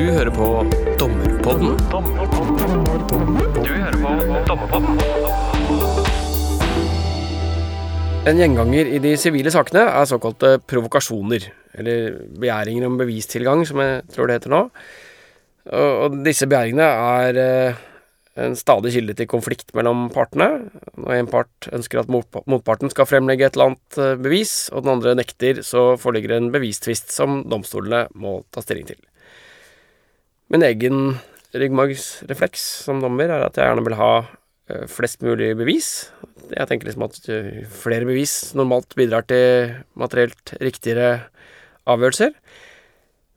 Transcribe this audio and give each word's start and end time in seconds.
Du 0.00 0.06
hører 0.08 0.30
på 0.32 0.46
Dommerpodden. 0.96 1.74
Du 3.60 3.66
hører 3.68 3.96
på 4.00 4.12
Dommerpodden. 4.48 4.94
En 8.30 8.40
gjenganger 8.40 8.88
i 8.96 9.00
de 9.04 9.12
sivile 9.20 9.52
sakene 9.52 9.82
er 9.90 10.08
såkalte 10.08 10.54
provokasjoner, 10.72 11.50
eller 11.76 12.16
begjæringer 12.32 12.88
om 12.88 12.96
bevistilgang, 13.02 13.66
som 13.68 13.82
jeg 13.84 14.00
tror 14.14 14.30
det 14.30 14.38
heter 14.38 14.54
nå. 14.54 14.62
Og 15.82 16.16
disse 16.24 16.48
begjæringene 16.48 16.88
er 17.20 17.42
eh, 17.44 17.84
en 18.40 18.56
stadig 18.56 18.94
kilde 18.96 19.18
til 19.20 19.28
konflikt 19.28 19.76
mellom 19.76 20.08
partene. 20.16 20.48
Når 20.96 21.18
en 21.18 21.30
part 21.36 21.68
ønsker 21.76 22.00
at 22.00 22.08
motparten 22.08 22.88
skal 22.96 23.10
fremlegge 23.10 23.50
et 23.50 23.60
eller 23.60 23.74
annet 23.74 24.00
eh, 24.00 24.16
bevis, 24.16 24.56
og 24.72 24.88
den 24.88 24.96
andre 24.96 25.12
nekter, 25.20 25.60
så 25.60 25.90
foreligger 26.00 26.38
en 26.38 26.48
bevistvist 26.56 27.12
som 27.12 27.42
domstolene 27.44 28.06
må 28.16 28.38
ta 28.48 28.64
stilling 28.64 28.88
til. 28.94 29.04
Min 30.50 30.64
egen 30.66 31.12
ryggmargsrefleks 31.54 32.62
som 32.86 32.98
dommer 33.02 33.30
er 33.30 33.44
at 33.46 33.58
jeg 33.58 33.68
gjerne 33.68 33.84
vil 33.86 33.94
ha 34.00 34.14
eh, 34.18 34.86
flest 34.90 35.22
mulig 35.22 35.52
bevis. 35.58 36.10
Jeg 36.50 36.66
tenker 36.66 36.88
liksom 36.88 37.04
at 37.06 37.20
eh, 37.30 37.60
flere 37.70 38.08
bevis 38.08 38.50
normalt 38.58 38.96
bidrar 38.98 39.28
til 39.30 39.76
materielt 39.94 40.56
riktigere 40.58 41.28
avgjørelser. 41.86 42.34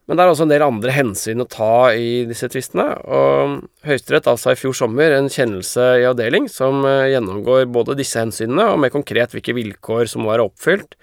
Men 0.10 0.18
det 0.18 0.24
er 0.26 0.34
også 0.34 0.48
en 0.48 0.52
del 0.56 0.66
andre 0.66 0.96
hensyn 0.96 1.46
å 1.46 1.48
ta 1.48 1.94
i 1.94 2.26
disse 2.28 2.50
tvistene. 2.50 2.90
Og 3.06 3.62
Høyesterett 3.86 4.32
avsa 4.34 4.56
i 4.56 4.60
fjor 4.60 4.74
sommer 4.82 5.14
en 5.14 5.30
kjennelse 5.32 5.86
i 6.02 6.10
avdeling 6.10 6.50
som 6.50 6.82
eh, 6.90 7.12
gjennomgår 7.14 7.70
både 7.78 8.00
disse 8.02 8.26
hensynene 8.26 8.72
og 8.74 8.82
mer 8.82 8.94
konkret 8.96 9.38
hvilke 9.38 9.54
vilkår 9.60 10.10
som 10.10 10.26
må 10.26 10.34
være 10.34 10.50
oppfylt 10.50 10.98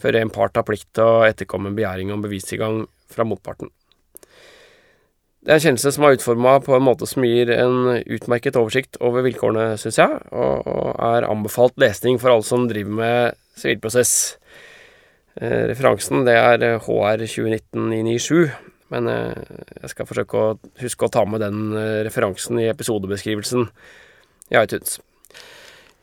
før 0.00 0.22
en 0.22 0.30
part 0.30 0.54
har 0.56 0.64
plikt 0.70 0.92
til 0.94 1.10
å 1.10 1.26
etterkomme 1.26 1.74
en 1.74 1.76
begjæring 1.82 2.14
om 2.14 2.22
bevistilgang 2.22 2.84
fra 3.10 3.26
motparten. 3.26 3.74
Det 5.40 5.54
er 5.54 5.56
en 5.56 5.62
kjennelse 5.64 5.94
som 5.96 6.04
er 6.04 6.18
utforma 6.18 6.58
på 6.60 6.74
en 6.76 6.84
måte 6.84 7.06
som 7.08 7.24
gir 7.24 7.48
en 7.54 7.94
utmerket 8.04 8.58
oversikt 8.60 8.98
over 9.00 9.24
vilkårene, 9.24 9.78
syns 9.80 9.96
jeg, 9.96 10.18
og, 10.36 10.66
og, 10.68 10.90
er 11.00 11.28
anbefalt 11.30 11.80
lesning 11.80 12.18
for 12.20 12.34
alle 12.34 12.44
som 12.44 12.66
driver 12.68 12.98
med 12.98 13.38
sivilprosess. 13.56 14.12
Eh, 15.40 15.70
referansen 15.70 16.26
det 16.26 16.34
er 16.36 16.66
HR 16.84 17.24
2019-997, 17.24 18.50
men 18.92 19.08
eh, 19.08 19.54
jeg 19.80 19.92
skal 19.94 20.08
forsøke 20.10 20.42
å 20.42 20.50
huske 20.82 21.08
å 21.08 21.14
ta 21.14 21.24
med 21.24 21.40
den 21.40 21.70
eh, 21.72 22.02
referansen 22.04 22.60
i 22.60 22.68
episodebeskrivelsen 22.68 23.64
i 24.50 24.58
iTunes. 24.60 24.98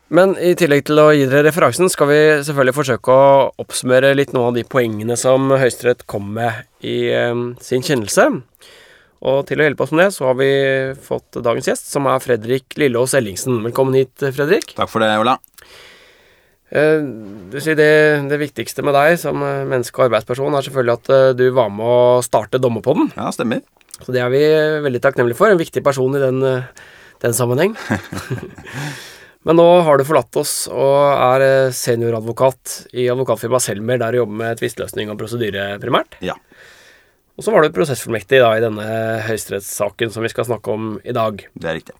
Men 0.07 0.33
i 0.39 0.53
tillegg 0.57 0.87
til 0.87 1.03
å 1.03 1.11
gi 1.11 1.27
dere 1.27 1.49
referansen, 1.49 1.91
skal 1.93 2.09
vi 2.09 2.19
selvfølgelig 2.47 2.77
forsøke 2.79 3.13
å 3.13 3.29
oppsummere 3.61 4.15
litt 4.15 4.33
noen 4.33 4.49
av 4.49 4.57
de 4.57 4.65
poengene 4.65 5.19
som 5.19 5.51
Høyesterett 5.51 6.07
kom 6.09 6.31
med 6.39 6.65
i 6.81 7.11
eh, 7.13 7.45
sin 7.61 7.85
kjennelse. 7.85 8.31
Og 9.25 9.41
til 9.49 9.59
å 9.61 9.65
hjelpe 9.65 9.85
oss 9.85 9.93
med 9.95 10.03
det, 10.05 10.11
så 10.13 10.29
har 10.29 10.37
vi 10.37 10.51
fått 11.01 11.39
dagens 11.41 11.71
gjest, 11.71 11.89
som 11.89 12.05
er 12.09 12.21
Fredrik 12.21 12.77
Lilleås 12.77 13.15
Ellingsen. 13.17 13.63
Velkommen 13.65 13.97
hit, 13.97 14.13
Fredrik. 14.21 14.75
Takk 14.77 14.91
for 14.91 15.01
det, 15.01 15.09
Ola. 15.17 15.39
Eh, 16.67 16.99
du 17.49 17.57
sier 17.63 17.77
det, 17.79 18.27
det, 18.27 18.39
viktigste 18.41 18.83
med 18.83 18.95
deg 18.97 19.15
som 19.21 19.39
eh, 19.39 19.63
menneske 19.69 20.01
og 20.01 20.09
arbeidsperson 20.09 20.57
er 20.57 20.65
selvfølgelig 20.65 20.95
at 20.97 21.11
eh, 21.15 21.33
du 21.39 21.45
var 21.55 21.71
med 21.71 21.87
å 21.87 22.21
starte 22.25 22.59
Dommerpodden. 22.61 23.13
Ja, 23.15 23.31
stemmer. 23.33 23.63
Så 24.03 24.13
det 24.13 24.21
er 24.21 24.29
vi 24.33 24.43
veldig 24.85 25.01
takknemlige 25.01 25.39
for. 25.39 25.49
En 25.49 25.61
viktig 25.61 25.81
person 25.85 26.13
i 26.13 26.21
den, 26.21 26.43
den 27.23 27.33
sammenheng. 27.37 27.73
Men 29.47 29.57
nå 29.57 29.65
har 29.87 29.97
du 29.97 30.03
forlatt 30.05 30.37
oss 30.37 30.67
og 30.67 30.97
er 31.15 31.71
senioradvokat 31.73 32.91
i 32.99 33.07
advokatfirmaet 33.09 33.63
Selmer, 33.63 33.97
der 34.01 34.13
du 34.13 34.19
jobber 34.19 34.41
med 34.43 34.59
tvisteløsning 34.59 35.09
og 35.09 35.17
prosedyre 35.21 35.77
primært. 35.81 36.19
Ja. 36.21 36.35
Og 37.37 37.45
så 37.45 37.53
var 37.53 37.61
du 37.61 37.73
prosessfullmektig 37.73 38.41
da, 38.41 38.49
i 38.57 38.63
denne 38.63 38.89
høyesterettssaken 39.27 40.09
som 40.13 40.25
vi 40.25 40.33
skal 40.33 40.47
snakke 40.49 40.73
om 40.73 40.95
i 41.05 41.13
dag. 41.13 41.43
Det 41.53 41.69
er 41.69 41.77
riktig. 41.77 41.93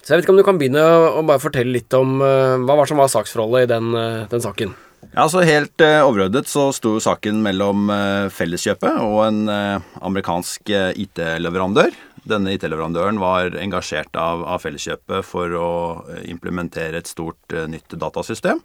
Så 0.00 0.14
jeg 0.14 0.18
vet 0.18 0.26
ikke 0.26 0.34
om 0.34 0.40
du 0.40 0.46
kan 0.46 0.58
begynne 0.58 0.82
å 0.82 1.22
bare 1.22 1.42
fortelle 1.42 1.74
litt 1.76 1.94
om 1.94 2.18
uh, 2.18 2.58
hva 2.64 2.78
var 2.80 2.88
som 2.90 2.98
var 2.98 3.10
saksforholdet 3.12 3.68
i 3.68 3.70
den, 3.70 3.92
uh, 3.94 4.24
den 4.32 4.42
saken? 4.42 4.72
Ja, 5.12 5.28
så 5.30 5.44
Helt 5.46 5.84
uh, 5.84 6.02
overordnet 6.08 6.50
så 6.50 6.70
sto 6.74 6.96
saken 7.02 7.38
mellom 7.44 7.92
Felleskjøpet 8.34 8.98
og 9.04 9.20
en 9.28 9.44
amerikansk 9.50 10.72
IT-leverandør. 10.72 11.94
Denne 12.28 12.56
IT-leverandøren 12.56 13.20
var 13.22 13.54
engasjert 13.60 14.18
av, 14.18 14.42
av, 14.42 14.58
Felleskjøpet 14.64 15.24
for 15.24 15.54
å 15.56 15.70
implementere 16.26 17.00
et 17.00 17.08
stort 17.08 17.56
nytt 17.70 17.94
datasystem. 17.94 18.60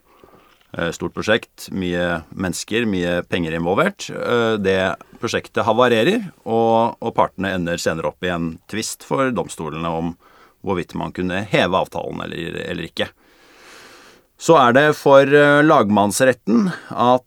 Eh, 0.78 0.92
stort 0.92 1.14
prosjekt, 1.16 1.70
mye 1.72 2.22
mennesker, 2.36 2.84
mye 2.90 3.22
penger 3.32 3.56
involvert. 3.56 4.10
Eh, 4.12 4.56
det 4.60 4.96
prosjektet 5.22 5.64
havarerer, 5.64 6.26
og, 6.44 6.98
og 7.00 7.14
partene 7.16 7.54
ender 7.56 7.80
senere 7.80 8.12
opp 8.12 8.26
i 8.26 8.34
en 8.34 8.50
tvist 8.72 9.06
for 9.08 9.32
domstolene 9.32 9.88
om 9.88 10.16
hvorvidt 10.66 10.96
man 11.00 11.14
kunne 11.16 11.46
heve 11.48 11.80
avtalen 11.80 12.26
eller, 12.26 12.60
eller 12.66 12.90
ikke. 12.90 13.08
Så 14.36 14.58
er 14.60 14.76
det 14.76 14.90
for 15.00 15.24
eh, 15.24 15.62
lagmannsretten 15.64 16.68
at 16.92 17.24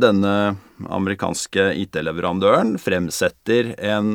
denne 0.00 0.34
amerikanske 0.82 1.66
IT-leverandøren 1.78 2.74
fremsetter 2.80 3.74
en 3.76 4.14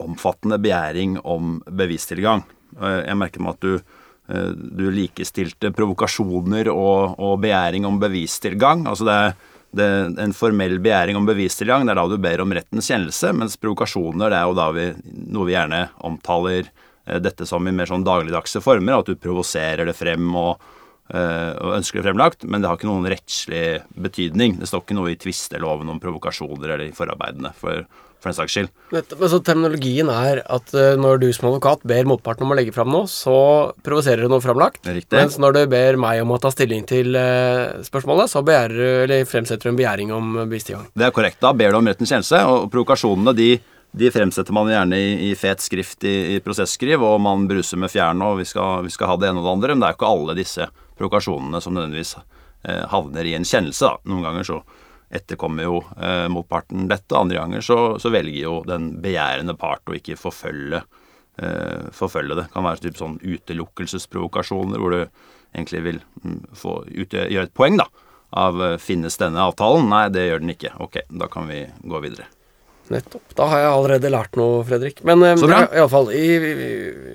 omfattende 0.00 0.56
begjæring 0.58 1.18
om 1.20 1.58
bevistilgang. 1.68 2.42
Jeg 2.80 3.18
merker 3.20 3.44
meg 3.44 3.58
at 3.58 3.66
du 3.66 3.93
du 4.24 4.86
likestilte 4.88 5.68
provokasjoner 5.76 6.70
og, 6.72 7.18
og, 7.20 7.34
begjæring 7.42 7.84
om 7.84 7.98
bevistilgang. 8.00 8.86
Altså 8.88 9.04
det 9.04 9.16
er, 9.20 9.34
det 9.74 9.88
en 10.22 10.34
formell 10.36 10.78
begjæring 10.82 11.18
om 11.18 11.26
bevistilgang, 11.26 11.86
det 11.86 11.94
er 11.94 12.00
da 12.00 12.06
du 12.08 12.16
ber 12.22 12.42
om 12.44 12.54
rettens 12.54 12.88
kjennelse, 12.90 13.32
mens 13.36 13.58
provokasjoner 13.60 14.32
det 14.32 14.38
er 14.38 14.48
jo 14.48 14.56
da 14.58 14.68
vi, 14.74 14.86
noe 15.34 15.48
vi 15.48 15.56
gjerne 15.56 15.82
omtaler 16.06 16.68
eh, 16.68 17.18
dette 17.22 17.46
som 17.48 17.66
i 17.66 17.74
mer 17.74 17.90
sånn 17.90 18.06
dagligdagse 18.06 18.62
former, 18.64 19.00
at 19.00 19.10
du 19.10 19.18
provoserer 19.20 19.88
det 19.88 19.96
frem 19.98 20.30
og, 20.38 20.62
eh, 21.10 21.52
og, 21.58 21.74
ønsker 21.80 22.00
det 22.00 22.08
fremlagt, 22.08 22.46
men 22.46 22.62
det 22.62 22.70
har 22.70 22.78
ikke 22.78 22.90
noen 22.90 23.10
rettslig 23.10 23.66
betydning. 24.06 24.58
Det 24.60 24.70
står 24.70 24.84
ikke 24.84 24.98
noe 25.00 25.14
i 25.14 25.20
tvisteloven 25.20 25.90
om 25.92 26.02
provokasjoner 26.02 26.76
eller 26.76 26.88
i 26.88 26.96
forarbeidene 26.96 27.54
for, 27.58 27.84
for 28.24 28.32
den 28.32 28.38
saks 28.38 28.56
skyld. 28.56 28.72
Men 28.94 29.30
så 29.30 29.40
terminologien 29.44 30.10
er 30.12 30.40
at 30.42 30.72
uh, 30.76 30.94
når 31.00 31.20
du 31.22 31.28
som 31.36 31.50
advokat 31.50 31.84
ber 31.88 32.08
motparten 32.08 32.46
om 32.46 32.54
å 32.54 32.58
legge 32.58 32.74
fram 32.74 32.90
noe, 32.92 33.08
så 33.10 33.36
provoserer 33.84 34.24
du 34.24 34.32
noe 34.32 34.44
framlagt. 34.44 34.82
Riktig. 34.88 35.14
Mens 35.14 35.36
når 35.40 35.58
du 35.58 35.62
ber 35.74 36.00
meg 36.00 36.22
om 36.24 36.34
å 36.34 36.40
ta 36.42 36.52
stilling 36.54 36.86
til 36.88 37.14
uh, 37.18 37.84
spørsmålet, 37.84 38.32
så 38.32 38.42
eller 38.54 39.24
fremsetter 39.28 39.68
du 39.68 39.72
en 39.72 39.78
begjæring 39.78 40.12
om 40.14 40.34
bevistilgang. 40.44 40.88
Det 40.94 41.06
er 41.06 41.14
korrekt. 41.14 41.40
Da 41.42 41.52
ber 41.56 41.72
du 41.72 41.78
om 41.78 41.88
rettens 41.88 42.12
kjennelse, 42.12 42.40
og 42.48 42.68
provokasjonene 42.72 43.34
de, 43.36 43.48
de 43.92 44.10
fremsetter 44.14 44.54
man 44.56 44.70
gjerne 44.70 45.00
i, 45.00 45.10
i 45.28 45.32
fet 45.38 45.64
skrift 45.64 46.06
i, 46.08 46.14
i, 46.36 46.40
prosesskriv, 46.44 47.02
og 47.04 47.20
man 47.24 47.48
bruser 47.50 47.80
med 47.80 47.92
fjærene, 47.92 48.30
og 48.30 48.40
vi 48.42 48.48
skal, 48.48 48.84
vi 48.86 48.94
skal, 48.94 49.12
ha 49.12 49.18
det 49.20 49.30
ene 49.30 49.42
og 49.42 49.48
det 49.48 49.56
andre. 49.56 49.74
Men 49.74 49.84
det 49.84 49.90
er 49.90 49.96
jo 49.96 50.00
ikke 50.00 50.14
alle 50.14 50.38
disse 50.38 50.70
provokasjonene 50.98 51.60
som 51.62 51.76
nødvendigvis 51.76 52.16
eh, 52.18 52.84
havner 52.92 53.30
i 53.30 53.36
en 53.38 53.48
kjennelse. 53.48 53.90
Da. 53.90 54.10
Noen 54.10 54.26
ganger 54.28 54.50
så 54.50 54.60
etterkommer 55.14 55.66
jo 55.66 55.80
eh, 55.96 56.26
motparten 56.32 56.88
dette. 56.90 57.16
Andre 57.16 57.40
ganger 57.40 57.64
så, 57.64 57.78
så, 58.02 58.12
velger 58.14 58.40
jo 58.42 58.58
den 58.68 58.94
begjærende 59.04 59.56
part 59.58 59.86
å 59.88 59.96
ikke 59.96 60.18
forfølge, 60.20 60.82
eh, 61.42 61.90
forfølge 61.94 62.38
det. 62.38 62.46
Det 62.48 62.56
kan 62.56 62.68
være 62.68 62.84
typ 62.86 63.00
sånn 63.00 63.18
utelukkelsesprovokasjoner 63.22 64.82
hvor 64.82 64.96
du 64.96 65.02
egentlig 65.54 65.84
vil 65.86 66.00
mm, 66.24 66.40
få 66.58 66.80
ut, 66.88 67.14
gjøre 67.14 67.48
et 67.48 67.56
poeng 67.56 67.78
da, 67.80 67.88
av 68.34 68.62
eh, 68.62 68.78
finnes 68.82 69.18
denne 69.20 69.42
avtalen. 69.50 69.88
Nei, 69.90 70.06
det 70.14 70.28
gjør 70.28 70.44
den 70.44 70.54
ikke. 70.56 70.74
Ok, 70.82 71.04
da 71.08 71.30
kan 71.30 71.50
vi 71.50 71.64
gå 71.84 72.02
videre. 72.04 72.28
Nettopp. 72.92 73.32
Da 73.38 73.46
har 73.48 73.62
jeg 73.62 73.72
allerede 73.72 74.12
lært 74.12 74.36
noe, 74.36 74.60
Fredrik. 74.68 75.00
Men 75.08 75.24
eh, 75.24 75.38
iallfall, 75.78 76.10
i, 76.12 76.26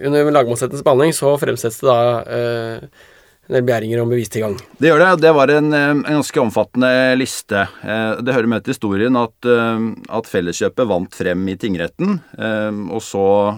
under 0.07 0.31
lagmannsrettens 0.33 0.85
behandling 0.85 1.13
så 1.13 1.35
fremsettes 1.41 1.83
det 1.83 1.89
da 1.89 1.99
eh, 2.25 3.07
del 3.49 3.65
begjæringer 3.65 4.01
om 4.03 4.11
bevistilgang. 4.11 4.57
Det 4.77 4.91
gjør 4.91 5.01
det. 5.01 5.21
Det 5.23 5.31
var 5.33 5.51
en, 5.53 5.73
eh, 5.73 5.89
en 5.89 6.03
ganske 6.03 6.41
omfattende 6.41 7.17
liste. 7.17 7.67
Eh, 7.83 8.21
det 8.21 8.33
hører 8.33 8.47
med 8.47 8.63
til 8.63 8.73
historien 8.73 9.15
at, 9.15 9.33
eh, 9.45 9.79
at, 10.09 10.25
Felleskjøpet 10.29 10.87
vant 10.87 11.09
frem 11.13 11.47
i 11.49 11.55
tingretten. 11.55 12.21
Og 12.91 13.01
så 13.01 13.57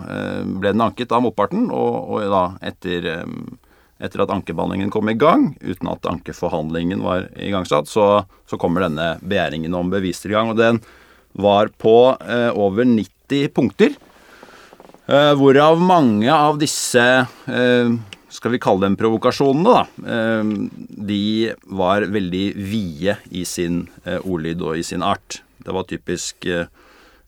ble 0.59 0.71
den 0.71 0.81
anket 0.81 1.11
av 1.11 1.21
motparten, 1.21 1.69
og, 1.71 2.09
og 2.09 2.21
da 2.31 2.57
etter, 2.61 3.25
etter 3.99 4.21
at 4.21 4.29
ankebehandlingen 4.29 4.89
kom 4.89 5.09
i 5.09 5.13
gang, 5.13 5.57
uten 5.61 5.87
at 5.91 6.05
ankeforhandlingen 6.07 7.01
var 7.03 7.27
igangsatt, 7.35 7.87
så, 7.87 8.25
så 8.47 8.57
kommer 8.57 8.81
denne 8.81 9.19
begjæringen 9.19 9.73
om 9.75 9.89
bevistilgang. 9.89 10.49
Og 10.49 10.57
den 10.57 10.79
var 11.33 11.67
på 11.77 12.15
over 12.55 12.85
90 12.85 13.49
punkter. 13.49 13.91
Hvorav 15.07 15.79
mange 15.79 16.31
av 16.31 16.57
disse 16.57 17.03
skal 18.31 18.55
vi 18.55 18.61
kalle 18.63 18.87
dem 18.87 18.97
provokasjonene, 18.99 19.71
da, 19.75 20.11
eh, 20.15 20.51
de 21.11 21.53
var 21.67 22.07
veldig 22.07 22.45
vide 22.55 23.17
i 23.31 23.43
sin 23.45 23.83
eh, 24.05 24.19
ordlyd 24.23 24.63
og 24.63 24.79
i 24.79 24.85
sin 24.87 25.03
art. 25.03 25.41
Det 25.61 25.75
var 25.75 25.87
typisk 25.89 26.47
eh, 26.47 26.71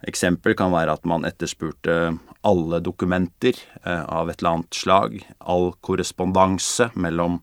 eksempel 0.08 0.56
kan 0.60 0.72
være 0.74 0.96
at 0.96 1.06
man 1.08 1.28
etterspurte 1.28 2.18
alle 2.44 2.80
dokumenter 2.84 3.56
av 3.88 4.28
et 4.28 4.42
eller 4.42 4.50
annet 4.50 4.76
slag, 4.76 5.14
all 5.40 5.70
korrespondanse 5.80 6.90
mellom 7.00 7.38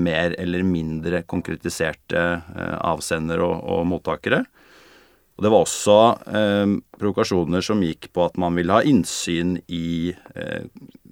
mer 0.00 0.32
eller 0.40 0.64
mindre 0.64 1.20
konkretiserte 1.28 2.22
avsendere 2.80 3.44
og, 3.44 3.58
og 3.68 3.82
mottakere. 3.90 4.40
Og 5.34 5.42
det 5.42 5.50
var 5.50 5.64
også 5.64 5.96
eh, 6.30 6.74
provokasjoner 6.98 7.64
som 7.64 7.82
gikk 7.82 8.12
på 8.14 8.24
at 8.28 8.38
man 8.40 8.54
ville 8.58 8.74
ha 8.74 8.84
innsyn 8.86 9.56
i 9.66 10.14
eh, 10.14 10.66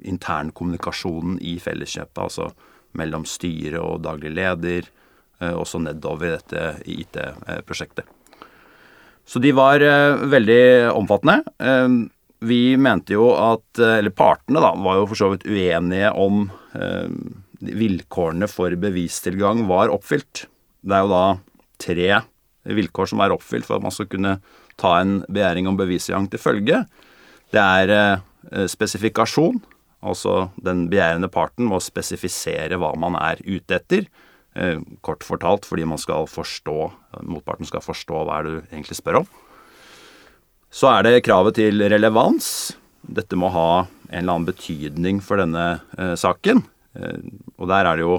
internkommunikasjonen 0.09 1.39
i 1.43 1.59
Felleskjøpet, 1.63 2.23
altså 2.23 2.51
mellom 2.99 3.25
styre 3.29 3.81
og 3.83 4.03
daglig 4.05 4.33
leder, 4.37 4.89
eh, 5.41 5.53
også 5.53 5.81
nedover 5.83 6.37
dette 6.37 6.83
IT-prosjektet. 6.91 8.09
Så 9.25 9.41
de 9.43 9.53
var 9.55 9.83
eh, 9.85 10.25
veldig 10.33 10.65
omfattende. 10.93 11.43
Eh, 11.63 11.89
vi 12.43 12.63
mente 12.77 13.15
jo 13.15 13.31
at, 13.39 13.79
eller 13.79 14.15
partene 14.17 14.63
da, 14.63 14.73
var 14.75 14.99
jo 14.99 15.07
for 15.13 15.21
så 15.21 15.31
vidt 15.31 15.47
uenige 15.47 16.09
om 16.19 16.49
vilkårene 17.63 18.49
for 18.51 18.75
bevistilgang 18.83 19.61
var 19.69 19.93
oppfylt. 19.95 20.49
Det 20.83 20.97
er 20.97 21.05
jo 21.05 21.13
da 21.13 21.27
tre 21.79 22.09
vilkår 22.67 23.13
som 23.13 23.23
er 23.23 23.37
oppfylt 23.37 23.69
for 23.69 23.79
at 23.79 23.87
man 23.87 23.95
skal 23.95 24.09
kunne 24.11 24.33
ta 24.81 24.97
en 24.99 25.21
begjæring 25.29 25.71
om 25.71 25.79
bevistilgang 25.79 26.27
til 26.33 26.43
følge. 26.43 26.81
Det 27.55 27.63
er 27.63 28.67
spesifikasjon, 28.75 29.63
altså 30.03 30.51
den 30.61 30.87
begjærende 30.91 31.31
parten 31.33 31.69
må 31.71 31.81
spesifisere 31.83 32.79
hva 32.81 32.93
man 32.99 33.17
er 33.21 33.41
ute 33.47 33.79
etter. 33.79 34.09
Eh, 34.55 34.83
kort 35.05 35.25
fortalt 35.25 35.67
fordi 35.69 35.87
man 35.89 36.01
skal 36.01 36.29
forstå, 36.29 36.77
motparten 37.25 37.69
skal 37.69 37.85
forstå 37.85 38.27
hva 38.29 38.43
du 38.45 38.53
egentlig 38.61 38.99
spør 38.99 39.23
om. 39.23 39.31
Så 40.73 40.89
er 40.89 41.05
det 41.05 41.25
kravet 41.27 41.59
til 41.61 41.85
relevans. 41.93 42.73
Dette 43.03 43.37
må 43.37 43.51
ha 43.53 43.85
en 44.13 44.23
eller 44.23 44.37
annen 44.37 44.49
betydning 44.49 45.21
for 45.25 45.41
denne 45.41 45.83
eh, 45.99 46.15
saken. 46.21 46.65
Eh, 46.97 47.19
og 47.59 47.69
der 47.73 47.89
er 47.89 47.99
det 47.99 48.07
jo 48.07 48.17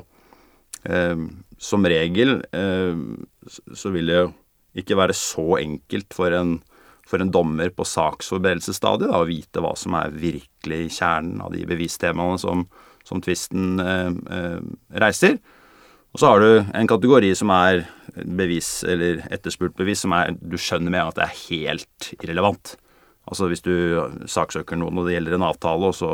eh, 0.90 1.26
som 1.62 1.86
regel 1.88 2.40
eh, 2.54 3.04
så 3.48 3.92
vil 3.94 4.10
det 4.10 4.20
jo 4.20 4.30
ikke 4.80 4.98
være 4.98 5.16
så 5.18 5.60
enkelt 5.62 6.16
for 6.16 6.34
en, 6.34 6.58
for 7.13 7.24
en 7.24 7.31
dommer 7.33 7.69
på 7.74 7.86
saksforberedelsesstadiet 7.86 9.13
å 9.13 9.25
vite 9.30 9.62
hva 9.62 9.75
som 9.77 9.98
er 10.00 10.13
virkelig 10.18 10.95
kjernen 10.98 11.44
av 11.45 11.54
de 11.54 11.65
bevistemaene 11.69 12.42
som, 12.42 12.65
som 13.06 13.21
tvisten 13.21 13.81
eh, 13.83 14.10
eh, 14.38 14.62
reiser. 15.04 15.38
Og 16.13 16.21
så 16.21 16.30
har 16.30 16.44
du 16.44 16.74
en 16.77 16.89
kategori 16.89 17.31
som 17.38 17.50
er 17.54 17.86
bevis, 18.13 18.83
eller 18.86 19.24
etterspurt 19.33 19.77
bevis, 19.77 20.04
som 20.04 20.13
er 20.13 20.36
du 20.38 20.60
skjønner 20.62 20.94
med 20.94 21.07
at 21.07 21.18
det 21.18 21.25
er 21.25 21.39
helt 21.48 22.10
irrelevant. 22.19 22.75
Altså 23.30 23.48
hvis 23.50 23.63
du 23.65 23.74
saksøker 24.30 24.77
noen, 24.77 25.00
og 25.00 25.07
det 25.07 25.15
gjelder 25.15 25.38
en 25.38 25.48
avtale, 25.48 25.89
og 25.89 25.98
så 25.98 26.12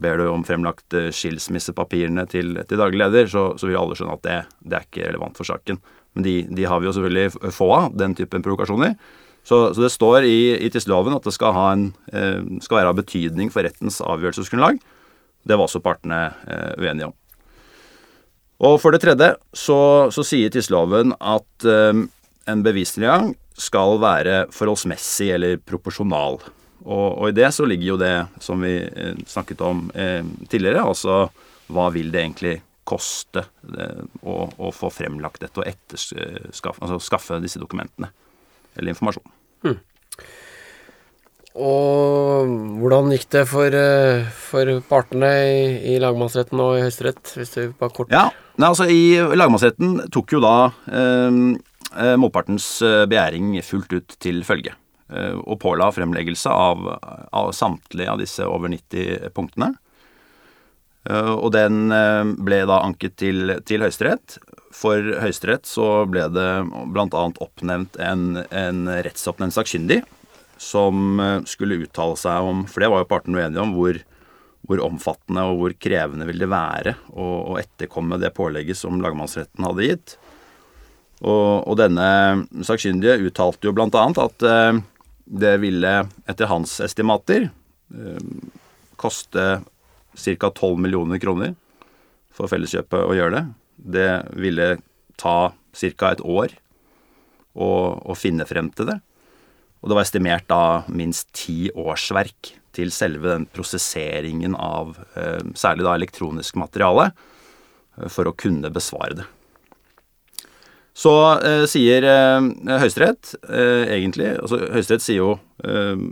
ber 0.00 0.18
du 0.18 0.28
om 0.30 0.44
fremlagt 0.46 0.96
eh, 0.96 1.10
skilsmissepapirene 1.14 2.24
til, 2.30 2.56
til 2.68 2.80
daglig 2.80 3.02
leder, 3.02 3.28
så, 3.30 3.50
så, 3.60 3.68
vil 3.68 3.78
alle 3.80 3.98
skjønne 3.98 4.16
at 4.16 4.24
det, 4.26 4.38
det, 4.64 4.78
er 4.78 4.86
ikke 4.88 5.10
relevant 5.10 5.38
for 5.38 5.48
saken. 5.48 5.82
Men 6.16 6.26
de, 6.26 6.34
de, 6.48 6.64
har 6.68 6.80
vi 6.80 6.88
jo 6.88 6.94
selvfølgelig 6.96 7.52
få 7.54 7.68
av, 7.76 7.92
den 8.00 8.16
typen 8.16 8.44
provokasjoner. 8.44 8.96
Så, 9.42 9.74
så, 9.74 9.82
det 9.82 9.90
står 9.90 10.26
i, 10.28 10.54
i 10.62 10.70
tvisteloven 10.70 11.16
at 11.16 11.26
det 11.26 11.34
skal, 11.34 11.56
en, 11.72 11.88
eh, 12.14 12.38
skal, 12.62 12.78
være 12.78 12.92
av 12.92 13.00
betydning 13.00 13.50
for 13.50 13.66
rettens 13.66 13.98
avgjørelsesgrunnlag. 14.04 14.78
Det 15.42 15.58
var 15.58 15.66
også 15.66 15.82
partene 15.82 16.22
eh, 16.46 16.72
uenige 16.78 17.10
om. 17.10 17.16
Og 18.62 18.76
for 18.78 18.94
det 18.94 19.02
tredje 19.02 19.32
så, 19.58 19.80
så 20.14 20.22
sier 20.26 20.52
tvisteloven 20.54 21.16
at 21.18 21.66
eh, 21.66 22.04
en 22.52 22.62
bevistilgang 22.62 23.32
skal 23.58 23.98
være 24.02 24.44
forholdsmessig 24.54 25.32
eller 25.34 25.58
proporsjonal. 25.66 26.38
Og, 26.82 27.08
og, 27.10 27.28
i 27.28 27.36
det 27.36 27.50
så 27.54 27.66
ligger 27.68 27.92
jo 27.92 28.00
det 28.00 28.14
som 28.42 28.62
vi 28.62 28.76
eh, 28.78 29.18
snakket 29.26 29.62
om 29.66 29.88
eh, 29.94 30.22
tidligere, 30.50 30.86
altså 30.86 31.26
hva 31.72 31.90
vil 31.94 32.10
det 32.14 32.22
egentlig 32.24 32.56
koste 32.88 33.44
eh, 33.74 34.02
å, 34.22 34.36
å, 34.58 34.72
få 34.74 34.90
fremlagt 34.90 35.42
dette 35.44 35.62
og 35.62 35.68
etterskaffe 35.68 36.82
altså 36.82 36.98
skaffe 37.02 37.38
disse 37.42 37.62
dokumentene 37.62 38.10
eller 38.76 38.94
informasjon. 38.94 39.24
Hmm. 39.66 39.80
Og 41.52 42.52
hvordan 42.80 43.10
gikk 43.12 43.26
det 43.34 43.42
for, 43.50 43.76
eh, 43.76 44.28
for 44.48 44.72
partene 44.88 45.32
i, 45.44 45.64
i, 45.94 45.98
lagmannsretten 46.00 46.60
og 46.64 46.78
i 46.78 46.84
Høyesterett, 46.86 47.34
hvis 47.36 47.52
du 47.56 47.74
bare 47.76 47.92
kort 47.92 48.14
Ja, 48.14 48.30
nei, 48.56 48.70
altså 48.70 48.88
I 48.88 49.36
lagmannsretten 49.36 50.06
tok 50.14 50.32
jo 50.32 50.40
da 50.44 50.56
eh, 50.88 51.42
eh 51.92 52.14
motpartens 52.16 52.78
begjæring 52.80 53.58
fullt 53.66 53.92
ut 53.98 54.16
til 54.18 54.40
følge. 54.48 54.72
Eh, 55.12 55.36
og 55.44 55.60
påla 55.60 55.90
fremleggelse 55.92 56.50
av, 56.50 56.86
av, 57.32 57.52
samtlige 57.52 58.10
av 58.10 58.20
disse 58.22 58.46
over 58.48 58.72
90 58.72 59.32
punktene. 59.36 59.72
Eh, 61.08 61.32
og 61.34 61.50
den 61.52 61.92
eh, 61.92 62.22
ble 62.46 62.62
da 62.68 62.80
anket 62.86 63.18
til, 63.20 63.56
til 63.68 63.84
Høyesterett. 63.84 64.38
For 64.72 65.12
Høyesterett 65.20 65.68
så 65.68 66.04
ble 66.08 66.24
det 66.32 66.48
bl.a. 66.94 67.22
oppnevnt 67.44 67.98
en, 68.00 68.42
en 68.48 68.86
rettsoppnevnt 69.04 69.56
sakkyndig 69.56 70.00
som 70.62 71.20
skulle 71.48 71.80
uttale 71.82 72.14
seg 72.16 72.46
om 72.46 72.60
For 72.70 72.84
det 72.84 72.90
var 72.92 73.02
jo 73.02 73.08
partene 73.10 73.40
uenige 73.40 73.64
om 73.64 73.72
hvor, 73.76 73.98
hvor 74.68 74.82
omfattende 74.84 75.44
og 75.50 75.58
hvor 75.60 75.74
krevende 75.82 76.28
vil 76.28 76.40
det 76.40 76.48
være 76.52 76.94
å, 77.10 77.26
å 77.52 77.58
etterkomme 77.60 78.20
det 78.22 78.32
pålegget 78.36 78.78
som 78.78 79.00
lagmannsretten 79.02 79.66
hadde 79.66 79.88
gitt. 79.88 80.16
Og, 81.22 81.68
og 81.70 81.76
denne 81.78 82.06
sakkyndige 82.66 83.20
uttalte 83.28 83.68
jo 83.68 83.74
bl.a. 83.76 84.06
at 84.24 84.46
eh, 84.48 84.80
det 85.24 85.56
ville 85.62 85.92
etter 86.26 86.50
hans 86.50 86.80
estimater 86.82 87.46
eh, 87.46 88.30
koste 88.98 89.46
ca. 90.12 90.50
12 90.50 90.78
millioner 90.82 91.22
kroner 91.22 91.54
for 92.34 92.50
Felleskjøpet 92.50 93.06
å 93.06 93.14
gjøre 93.16 93.36
det. 93.36 93.44
Det 93.82 94.10
ville 94.38 94.76
ta 95.20 95.52
ca. 95.74 96.12
et 96.12 96.22
år 96.22 96.54
å, 97.54 97.68
å, 97.98 98.14
finne 98.16 98.46
frem 98.48 98.70
til 98.76 98.88
det. 98.92 98.98
Og 99.82 99.90
det 99.90 99.98
var 99.98 100.06
estimert 100.06 100.48
da 100.50 100.64
minst 100.92 101.32
ti 101.34 101.66
årsverk 101.74 102.54
til 102.72 102.92
selve 102.94 103.34
den 103.34 103.46
prosesseringen 103.50 104.54
av 104.56 104.96
eh, 105.18 105.42
særlig 105.58 105.84
da 105.84 105.96
elektronisk 105.98 106.56
materiale 106.60 107.10
eh, 107.10 108.08
for 108.08 108.30
å 108.30 108.36
kunne 108.38 108.70
besvare 108.72 109.18
det. 109.20 109.26
Så 110.96 111.12
eh, 111.40 111.64
sier 111.68 112.06
eh, 112.06 112.48
Høyesterett 112.68 113.34
eh, 113.48 113.90
egentlig 113.98 114.30
altså 114.36 114.60
Høyesterett 114.62 115.04
sier 115.04 115.20
jo 115.20 115.34
eh, 115.64 116.06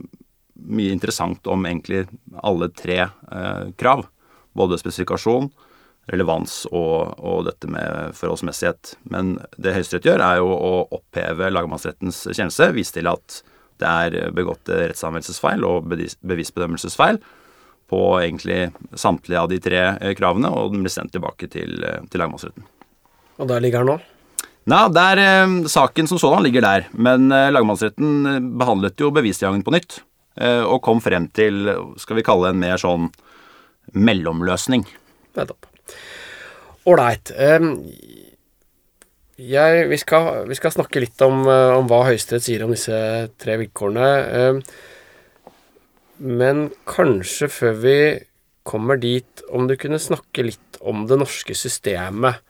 mye 0.61 0.93
interessant 0.93 1.47
om 1.49 1.65
egentlig 1.69 2.05
alle 2.43 2.71
tre 2.77 2.99
eh, 3.07 3.67
krav. 3.81 4.07
Både 4.57 4.81
spesifikasjon, 4.81 5.49
relevans 6.11 6.65
og, 6.71 7.15
og, 7.19 7.45
dette 7.47 7.71
med 7.71 8.17
forholdsmessighet. 8.19 8.95
Men 9.13 9.37
det 9.57 9.75
Høyesterett 9.77 10.09
gjør, 10.11 10.25
er 10.27 10.41
jo 10.43 10.51
å 10.55 10.73
oppheve 10.99 11.51
lagmannsrettens 11.53 12.25
kjennelse, 12.31 12.73
vise 12.77 12.99
til 12.99 13.11
at 13.11 13.41
det 13.81 13.91
er 13.91 14.35
begått 14.37 14.69
rettsanvendelsesfeil 14.69 15.65
og 15.65 15.89
bevisbedømmelsesfeil 15.89 17.21
på 17.91 18.03
egentlig 18.21 18.61
samtlige 18.99 19.41
av 19.41 19.49
de 19.51 19.59
tre 19.63 19.81
eh, 19.97 20.15
kravene, 20.19 20.51
og 20.53 20.75
den 20.75 20.85
blir 20.85 20.93
sendt 20.95 21.15
tilbake 21.17 21.49
til, 21.51 21.81
til 22.13 22.23
lagmannsretten. 22.23 22.67
Og 23.41 23.49
der 23.49 23.63
ligger 23.65 23.83
den 23.83 23.95
nå? 23.95 24.01
Nei, 24.69 24.83
der, 24.93 25.19
er 25.19 25.69
Saken 25.73 26.09
som 26.11 26.21
sådan 26.21 26.45
ligger 26.45 26.65
der, 26.65 26.87
men 26.93 27.33
eh, 27.33 27.49
lagmannsretten 27.55 28.29
eh, 28.29 28.39
behandlet 28.61 29.01
jo 29.01 29.11
bevisjagen 29.15 29.65
på 29.67 29.75
nytt. 29.75 30.03
Eh, 30.37 30.63
og 30.63 30.83
kom 30.85 31.01
frem 31.03 31.31
til, 31.35 31.65
skal 31.99 32.21
vi 32.21 32.27
kalle 32.27 32.51
det 32.51 32.55
en 32.55 32.63
mer 32.63 32.81
sånn 32.81 33.09
mellomløsning. 33.97 34.85
Nettopp. 35.39 35.70
Ålreit. 36.89 37.33
Um, 37.37 37.75
vi, 39.41 39.57
vi, 39.89 39.99
skal 40.01 40.73
snakke 40.75 41.03
litt 41.03 41.21
om, 41.25 41.43
eh, 41.49 41.73
om 41.77 41.89
hva 41.89 42.03
Høyesterett 42.09 42.45
sier 42.45 42.65
om 42.65 42.73
disse 42.75 42.97
tre 43.41 43.57
vilkårene. 43.61 44.09
Um, 44.37 44.63
men 46.21 46.67
kanskje 46.89 47.49
før 47.53 47.79
vi 47.81 47.99
kommer 48.69 49.01
dit, 49.01 49.45
om 49.49 49.69
du 49.69 49.77
kunne 49.81 50.01
snakke 50.01 50.45
litt 50.45 50.81
om 50.81 51.07
det 51.09 51.19
norske 51.21 51.57
systemet 51.57 52.41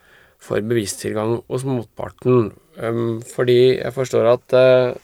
for 0.42 0.62
bevistilgang 0.64 1.38
hos 1.50 1.66
motparten. 1.68 2.50
Um, 2.80 3.20
fordi 3.26 3.78
jeg 3.78 3.94
forstår 3.94 4.30
at 4.32 4.56
uh, 4.56 4.94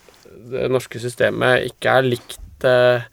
det 0.51 0.67
norske 0.73 1.01
systemet 1.03 1.69
ikke 1.71 1.99
er 1.99 2.11
likt 2.11 2.67
uh, 2.67 3.07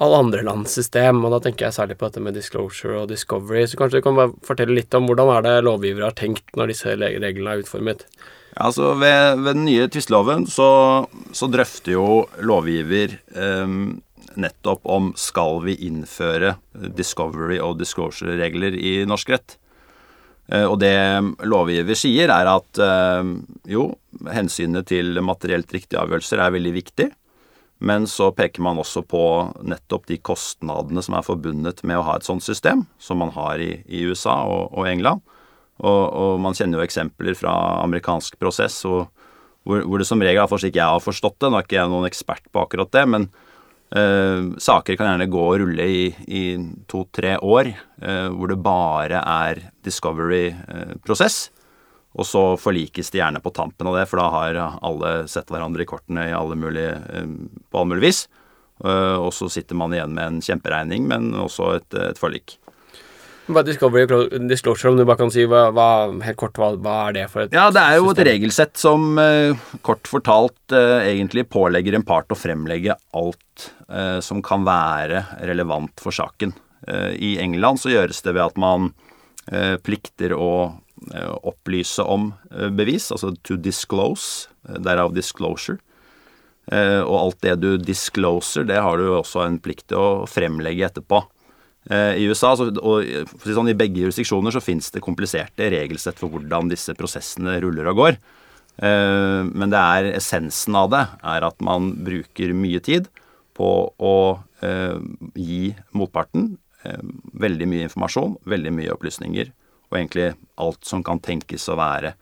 alle 0.00 0.18
andre 0.22 0.42
lands 0.46 0.74
system, 0.78 1.24
og 1.24 1.34
da 1.34 1.40
tenker 1.44 1.66
jeg 1.66 1.76
særlig 1.76 1.96
på 2.00 2.08
dette 2.08 2.22
med 2.24 2.36
disclosure 2.38 3.02
og 3.02 3.08
discovery. 3.10 3.66
Så 3.68 3.78
kanskje 3.80 4.00
du 4.00 4.06
kan 4.06 4.18
bare 4.18 4.34
fortelle 4.46 4.76
litt 4.76 4.94
om 4.96 5.08
hvordan 5.08 5.32
er 5.34 5.46
det 5.46 5.56
lovgivere 5.66 6.10
har 6.12 6.18
tenkt 6.18 6.54
når 6.56 6.72
disse 6.72 6.94
reglene 6.94 7.56
er 7.56 7.64
utformet? 7.64 8.06
Ja, 8.54 8.68
altså 8.70 8.94
Ved, 8.98 9.42
ved 9.44 9.58
den 9.58 9.66
nye 9.68 9.88
tvisteloven 9.92 10.46
så, 10.50 10.70
så, 11.36 11.50
drøfter 11.50 11.94
jo 11.94 12.06
lovgiver 12.42 13.18
um, 13.36 14.00
nettopp 14.40 14.86
om 14.90 15.12
skal 15.18 15.60
vi 15.66 15.76
innføre 15.86 16.56
discovery 16.96 17.60
og 17.62 17.78
disclosure-regler 17.82 18.78
i 18.78 19.00
norsk 19.08 19.34
rett. 19.34 19.56
Eh, 20.50 20.66
og 20.66 20.80
det 20.82 20.94
lovgiver 21.46 21.98
sier, 21.98 22.30
er 22.34 22.50
at 22.50 22.82
eh, 22.82 23.32
jo, 23.70 23.86
hensynet 24.34 24.88
til 24.90 25.20
materielt 25.22 25.70
riktige 25.74 26.00
avgjørelser 26.02 26.42
er 26.42 26.54
veldig 26.56 26.74
viktig. 26.74 27.08
Men 27.80 28.04
så 28.10 28.28
peker 28.36 28.60
man 28.60 28.78
også 28.80 29.00
på 29.08 29.22
nettopp 29.64 30.04
de 30.10 30.18
kostnadene 30.20 31.00
som 31.04 31.16
er 31.16 31.24
forbundet 31.24 31.80
med 31.88 31.96
å 31.96 32.04
ha 32.04 32.18
et 32.18 32.26
sånt 32.26 32.44
system, 32.44 32.84
som 33.00 33.22
man 33.22 33.32
har 33.32 33.60
i, 33.62 33.72
i 33.88 34.02
USA 34.04 34.42
og, 34.44 34.74
og 34.76 34.88
England. 34.90 35.24
Og, 35.80 36.02
og, 36.12 36.34
man 36.44 36.56
kjenner 36.56 36.76
jo 36.76 36.84
eksempler 36.84 37.36
fra 37.38 37.54
amerikansk 37.80 38.36
prosess 38.40 38.82
hvor, 38.84 39.06
hvor, 39.64 39.96
det 40.00 40.08
som 40.08 40.20
regel, 40.20 40.42
iallfall 40.42 40.60
slik 40.60 40.76
jeg 40.76 40.84
har 40.84 41.00
forstått 41.00 41.38
det, 41.40 41.48
nå 41.48 41.56
er 41.56 41.64
ikke 41.64 41.78
jeg 41.78 41.92
noen 41.92 42.08
ekspert 42.08 42.50
på 42.52 42.66
akkurat 42.66 42.92
det, 42.92 43.06
men 43.08 43.26
eh, 43.96 44.50
saker 44.60 44.98
kan 45.00 45.14
gjerne 45.14 45.30
gå 45.32 45.46
og 45.46 45.56
rulle 45.62 45.86
i, 45.88 46.02
i 46.28 46.42
to-tre 46.90 47.38
år, 47.40 47.72
eh, 48.04 48.28
hvor 48.34 48.52
det 48.52 48.60
bare 48.64 49.24
er 49.24 49.62
discovery-prosess. 49.86 51.46
Og 52.18 52.26
så 52.26 52.42
forlikes 52.58 53.12
de 53.12 53.20
gjerne 53.20 53.42
på 53.42 53.52
tampen 53.54 53.86
av 53.86 54.00
det, 54.00 54.06
for 54.10 54.18
da 54.18 54.30
har 54.34 54.58
alle 54.82 55.12
sett 55.30 55.50
hverandre 55.50 55.84
i 55.84 55.88
kortene 55.88 56.26
i 56.30 56.34
alle 56.34 56.58
mulige, 56.58 56.96
eh, 57.14 57.28
på 57.70 57.82
alle 57.82 57.92
mulige 57.92 58.08
vis. 58.08 58.24
Eh, 58.82 59.16
og 59.20 59.30
så 59.36 59.50
sitter 59.52 59.78
man 59.78 59.94
igjen 59.94 60.16
med 60.16 60.26
en 60.26 60.40
kjemperegning, 60.42 61.06
men 61.10 61.30
også 61.38 61.76
et, 61.78 62.00
et 62.10 62.18
forlik. 62.18 62.56
Discovery 63.50 64.04
Disclosure, 64.46 64.92
om 64.92 64.98
du 64.98 65.02
bare 65.02 65.18
kan 65.18 65.30
si 65.34 65.42
hva, 65.48 65.72
hva, 65.74 65.86
helt 66.22 66.38
kort, 66.38 66.58
hva, 66.60 66.68
hva, 66.78 66.96
er 67.08 67.16
det 67.16 67.24
for 67.32 67.42
et 67.42 67.54
Ja, 67.56 67.64
det 67.74 67.82
er 67.82 67.96
jo 67.98 68.12
et 68.12 68.22
regelsett 68.28 68.78
som 68.78 69.18
eh, 69.18 69.58
kort 69.86 70.06
fortalt 70.06 70.74
egentlig 70.74 71.48
pålegger 71.50 71.98
en 71.98 72.06
part 72.06 72.30
å 72.30 72.38
fremlegge 72.38 72.94
alt 73.18 73.70
som 74.22 74.38
kan 74.38 74.62
være 74.62 75.24
relevant 75.42 75.98
for 75.98 76.14
saken. 76.14 76.52
I 77.18 77.32
England 77.42 77.80
så 77.82 77.90
gjøres 77.90 78.22
det 78.22 78.36
ved 78.36 78.44
at 78.44 78.60
man 78.62 78.92
plikter 79.82 80.30
å 80.38 80.52
opplyse 81.46 82.04
om 82.04 82.32
bevis, 82.76 83.08
altså 83.14 83.32
to 83.46 83.56
disclose, 83.56 84.50
derav 84.84 85.14
disclosure. 85.16 85.78
og 86.70 87.16
alt 87.16 87.40
det 87.42 87.54
du 87.62 87.70
discloser, 87.78 88.64
det 88.68 88.76
har 88.78 88.98
du 88.98 89.08
også 89.16 89.46
en 89.46 89.58
plikt 89.58 89.88
til 89.88 89.98
å 89.98 90.26
fremlegge 90.28 90.86
etterpå. 90.86 91.22
Eh, 91.88 92.20
I 92.20 92.26
USA, 92.28 92.52
og 92.52 93.06
sånn, 93.46 93.72
i 93.72 93.78
begge 93.78 94.04
jurisdiksjoner, 94.04 94.52
så 94.52 94.62
fins 94.62 94.90
det 94.92 95.02
kompliserte 95.04 95.70
regelsett 95.72 96.20
for 96.20 96.32
hvordan 96.32 96.68
disse 96.70 96.94
prosessene 96.98 97.56
ruller 97.64 97.88
og 97.92 98.02
går. 98.02 98.18
Eh, 98.84 99.40
men 99.48 99.72
det 99.72 99.80
er 99.80 100.10
essensen 100.18 100.76
av 100.78 100.90
det 100.92 101.04
er 101.32 101.46
at 101.48 101.64
man 101.64 101.94
bruker 102.04 102.52
mye 102.56 102.82
tid 102.84 103.08
på 103.56 103.70
å 103.96 104.16
eh, 104.64 104.98
gi 105.36 105.70
motparten 105.96 106.54
veldig 106.80 107.66
mye 107.68 107.84
informasjon, 107.84 108.38
veldig 108.48 108.70
mye 108.72 108.92
opplysninger, 108.94 109.50
og 109.90 109.98
egentlig 109.98 110.30
alt 110.60 110.86
som 110.86 111.04
kan 111.06 111.20
tenkes 111.22 111.68
å 111.70 111.78
være 111.80 112.14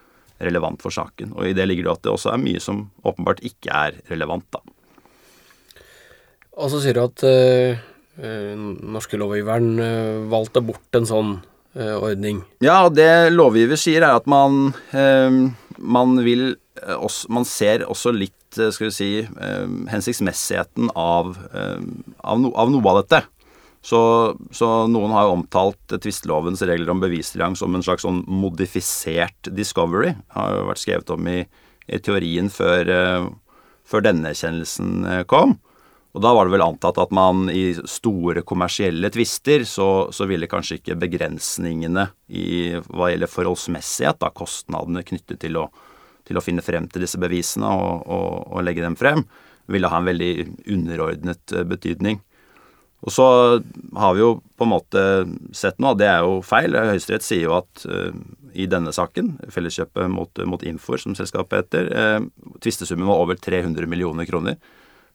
relevant 0.43 0.81
for 0.83 0.95
saken. 0.95 1.35
Og 1.37 1.51
i 1.51 1.55
det 1.57 1.67
ligger 1.69 1.89
det 1.89 1.95
at 1.97 2.05
det 2.07 2.15
også 2.15 2.33
er 2.33 2.43
mye 2.43 2.63
som 2.63 2.87
åpenbart 3.07 3.43
ikke 3.47 3.75
er 3.75 4.01
relevant, 4.11 4.47
da. 4.55 4.63
Og 6.59 6.73
så 6.73 6.83
sier 6.83 6.99
du 6.99 7.05
at 7.05 7.23
Eh, 8.19 8.55
norske 8.83 9.19
lovgiveren 9.19 9.79
øh, 9.79 10.25
valgte 10.31 10.63
bort 10.67 10.97
en 10.99 11.07
sånn 11.07 11.37
øh, 11.79 11.97
ordning. 12.01 12.41
Ja, 12.65 12.81
og 12.89 12.97
det 12.99 13.31
lovgiver 13.31 13.79
sier, 13.79 14.03
er 14.03 14.19
at 14.19 14.27
man, 14.27 14.73
man 15.79 16.19
vil 16.27 16.57
også, 16.79 17.31
Man 17.35 17.47
ser 17.47 17.85
også 17.87 18.11
litt, 18.15 18.35
skal 18.55 18.89
vi 18.89 18.95
si, 18.95 19.11
hensiktsmessigheten 19.93 20.91
av, 20.97 21.35
av, 21.53 22.39
no, 22.41 22.53
av 22.59 22.71
noe 22.73 22.91
av 22.91 23.03
dette. 23.03 23.21
Så, 23.85 24.01
så, 24.51 24.69
noen 24.91 25.13
har 25.15 25.29
jo 25.29 25.37
omtalt 25.37 25.95
tvistelovens 26.03 26.65
regler 26.67 26.91
om 26.93 27.01
bevistilgang 27.03 27.55
som 27.57 27.77
en 27.77 27.85
slags 27.87 28.03
sånn 28.05 28.25
modifisert 28.27 29.53
discovery. 29.55 30.13
Det 30.19 30.37
har 30.37 30.57
jo 30.57 30.67
vært 30.73 30.83
skrevet 30.83 31.15
om 31.15 31.31
i, 31.31 31.39
i 31.87 32.01
teorien 32.03 32.51
før, 32.53 32.91
før 33.87 34.05
denne 34.05 34.35
kjennelsen 34.37 35.07
kom. 35.31 35.57
Og 36.17 36.23
da 36.25 36.33
var 36.35 36.49
det 36.49 36.57
vel 36.57 36.65
antatt 36.65 36.99
at 36.99 37.13
man 37.15 37.51
i 37.53 37.77
store 37.87 38.43
kommersielle 38.47 39.11
tvister 39.13 39.63
så, 39.69 40.09
så, 40.15 40.27
ville 40.27 40.49
kanskje 40.51 40.81
ikke 40.81 40.97
begrensningene 40.99 42.09
i 42.35 42.49
hva 42.89 43.13
gjelder 43.13 43.31
forholdsmessighet, 43.31 44.19
da 44.23 44.33
kostnadene 44.35 45.05
knyttet 45.07 45.39
til 45.45 45.61
å, 45.61 45.69
til 46.27 46.41
å 46.41 46.45
finne 46.45 46.65
frem 46.65 46.89
til 46.91 47.05
disse 47.05 47.21
bevisene 47.21 47.69
og, 47.71 48.09
og, 48.09 48.31
og, 48.49 48.65
legge 48.65 48.83
dem 48.83 48.97
frem, 48.99 49.27
ville 49.69 49.91
ha 49.93 50.01
en 50.01 50.09
veldig 50.09 50.33
underordnet 50.73 51.55
eh, 51.55 51.67
betydning. 51.69 52.23
Og 53.07 53.15
så 53.15 53.27
har 53.95 54.17
vi 54.17 54.25
jo 54.25 54.33
på 54.59 54.67
en 54.67 54.73
måte 54.73 55.03
sett 55.55 55.79
noe, 55.79 55.95
det 55.99 56.09
er 56.11 56.25
jo 56.27 56.41
feil. 56.43 56.75
Høyesterett 56.75 57.23
sier 57.23 57.45
jo 57.45 57.55
at 57.61 57.85
uh, 57.87 58.11
i 58.59 58.67
denne 58.71 58.91
saken, 58.95 59.37
Felleskjøpet 59.55 60.11
mot, 60.11 60.43
mot 60.51 60.65
Infor, 60.67 60.99
som 60.99 61.15
selskapet 61.15 61.63
heter, 61.63 61.93
uh, 61.95 62.51
tvistesummen 62.65 63.07
var 63.07 63.23
over 63.23 63.39
300 63.39 63.87
millioner 63.87 64.27
kroner 64.27 64.59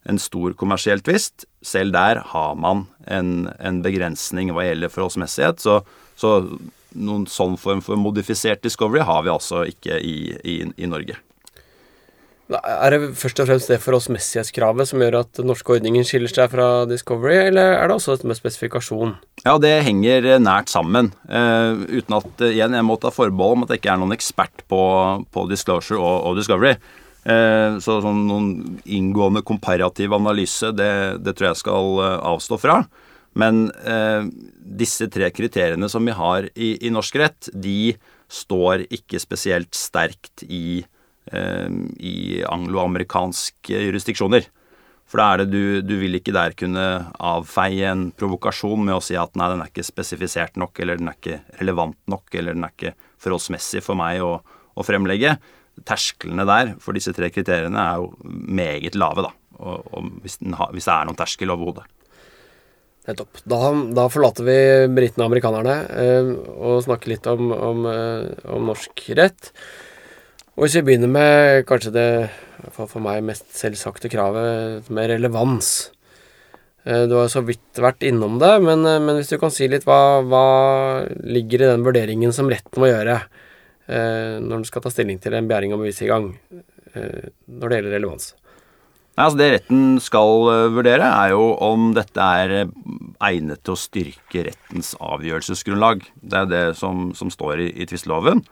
en 0.03 0.19
stor 0.19 0.53
kommersiell 0.59 1.01
tvist. 1.03 1.45
Selv 1.63 1.95
der 1.95 2.21
har 2.33 2.55
man 2.59 2.85
en, 3.07 3.49
en 3.59 3.81
begrensning 3.85 4.51
hva 4.53 4.67
gjelder 4.67 4.91
forholdsmessighet. 4.91 5.63
Så, 5.63 5.79
så, 6.19 6.39
noen 6.93 7.25
sånn 7.25 7.55
form 7.57 7.79
for 7.81 7.97
modifisert 7.97 8.61
discovery 8.61 9.01
har 9.01 9.23
vi 9.25 9.31
altså 9.33 9.63
ikke 9.65 9.97
i, 9.97 10.17
i, 10.45 10.57
i 10.77 10.89
Norge. 10.89 11.17
Er 12.51 12.91
det 12.91 13.13
først 13.15 13.39
og 13.39 13.47
fremst 13.47 13.69
det 13.71 13.79
forholdsmessighetskravet 13.81 14.89
som 14.89 15.01
gjør 15.01 15.21
at 15.21 15.37
den 15.39 15.47
norske 15.47 15.77
ordningen 15.77 16.03
skiller 16.05 16.31
seg 16.31 16.51
fra 16.51 16.83
Discovery, 16.89 17.37
eller 17.47 17.77
er 17.77 17.87
det 17.87 17.95
også 17.95 18.17
dette 18.17 18.27
med 18.27 18.37
spesifikasjon? 18.37 19.13
Ja, 19.45 19.55
det 19.63 19.71
henger 19.87 20.27
nært 20.43 20.73
sammen. 20.73 21.13
Uh, 21.23 21.85
uten 21.87 22.17
at 22.19 22.43
igjen, 22.49 22.75
jeg 22.75 22.87
må 22.87 22.99
ta 22.99 23.13
forbehold 23.15 23.57
om 23.57 23.63
at 23.65 23.71
jeg 23.71 23.81
ikke 23.81 23.93
er 23.95 24.03
noen 24.03 24.15
ekspert 24.15 24.65
på, 24.69 24.81
på 25.31 25.45
Disclosure 25.49 26.01
og, 26.01 26.17
og 26.27 26.37
Discovery. 26.41 26.75
Uh, 27.23 27.79
så 27.79 28.01
sånn 28.03 28.25
noen 28.27 28.51
inngående 28.83 29.45
komparativ 29.47 30.13
analyse, 30.19 30.73
det, 30.75 30.91
det, 31.23 31.37
tror 31.37 31.53
jeg 31.53 31.61
skal 31.63 32.03
eh, 32.03 32.19
avstå 32.33 32.59
fra. 32.59 32.81
Men 33.39 33.69
uh, 33.87 34.27
disse 34.63 35.07
tre 35.11 35.29
kriteriene 35.33 35.89
som 35.89 36.05
vi 36.05 36.13
har 36.15 36.49
i, 36.53 36.75
i, 36.75 36.91
norsk 36.93 37.15
rett, 37.21 37.49
de 37.53 37.95
står 38.33 38.85
ikke 38.93 39.21
spesielt 39.21 39.73
sterkt 39.77 40.45
i, 40.45 40.83
eh, 40.83 40.89
i 41.33 42.43
angloamerikanske 42.45 43.79
jurisdiksjoner. 43.87 44.45
For 45.09 45.21
da 45.21 45.25
er 45.33 45.43
det 45.43 45.53
du, 45.53 45.63
du 45.85 45.95
vil 46.01 46.17
ikke 46.17 46.33
der 46.33 46.55
kunne 46.57 46.85
avfeie 47.21 47.89
en 47.91 48.07
provokasjon 48.17 48.85
med 48.87 48.97
å 48.97 49.03
si 49.03 49.17
at 49.19 49.35
nei, 49.37 49.49
den 49.51 49.61
er 49.61 49.69
ikke 49.69 49.85
spesifisert 49.85 50.55
nok, 50.57 50.79
eller 50.81 51.01
den 51.01 51.11
er 51.11 51.17
ikke 51.19 51.41
relevant 51.59 51.99
nok, 52.09 52.31
eller 52.33 52.57
den 52.57 52.65
er 52.65 52.73
ikke 52.73 52.95
forholdsmessig 53.21 53.83
for 53.85 53.99
meg 53.99 54.23
å, 54.25 54.37
å 54.41 54.85
fremlegge 54.85 55.35
tersklene 55.87 56.45
der 56.45 56.75
for 56.81 56.97
disse 56.97 57.13
tre 57.15 57.29
kriteriene 57.33 57.81
er 57.81 58.01
jo 58.03 58.11
meget 58.29 58.97
lave, 58.99 59.25
da. 59.25 59.33
Og, 59.63 59.85
og 59.93 60.09
hvis, 60.23 60.39
ha, 60.57 60.69
hvis, 60.73 60.87
det 60.87 60.93
er 60.95 61.07
noen 61.09 61.19
terskel 61.19 61.53
overhodet. 61.53 61.85
Nettopp. 63.07 63.41
Da, 63.49 63.59
da, 63.95 64.05
forlater 64.11 64.47
vi 64.47 64.57
britene 64.95 65.25
og 65.25 65.31
amerikanerne 65.31 65.75
eh, 65.99 66.29
og 66.55 66.83
snakker 66.85 67.11
litt 67.11 67.27
om, 67.29 67.51
om, 67.51 67.87
eh, 67.89 68.29
om, 68.53 68.69
norsk 68.69 69.03
rett. 69.19 69.51
Og 70.53 70.67
hvis 70.67 70.75
vi 70.77 70.83
begynner 70.85 71.09
med 71.09 71.63
kanskje 71.65 71.91
det 71.95 72.09
for, 72.75 72.99
meg 73.01 73.23
mest 73.25 73.47
selvsagte 73.57 74.11
kravet 74.13 74.85
med 74.93 75.09
relevans. 75.09 75.89
Eh, 76.85 77.07
du 77.09 77.15
har 77.17 77.31
så 77.33 77.41
vidt 77.41 77.81
vært 77.81 78.05
innom 78.05 78.37
det, 78.41 78.51
men, 78.61 78.85
eh, 78.85 79.01
men 79.01 79.17
hvis 79.17 79.33
du 79.33 79.39
kan 79.41 79.53
si 79.53 79.65
litt 79.71 79.87
hva, 79.89 80.21
hva 80.21 80.45
ligger 81.25 81.63
i 81.63 81.71
den 81.71 81.87
vurderingen 81.87 82.35
som 82.35 82.51
retten 82.53 82.83
må 82.83 82.91
gjøre? 82.91 83.17
Eh, 83.89 84.37
når 84.45 84.61
du 84.61 84.69
skal 84.69 84.85
ta 84.85 84.93
stilling 84.93 85.17
til 85.19 85.33
en 85.33 85.49
begjæring 85.49 85.73
om 85.73 85.81
bevistilgang 85.81 86.31
eh, 86.93 87.33
når 87.49 87.67
det 87.67 87.79
gjelder 87.79 87.97
relevans? 87.97 88.31
Nei, 89.17 89.25
altså 89.25 89.41
Det 89.41 89.51
retten 89.57 89.83
skal 90.01 90.49
vurdere, 90.73 91.09
er 91.09 91.33
jo 91.33 91.51
om 91.65 91.91
dette 91.97 92.21
er 92.21 92.67
egnet 93.25 93.65
til 93.65 93.73
å 93.73 93.81
styrke 93.81 94.45
rettens 94.51 94.93
avgjørelsesgrunnlag. 95.01 96.05
Det 96.21 96.45
er 96.45 96.49
det 96.49 96.67
som, 96.77 97.09
som 97.17 97.33
står 97.33 97.61
i, 97.65 97.71
i 97.73 97.89
tvisteloven. 97.89 98.45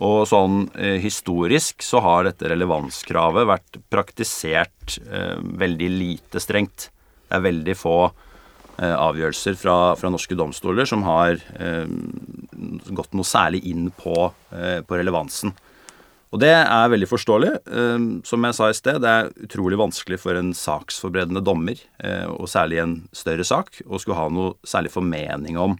Og 0.00 0.24
sånn 0.28 0.64
eh, 0.80 0.96
historisk 1.02 1.84
så 1.84 2.00
har 2.04 2.24
dette 2.24 2.48
relevanskravet 2.48 3.48
vært 3.50 3.78
praktisert 3.92 4.96
eh, 5.04 5.36
veldig 5.36 5.90
lite 5.92 6.40
strengt. 6.40 6.88
Det 7.28 7.36
er 7.36 7.48
veldig 7.50 7.76
få 7.76 7.98
Eh, 8.80 8.96
avgjørelser 8.96 9.58
fra, 9.60 9.74
fra, 10.00 10.08
norske 10.08 10.36
domstoler 10.38 10.86
som 10.88 11.02
har 11.04 11.34
eh, 11.60 11.90
gått 12.96 13.12
noe 13.12 13.28
særlig 13.28 13.60
inn 13.68 13.90
på, 13.92 14.30
eh, 14.56 14.78
på, 14.80 14.96
relevansen. 14.96 15.52
Og 16.32 16.40
det 16.40 16.54
er 16.54 16.88
veldig 16.88 17.08
forståelig. 17.10 17.50
Eh, 17.66 18.06
som 18.24 18.46
jeg 18.46 18.56
sa 18.56 18.70
i 18.70 18.78
sted, 18.78 19.02
det 19.04 19.10
er 19.12 19.28
utrolig 19.44 19.76
vanskelig 19.82 20.20
for 20.22 20.38
en 20.38 20.54
saksforberedende 20.56 21.44
dommer, 21.44 21.82
og 22.32 22.48
særlig 22.48 22.80
en 22.80 22.96
større 23.12 23.44
sak, 23.44 23.82
å 23.84 24.00
skulle 24.00 24.16
ha 24.16 24.30
noe 24.32 24.56
særlig 24.64 24.94
formening 24.94 25.60
om 25.60 25.76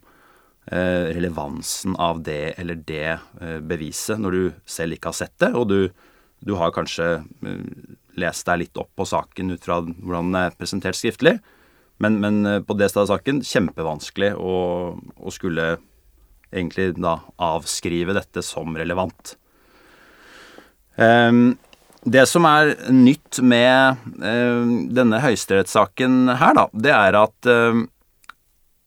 relevansen 0.71 1.97
av 1.99 2.21
det 2.23 2.53
eller 2.61 2.79
det 2.87 3.17
beviset 3.67 4.21
når 4.23 4.37
du 4.37 4.43
selv 4.71 4.95
ikke 4.95 5.11
har 5.11 5.17
sett 5.19 5.35
det, 5.43 5.49
og 5.59 5.65
du, 5.67 5.89
du 6.47 6.53
har 6.61 6.71
kanskje 6.71 7.09
lest 8.21 8.47
deg 8.47 8.63
litt 8.63 8.79
opp 8.81 8.91
på 8.99 9.07
saken 9.09 9.55
ut 9.55 9.65
fra 9.65 9.81
hvordan 9.83 10.31
den 10.31 10.39
er 10.41 10.55
presentert 10.59 10.99
skriftlig. 10.99 11.39
Men, 12.01 12.19
men 12.23 12.47
eh, 12.49 12.61
på 12.65 12.77
det 12.81 12.91
stedet 12.91 13.07
av 13.07 13.17
saken 13.17 13.43
kjempevanskelig 13.45 14.33
å, 14.41 14.55
å, 14.97 15.33
skulle 15.35 15.75
egentlig 16.51 16.95
da 16.97 17.19
avskrive 17.37 18.17
dette 18.17 18.43
som 18.45 18.73
relevant. 18.79 19.37
Um, 20.97 21.59
det 22.01 22.25
som 22.27 22.47
er 22.49 22.73
nytt 22.91 23.43
med 23.45 24.01
um, 24.17 24.89
denne 24.97 25.21
høyesterettssaken 25.23 26.33
her, 26.41 26.57
da, 26.57 26.65
det 26.73 26.95
er 26.97 27.19
at 27.21 27.51
um, 27.53 27.85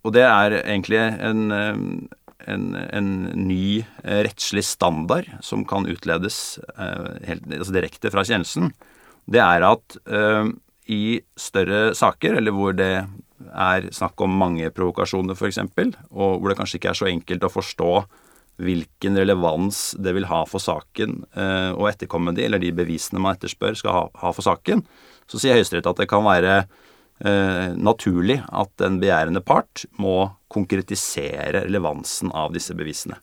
Og 0.04 0.14
det 0.16 0.26
er 0.28 0.58
egentlig 0.62 1.00
en, 1.00 1.44
en, 1.54 2.66
en 2.76 3.12
ny 3.40 3.84
eh, 4.04 4.22
rettslig 4.28 4.66
standard 4.68 5.30
som 5.46 5.64
kan 5.68 5.88
utledes 5.88 6.60
helt, 6.76 7.48
altså 7.48 7.76
direkte 7.76 8.12
fra 8.12 8.26
kjennelsen. 8.28 8.74
Det 9.32 9.40
er 9.40 9.64
at 9.64 9.96
i 10.92 11.22
større 11.40 11.94
saker, 11.96 12.36
eller 12.40 12.52
hvor 12.52 12.76
det 12.76 13.06
er 13.52 13.88
snakk 13.96 14.20
om 14.24 14.36
mange 14.40 14.70
provokasjoner 14.76 15.38
f.eks., 15.38 15.62
og 16.12 16.40
hvor 16.40 16.52
det 16.52 16.58
kanskje 16.60 16.80
ikke 16.80 16.92
er 16.92 17.00
så 17.00 17.10
enkelt 17.10 17.48
å 17.48 17.52
forstå 17.54 17.92
hvilken 18.64 19.18
relevans 19.18 19.96
det 20.00 20.14
vil 20.16 20.28
ha 20.30 20.44
for 20.46 20.62
saken 20.62 21.24
eh, 21.34 21.72
å 21.74 21.88
etterkomme 21.90 22.36
de, 22.38 22.46
eller 22.46 22.62
de 22.62 22.70
bevisene 22.76 23.22
man 23.22 23.38
etterspør 23.38 23.78
skal 23.80 24.12
ha 24.14 24.34
for 24.36 24.46
saken, 24.46 24.84
så 25.30 25.42
sier 25.42 25.58
Høyesterett 25.58 25.90
at 25.90 26.04
det 26.04 26.10
kan 26.12 26.26
være 26.26 26.64
eh, 27.20 27.74
naturlig 27.76 28.40
at 28.50 28.72
den 28.82 29.00
begjærende 29.02 29.44
part 29.46 29.86
må 30.02 30.32
konkretisere 30.54 31.66
relevansen 31.66 32.32
av 32.32 32.54
disse 32.56 32.76
bevisene. 32.78 33.20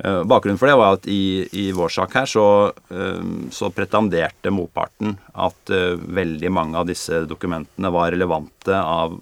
Eh, 0.00 0.22
bakgrunnen 0.24 0.60
for 0.60 0.70
det 0.70 0.78
var 0.80 0.96
at 0.96 1.08
i, 1.10 1.46
i 1.52 1.66
vår 1.76 1.92
sak 1.96 2.16
her 2.18 2.30
så, 2.30 2.46
eh, 2.92 3.26
så 3.54 3.70
pretenderte 3.74 4.52
motparten 4.54 5.16
at 5.34 5.74
veldig 6.20 6.52
mange 6.52 6.80
av 6.80 6.88
disse 6.88 7.24
dokumentene 7.28 7.92
var 7.92 8.12
relevante 8.14 8.76
av, 8.76 9.18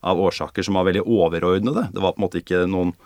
av 0.00 0.22
årsaker 0.28 0.66
som 0.66 0.78
var 0.78 0.88
veldig 0.90 1.04
overordnede. 1.04 1.88
Det 1.92 2.04
var 2.04 2.14
på 2.14 2.22
en 2.22 2.28
måte 2.28 2.42
ikke 2.44 2.64
noen 2.70 2.96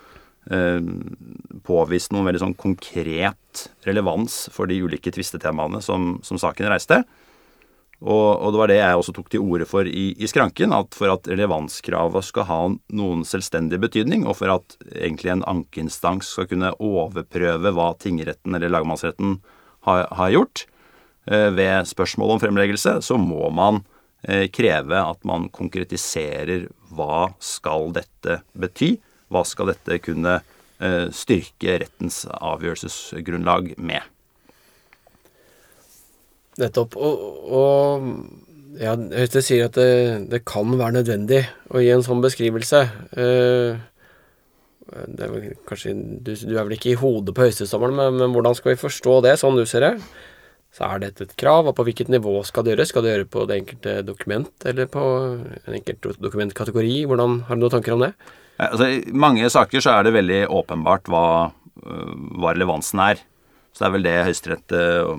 påvist 1.68 2.08
noen 2.14 2.24
veldig 2.24 2.40
sånn 2.40 2.54
konkret 2.56 3.66
relevans 3.84 4.46
for 4.54 4.70
de 4.70 4.78
ulike 4.80 5.12
tvistetemaene 5.12 5.82
som, 5.84 6.14
som 6.24 6.40
saken 6.40 6.70
reiste. 6.72 7.02
Og, 7.98 8.38
og, 8.38 8.52
det 8.54 8.60
var 8.60 8.70
det 8.70 8.78
jeg 8.78 8.98
også 9.00 9.12
tok 9.16 9.30
til 9.32 9.42
orde 9.42 9.66
for 9.66 9.88
i, 9.90 10.12
i, 10.14 10.26
skranken, 10.30 10.74
at 10.76 10.94
for 10.94 11.10
at 11.10 11.26
relevanskravet 11.26 12.26
skal 12.28 12.46
ha 12.46 12.58
noen 12.94 13.24
selvstendig 13.26 13.80
betydning, 13.82 14.22
og 14.22 14.38
for 14.38 14.54
at 14.54 14.76
egentlig 14.92 15.32
en 15.34 15.46
ankeinstans 15.50 16.30
skal 16.36 16.46
kunne 16.50 16.70
overprøve 16.78 17.72
hva 17.74 17.88
tingretten 17.98 18.54
eller 18.54 18.70
lagmannsretten 18.70 19.40
har, 19.88 20.04
har 20.14 20.34
gjort 20.34 20.62
eh, 21.26 21.48
ved 21.56 21.90
spørsmål 21.90 22.36
om 22.36 22.42
fremleggelse, 22.44 23.00
så 23.02 23.18
må 23.18 23.50
man 23.50 23.82
eh, 24.22 24.46
kreve 24.46 25.02
at 25.02 25.26
man 25.26 25.48
konkretiserer 25.50 26.68
hva 26.94 27.32
skal 27.42 27.90
dette 27.98 28.38
bety, 28.54 28.94
hva 29.26 29.42
skal 29.42 29.72
dette 29.72 29.98
kunne 30.06 30.38
eh, 30.38 31.10
styrke 31.10 31.80
rettens 31.82 32.22
avgjørelsesgrunnlag 32.30 33.74
med? 33.82 34.06
Nettopp. 36.58 36.96
Og, 36.98 37.26
og 37.54 38.08
ja, 38.78 38.94
Høyesterett 38.94 39.46
sier 39.46 39.68
at 39.68 39.76
det, 39.78 39.90
det, 40.30 40.42
kan 40.48 40.70
være 40.78 41.00
nødvendig 41.00 41.42
å 41.72 41.82
gi 41.82 41.92
en 41.94 42.04
sånn 42.06 42.22
beskrivelse. 42.24 42.84
Uh, 43.14 43.78
er 44.88 45.52
kanskje, 45.68 45.94
du, 46.24 46.32
du, 46.32 46.54
er 46.54 46.64
vel 46.64 46.78
ikke 46.78 46.94
i 46.94 46.98
hodet 46.98 47.34
på 47.36 47.44
høyesterettsdommeren, 47.44 47.96
men, 47.98 48.18
men, 48.22 48.34
hvordan 48.36 48.56
skal 48.56 48.72
vi 48.72 48.80
forstå 48.80 49.20
det, 49.26 49.36
sånn 49.40 49.58
du 49.58 49.64
ser 49.68 49.84
det? 49.84 49.92
Så 50.74 50.84
er 50.84 51.02
dette 51.02 51.24
et 51.24 51.36
krav, 51.40 51.68
og 51.68 51.76
på 51.76 51.84
hvilket 51.86 52.10
nivå 52.12 52.34
skal 52.46 52.64
det 52.64 52.74
gjøres? 52.74 52.92
Skal 52.92 53.04
det 53.04 53.14
gjøres 53.14 53.30
på 53.32 53.44
det 53.48 53.60
enkelte 53.62 53.94
dokument, 54.06 54.52
eller 54.68 54.90
på 54.92 55.04
en 55.64 55.78
enkelt 55.78 56.10
dokumentkategori? 56.20 56.98
Hvordan, 57.08 57.40
Har 57.48 57.56
du 57.56 57.64
noen 57.64 57.74
tanker 57.74 57.96
om 57.96 58.04
det? 58.04 58.12
Altså, 58.58 58.90
I 58.90 59.14
mange 59.14 59.48
saker 59.52 59.82
så 59.82 59.96
er 59.96 60.06
det 60.06 60.16
veldig 60.16 60.42
åpenbart 60.50 61.08
hva, 61.12 61.24
øh, 61.84 62.14
hva 62.42 62.52
relevansen 62.52 63.02
er. 63.04 63.22
Så 63.72 63.84
det 63.84 63.88
er 63.88 63.94
vel 63.94 64.06
det 64.06 64.16
Høyesterett 64.26 64.76
øh, 64.76 65.12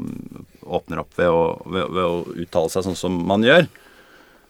åpner 0.70 1.04
opp 1.04 1.14
ved 1.20 1.30
å, 1.34 1.44
ved, 1.66 1.94
ved 1.96 2.04
å, 2.06 2.18
uttale 2.46 2.74
seg 2.74 2.86
sånn 2.88 3.00
som 3.00 3.16
man 3.30 3.46
gjør. 3.46 3.68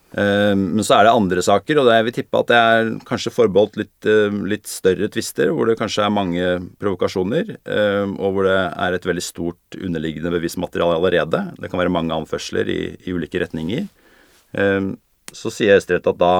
Øh, 0.09 0.53
men 0.57 0.85
så 0.85 0.97
er 0.97 1.07
det 1.07 1.15
andre 1.15 1.43
saker, 1.45 1.81
og 1.81 1.91
jeg 1.93 2.07
vil 2.07 2.15
tippe 2.19 2.41
at 2.41 2.51
det 2.51 2.59
er 2.59 2.91
kanskje 3.09 3.33
forbeholdt 3.35 3.79
litt, 3.81 4.09
litt 4.51 4.69
større 4.69 5.09
tvister, 5.13 5.53
hvor 5.55 5.69
det 5.69 5.77
kanskje 5.79 6.05
er 6.05 6.15
mange 6.15 6.53
provokasjoner, 6.81 7.55
og 8.17 8.29
hvor 8.35 8.49
det 8.49 8.59
er 8.59 8.95
et 8.95 9.09
veldig 9.09 9.25
stort 9.25 9.79
underliggende 9.79 10.33
bevismateriale 10.33 10.97
allerede. 10.99 11.43
Det 11.59 11.71
kan 11.71 11.81
være 11.81 11.93
mange 11.93 12.15
anførsler 12.15 12.71
i, 12.73 12.81
i 13.05 13.15
ulike 13.15 13.41
retninger. 13.45 13.85
Så 15.29 15.51
sier 15.53 15.77
Høyesterett 15.77 16.09
at 16.09 16.17
da 16.17 16.33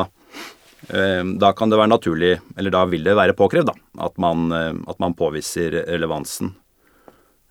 Eh, 0.87 1.23
da 1.41 1.51
kan 1.53 1.69
det 1.69 1.77
være 1.79 1.91
naturlig, 1.91 2.31
eller 2.57 2.73
da 2.73 2.85
vil 2.89 3.03
det 3.03 3.17
være 3.17 3.35
påkrevd, 3.37 3.69
da, 3.69 3.75
at 4.05 4.15
man, 4.21 4.49
eh, 4.55 4.73
at 4.87 4.99
man 5.03 5.15
påviser 5.17 5.83
relevansen. 5.89 6.53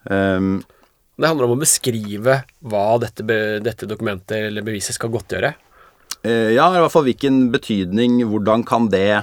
Um, 0.08 0.62
det 1.18 1.30
handler 1.30 1.48
om 1.48 1.56
å 1.56 1.62
beskrive 1.62 2.42
hva 2.70 2.84
dette, 3.02 3.24
dette 3.64 3.88
dokumentet 3.90 4.48
eller 4.48 4.66
beviset 4.66 4.96
skal 4.96 5.12
godtgjøre? 5.14 5.54
Ja, 6.26 6.64
i 6.74 6.80
hvert 6.82 6.90
fall 6.90 7.04
hvilken 7.06 7.44
betydning, 7.54 8.16
hvordan 8.26 8.64
kan 8.66 8.88
det 8.90 9.22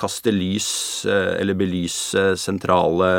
kaste 0.00 0.32
lys 0.32 0.70
eller 1.04 1.58
belyse 1.58 2.22
sentrale 2.40 3.10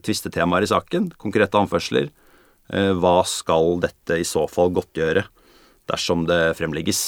tvistetemaer 0.00 0.64
i 0.64 0.70
saken? 0.70 1.10
Konkrete 1.20 1.60
anførsler. 1.60 2.08
Hva 2.72 3.18
skal 3.28 3.82
dette 3.84 4.16
i 4.16 4.24
så 4.24 4.46
fall 4.48 4.72
godtgjøre 4.76 5.26
dersom 5.92 6.24
det 6.30 6.40
fremlegges? 6.56 7.04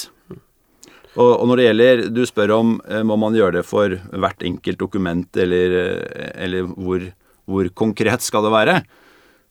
Og, 1.17 1.43
når 1.49 1.57
det 1.57 1.65
gjelder 1.65 2.03
Du 2.13 2.21
spør 2.29 2.53
om 2.59 2.77
eh, 2.85 3.03
må 3.05 3.17
man 3.19 3.35
gjøre 3.37 3.59
det 3.59 3.65
for 3.67 3.93
hvert 3.93 4.43
enkelt 4.45 4.79
dokument, 4.79 5.29
eller, 5.41 5.77
eh, 5.81 6.31
eller 6.45 6.69
hvor, 6.75 7.07
hvor, 7.49 7.69
konkret 7.73 8.25
skal 8.25 8.45
det 8.45 8.53
være? 8.53 8.77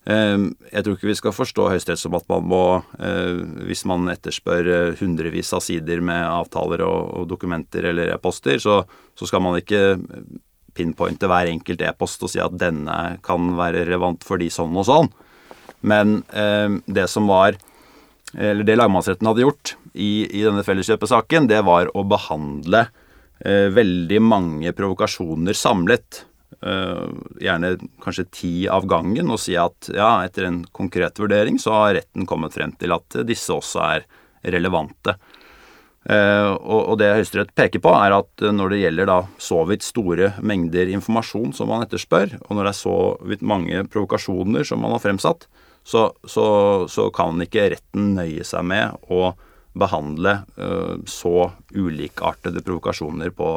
Eh, 0.06 0.38
jeg 0.70 0.86
tror 0.86 0.96
ikke 0.96 1.10
vi 1.10 1.18
skal 1.18 1.34
forstå 1.34 1.68
Høyesterett 1.72 2.02
som 2.02 2.16
at 2.18 2.26
man 2.30 2.46
må, 2.46 2.64
hvis 3.66 3.84
man 3.90 4.10
etterspør 4.12 4.96
hundrevis 5.00 5.52
av 5.56 5.64
sider 5.66 6.02
med 6.04 6.22
avtaler 6.24 6.84
og, 6.86 7.26
dokumenter 7.30 7.90
eller 7.90 8.14
e-poster, 8.14 8.60
så, 8.62 8.82
skal 9.18 9.42
man 9.42 9.58
ikke 9.58 9.98
pinpointe 10.76 11.28
hver 11.30 11.48
enkelt 11.50 11.82
e-post 11.82 12.22
og 12.22 12.30
si 12.30 12.42
at 12.42 12.54
denne 12.60 13.16
kan 13.24 13.54
være 13.56 13.86
relevant 13.86 14.26
fordi 14.26 14.50
sånn 14.52 14.76
og 14.76 14.86
sånn. 14.88 15.10
Men 15.86 16.20
det 16.86 17.06
som 17.08 17.28
var 17.30 17.56
eller 18.34 18.66
det 18.66 18.76
lagmannsretten 18.76 19.28
hadde 19.28 19.44
gjort 19.44 19.76
i, 19.96 20.26
i 20.28 20.44
denne 20.44 20.64
felleskjøpesaken, 20.66 21.48
det 21.50 21.62
var 21.66 21.90
å 21.96 22.04
behandle 22.08 22.86
eh, 23.40 23.68
veldig 23.72 24.20
mange 24.22 24.72
provokasjoner 24.76 25.56
samlet. 25.56 26.24
Eh, 26.66 27.08
gjerne 27.40 27.76
kanskje 28.02 28.24
ti 28.32 28.52
av 28.68 28.86
gangen, 28.90 29.28
og 29.30 29.38
si 29.38 29.54
at 29.60 29.90
ja, 29.94 30.24
etter 30.26 30.48
en 30.48 30.62
konkret 30.74 31.20
vurdering 31.20 31.60
så 31.62 31.74
har 31.76 31.94
retten 32.00 32.26
kommet 32.26 32.56
frem 32.56 32.72
til 32.80 32.94
at 32.96 33.18
disse 33.28 33.54
også 33.54 33.82
er 33.84 34.06
relevante. 34.56 35.14
Eh, 36.10 36.50
og, 36.56 36.96
det 36.98 37.12
Høyesterett 37.12 37.54
peker 37.54 37.82
på, 37.84 37.92
er 37.94 38.16
at 38.16 38.46
når 38.56 38.72
det 38.72 38.80
gjelder 38.82 39.10
da 39.10 39.18
så 39.42 39.62
vidt 39.68 39.86
store 39.86 40.32
mengder 40.42 40.90
informasjon 40.96 41.54
som 41.54 41.70
man 41.70 41.86
etterspør, 41.86 42.38
og 42.40 42.52
når 42.56 42.64
det 42.64 42.72
er 42.72 42.80
så 42.80 42.98
vidt 43.30 43.46
mange 43.46 43.86
provokasjoner 43.92 44.66
som 44.66 44.82
man 44.82 44.96
har 44.96 45.04
fremsatt, 45.04 45.46
så, 45.86 46.08
så, 46.26 46.46
så 46.90 47.10
kan 47.14 47.38
ikke 47.44 47.68
retten 47.76 48.14
nøye 48.16 48.46
seg 48.46 48.66
med 48.66 49.10
å 49.12 49.36
behandle 49.76 50.40
uh, 50.56 50.96
så 51.06 51.50
ulikartede 51.76 52.62
provokasjoner 52.64 53.30
på, 53.36 53.50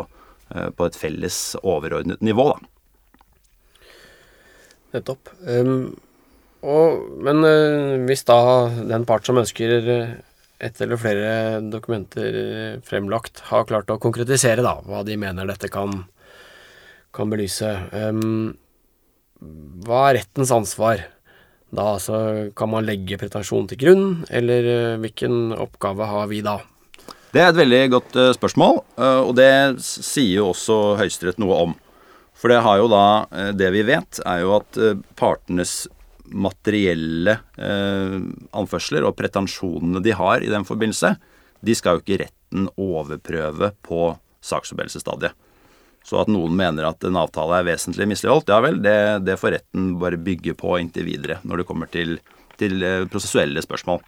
på, 0.52 0.86
et 0.86 0.98
felles 1.00 1.40
overordnet 1.64 2.22
nivå, 2.22 2.52
da. 2.52 2.79
Nettopp. 4.96 5.30
Um, 5.46 5.92
og, 6.66 7.04
men 7.24 7.46
uh, 7.46 8.00
hvis 8.08 8.26
da 8.28 8.40
den 8.90 9.06
part 9.08 9.28
som 9.28 9.40
ønsker 9.40 9.76
ett 10.60 10.82
eller 10.84 11.00
flere 11.00 11.60
dokumenter 11.72 12.82
fremlagt, 12.88 13.46
har 13.48 13.68
klart 13.70 13.92
å 13.94 14.00
konkretisere 14.02 14.66
da, 14.66 14.80
hva 14.84 15.06
de 15.08 15.16
mener 15.20 15.48
dette 15.48 15.70
kan, 15.72 16.02
kan 17.16 17.32
belyse, 17.32 17.70
um, 17.94 18.52
hva 19.86 20.10
er 20.10 20.20
rettens 20.20 20.52
ansvar? 20.52 21.06
Da 21.70 21.86
altså, 21.94 22.50
kan 22.58 22.72
man 22.74 22.88
legge 22.88 23.20
pretensjon 23.22 23.70
til 23.70 23.80
grunn, 23.80 24.06
eller 24.28 24.68
uh, 24.68 25.00
hvilken 25.00 25.54
oppgave 25.56 26.10
har 26.12 26.28
vi 26.34 26.42
da? 26.44 26.58
Det 27.30 27.44
er 27.44 27.52
et 27.54 27.62
veldig 27.62 27.84
godt 27.94 28.18
uh, 28.18 28.32
spørsmål, 28.34 28.82
og 28.98 29.36
det 29.38 29.52
sier 29.86 30.42
jo 30.42 30.50
også 30.50 30.98
Høyesterett 31.00 31.40
noe 31.40 31.62
om. 31.70 31.78
For 32.40 32.52
det 32.52 32.62
har 32.64 32.80
jo 32.80 32.88
da 32.88 33.06
Det 33.58 33.68
vi 33.76 33.84
vet, 33.84 34.22
er 34.24 34.44
jo 34.46 34.54
at 34.62 34.78
partenes 35.20 35.90
materielle 36.30 37.34
anførsler 37.58 39.04
og 39.08 39.16
pretensjonene 39.18 40.00
de 40.06 40.14
har 40.14 40.46
i 40.46 40.52
den 40.52 40.64
forbindelse, 40.64 41.16
de 41.66 41.76
skal 41.76 41.98
jo 41.98 42.04
ikke 42.04 42.20
retten 42.22 42.68
overprøve 42.80 43.72
på 43.84 44.12
saksoppgjørelsesstadiet. 44.46 45.34
Så 46.06 46.22
at 46.22 46.32
noen 46.32 46.56
mener 46.58 46.88
at 46.88 47.04
en 47.06 47.20
avtale 47.20 47.60
er 47.60 47.68
vesentlig 47.68 48.08
misligholdt, 48.10 48.50
ja 48.50 48.60
vel, 48.64 48.80
det, 48.84 48.96
det 49.28 49.38
får 49.40 49.58
retten 49.58 49.92
bare 50.02 50.22
bygge 50.22 50.56
på 50.58 50.78
inntil 50.80 51.10
videre 51.10 51.40
når 51.44 51.62
det 51.62 51.68
kommer 51.70 51.92
til, 51.92 52.18
til 52.60 52.80
eh, 52.86 53.06
prosessuelle 53.12 53.62
spørsmål. 53.66 54.02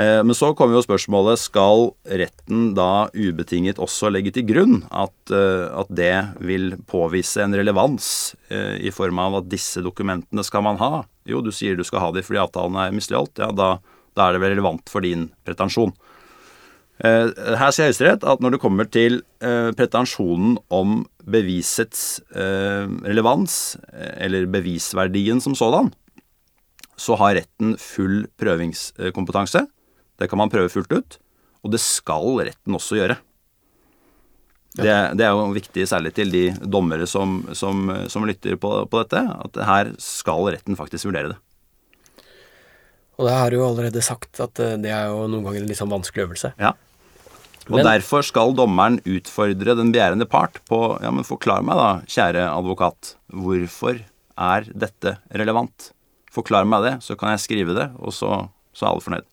Eh, 0.00 0.20
men 0.24 0.36
så 0.36 0.52
kommer 0.56 0.78
jo 0.78 0.84
spørsmålet 0.86 1.42
skal 1.42 1.90
retten 2.08 2.70
da 2.78 3.10
ubetinget 3.12 3.80
også 3.82 4.08
legge 4.12 4.32
til 4.36 4.46
grunn 4.48 4.80
at, 4.88 5.34
eh, 5.34 5.66
at 5.68 5.90
det 5.92 6.14
vil 6.40 6.72
påvise 6.88 7.44
en 7.44 7.56
relevans 7.58 8.34
i 8.50 8.90
form 8.90 9.20
av 9.22 9.36
at 9.38 9.50
disse 9.50 9.78
dokumentene 9.84 10.42
skal 10.46 10.64
man 10.66 10.80
ha. 10.80 11.04
Jo, 11.28 11.42
du 11.44 11.52
sier 11.54 11.76
du 11.78 11.84
skal 11.86 12.02
ha 12.02 12.08
de 12.14 12.24
fordi 12.26 12.40
avtalen 12.42 12.78
er 12.80 12.94
misligholdt. 12.96 13.38
Ja, 13.38 13.52
da, 13.54 13.76
da 14.18 14.26
er 14.26 14.34
det 14.34 14.42
vel 14.42 14.56
relevant 14.56 14.90
for 14.90 15.04
din 15.06 15.28
pretensjon. 15.46 15.92
Eh, 17.00 17.30
her 17.56 17.72
sier 17.72 17.88
Høyesterett 17.88 18.26
at 18.28 18.42
når 18.44 18.56
det 18.56 18.60
kommer 18.60 18.88
til 18.92 19.22
eh, 19.40 19.70
pretensjonen 19.76 20.58
om 20.74 21.00
bevisets 21.30 22.20
eh, 22.36 22.84
relevans, 23.06 23.78
eh, 23.88 24.12
eller 24.26 24.48
bevisverdien 24.52 25.40
som 25.40 25.56
sådan, 25.56 25.92
så 27.00 27.16
har 27.16 27.38
retten 27.38 27.78
full 27.80 28.26
prøvingskompetanse. 28.40 29.64
Det 30.20 30.28
kan 30.30 30.40
man 30.40 30.52
prøve 30.52 30.72
fullt 30.72 30.92
ut. 30.92 31.18
Og 31.64 31.72
det 31.74 31.80
skal 31.82 32.44
retten 32.46 32.76
også 32.76 33.00
gjøre. 33.00 33.18
Det, 34.78 34.92
det 35.18 35.24
er 35.26 35.34
jo 35.34 35.48
viktig 35.50 35.84
særlig 35.90 36.12
til 36.14 36.30
de 36.30 36.44
dommere 36.62 37.06
som, 37.10 37.40
som, 37.58 37.88
som 38.12 38.26
lytter 38.28 38.54
på, 38.60 38.70
på, 38.86 39.00
dette, 39.02 39.18
at 39.18 39.58
her 39.66 39.90
skal 40.00 40.46
retten 40.54 40.78
faktisk 40.78 41.08
vurdere 41.08 41.32
det. 41.32 41.38
Og 43.18 43.26
det 43.26 43.34
har 43.34 43.50
du 43.50 43.58
jo 43.58 43.66
allerede 43.66 44.04
sagt, 44.04 44.38
at 44.40 44.62
eh, 44.62 44.78
det 44.80 44.92
er 44.94 45.10
jo 45.10 45.26
noen 45.28 45.42
ganger 45.44 45.64
en 45.64 45.68
litt 45.68 45.80
sånn 45.80 45.90
vanskelig 45.90 46.28
øvelse. 46.28 46.52
Ja. 46.62 46.72
Og 47.66 47.76
men, 47.76 47.84
derfor 47.84 48.24
skal 48.24 48.54
dommeren 48.56 49.00
utfordre 49.04 49.74
den 49.78 49.90
begjærende 49.92 50.26
part 50.30 50.56
på 50.70 50.78
Ja, 51.02 51.10
men 51.12 51.26
forklar 51.26 51.66
meg 51.66 51.78
da, 51.78 51.90
kjære 52.08 52.46
advokat, 52.48 53.14
hvorfor 53.34 54.00
er 54.00 54.70
dette 54.70 55.18
relevant? 55.36 55.90
Forklar 56.32 56.64
meg 56.70 56.86
det, 56.86 56.94
så 57.04 57.18
kan 57.18 57.34
jeg 57.34 57.44
skrive 57.44 57.76
det, 57.76 57.90
og 57.98 58.14
så, 58.16 58.46
så 58.72 58.86
er 58.86 58.94
alle 58.94 59.04
fornøyd. 59.04 59.28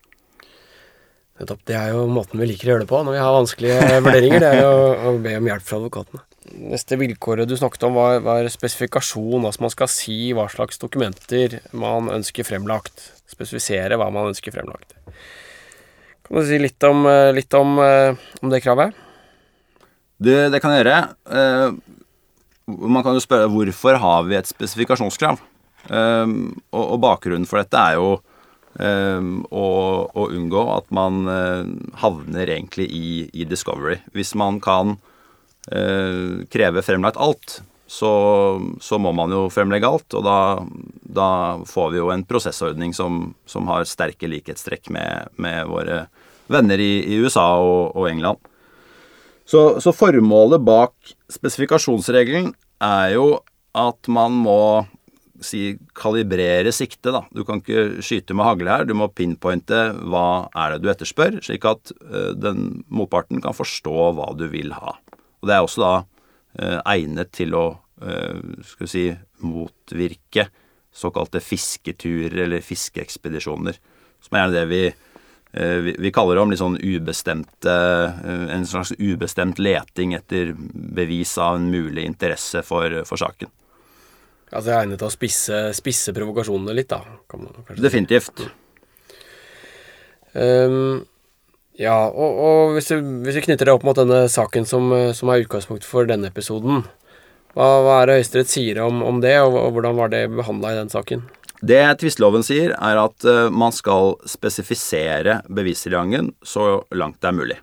Nettopp. 1.38 1.60
Det 1.70 1.76
er 1.78 1.92
jo 1.94 2.06
måten 2.10 2.40
vi 2.40 2.48
liker 2.50 2.66
å 2.66 2.72
gjøre 2.72 2.84
det 2.84 2.90
på 2.90 3.00
når 3.06 3.14
vi 3.14 3.22
har 3.22 3.36
vanskelige 3.36 3.90
vurderinger. 4.04 4.42
Det 4.42 4.50
er 4.50 4.64
jo 4.64 5.10
å 5.10 5.12
be 5.22 5.36
om 5.38 5.50
hjelp 5.52 5.66
fra 5.66 5.78
advokatene. 5.78 6.24
Neste 6.72 6.96
vilkåret 6.98 7.48
du 7.48 7.54
snakket 7.58 7.84
om, 7.86 7.98
var, 7.98 8.22
var 8.24 8.48
spesifikasjon. 8.50 9.44
Altså 9.46 9.64
man 9.66 9.74
skal 9.74 9.90
si 9.92 10.18
hva 10.36 10.48
slags 10.50 10.80
dokumenter 10.82 11.60
man 11.76 12.10
ønsker 12.14 12.46
fremlagt. 12.48 13.10
Spesifisere 13.30 13.98
hva 14.00 14.08
man 14.14 14.32
ønsker 14.32 14.54
fremlagt. 14.54 14.96
Kan 16.26 16.40
du 16.40 16.48
si 16.48 16.58
litt 16.60 16.84
om, 16.84 17.06
eh, 17.08 17.30
litt 17.36 17.54
om, 17.56 17.78
eh, 17.80 18.16
om 18.42 18.50
det 18.52 18.64
kravet? 18.64 18.96
Det, 20.18 20.48
det 20.52 20.60
kan 20.60 20.74
jeg 20.74 20.82
gjøre. 20.82 20.98
Uh, 21.30 21.78
man 22.66 23.04
kan 23.06 23.14
jo 23.14 23.22
spørre 23.22 23.46
hvorfor 23.52 24.00
har 24.02 24.26
vi 24.26 24.36
et 24.36 24.50
spesifikasjonskrav? 24.50 25.38
Uh, 25.88 26.26
og, 26.74 26.82
og 26.82 26.98
bakgrunnen 27.04 27.46
for 27.48 27.62
dette 27.62 27.78
er 27.78 28.00
jo 28.00 28.16
og, 28.78 30.10
og, 30.14 30.34
unngå 30.34 30.62
at 30.76 30.90
man 30.94 31.24
eh, 31.32 31.70
havner 31.98 32.52
egentlig 32.54 32.86
i, 32.94 33.08
i 33.32 33.46
discovery. 33.48 33.98
Hvis 34.14 34.34
man 34.38 34.60
kan 34.62 34.96
eh, 35.72 36.46
kreve 36.52 36.84
fremlagt 36.86 37.18
alt, 37.18 37.60
så, 37.88 38.12
så, 38.80 38.98
må 39.00 39.14
man 39.16 39.32
jo 39.32 39.46
fremlegge 39.50 39.88
alt. 39.88 40.14
Og 40.14 40.24
da, 40.26 40.38
da 41.02 41.30
får 41.66 41.90
vi 41.94 42.02
jo 42.02 42.12
en 42.12 42.26
prosessordning 42.28 42.94
som, 42.94 43.32
som 43.48 43.66
har 43.70 43.88
sterke 43.88 44.28
likhetstrekk 44.30 44.92
med, 44.94 45.32
med 45.40 45.64
våre 45.70 46.04
venner 46.52 46.80
i, 46.80 46.92
i 47.08 47.18
USA 47.22 47.48
og, 47.58 47.96
og 47.96 48.10
England. 48.10 48.38
Så, 49.48 49.80
så, 49.80 49.94
formålet 49.96 50.60
bak 50.60 50.92
spesifikasjonsregelen 51.32 52.52
er 52.84 53.14
jo 53.16 53.38
at 53.78 54.10
man 54.12 54.36
må 54.44 54.60
si, 55.44 55.78
kalibrere 55.96 56.72
siktet. 56.74 57.12
da. 57.14 57.22
Du 57.34 57.44
kan 57.46 57.62
ikke 57.62 58.02
skyte 58.04 58.36
med 58.36 58.46
hagle 58.46 58.72
her. 58.72 58.86
Du 58.88 58.94
må 58.98 59.08
pinpointe 59.12 59.80
hva 59.98 60.48
er 60.54 60.74
det 60.74 60.82
du 60.84 60.92
etterspør, 60.92 61.40
slik 61.44 61.66
at 61.68 61.92
uh, 62.04 62.32
den 62.36 62.84
motparten 62.88 63.42
kan 63.44 63.56
forstå 63.56 64.12
hva 64.18 64.30
du 64.38 64.48
vil 64.52 64.74
ha. 64.76 64.96
Og 65.40 65.50
Det 65.50 65.54
er 65.54 65.64
også 65.64 65.84
da 65.84 65.92
uh, 65.98 66.80
egnet 66.84 67.32
til 67.36 67.56
å 67.58 67.66
uh, 67.74 68.40
skal 68.62 68.86
vi 68.86 68.92
si, 68.92 69.04
motvirke 69.44 70.48
såkalte 70.94 71.42
fisketurer 71.44 72.44
eller 72.46 72.64
fiskeekspedisjoner. 72.64 73.78
Som 74.24 74.34
er 74.34 74.42
gjerne 74.42 74.56
det 74.56 74.66
vi, 74.66 74.82
vi, 75.54 76.10
kaller 76.10 76.12
kaller 76.12 76.40
om 76.42 76.50
litt 76.50 76.58
sånn 76.60 76.74
ubestemte 76.82 77.74
En 78.52 78.66
slags 78.66 78.90
ubestemt 78.98 79.60
leting 79.62 80.16
etter 80.18 80.50
bevis 80.58 81.36
av 81.38 81.60
en 81.60 81.68
mulig 81.70 82.02
interesse 82.04 82.64
for, 82.66 82.98
for 83.06 83.20
saken. 83.20 83.52
Altså 84.48 84.70
jeg 84.70 84.74
er 84.74 84.86
egnet 84.86 85.00
til 85.02 85.08
å 85.08 85.12
spisse, 85.12 85.60
spisse 85.76 86.14
provokasjonene 86.16 86.74
litt, 86.76 86.92
da. 86.92 87.02
Definitivt. 87.76 88.46
Um, 90.32 91.04
ja, 91.78 91.96
og, 92.08 92.38
og 92.42 92.76
hvis, 92.76 92.90
du, 92.90 93.02
hvis, 93.24 93.38
vi 93.38 93.44
knytter 93.48 93.68
det 93.68 93.74
opp 93.76 93.84
mot 93.86 93.98
denne 93.98 94.24
saken 94.32 94.66
som, 94.68 94.90
som 95.14 95.32
er 95.32 95.44
utgangspunkt 95.44 95.86
for 95.86 96.08
denne 96.08 96.30
episoden, 96.32 96.86
hva, 97.56 97.68
hva 97.84 97.98
er 98.00 98.08
det 98.08 98.16
Høyesterett 98.18 98.52
sier 98.52 98.80
om, 98.84 99.02
om, 99.04 99.20
det, 99.24 99.36
og, 99.44 99.56
og 99.60 99.76
hvordan 99.76 99.98
var 99.98 100.12
det 100.12 100.24
behandla 100.32 100.72
i 100.72 100.80
den 100.80 100.92
saken? 100.92 101.24
Det 101.58 101.80
tvisteloven 102.00 102.44
sier, 102.46 102.74
er 102.74 103.00
at 103.02 103.24
uh, 103.26 103.46
man 103.50 103.74
skal 103.74 104.14
spesifisere 104.28 105.40
bevistilgangen 105.50 106.32
så 106.46 106.84
langt 106.94 107.18
det 107.22 107.30
er 107.32 107.38
mulig. 107.38 107.58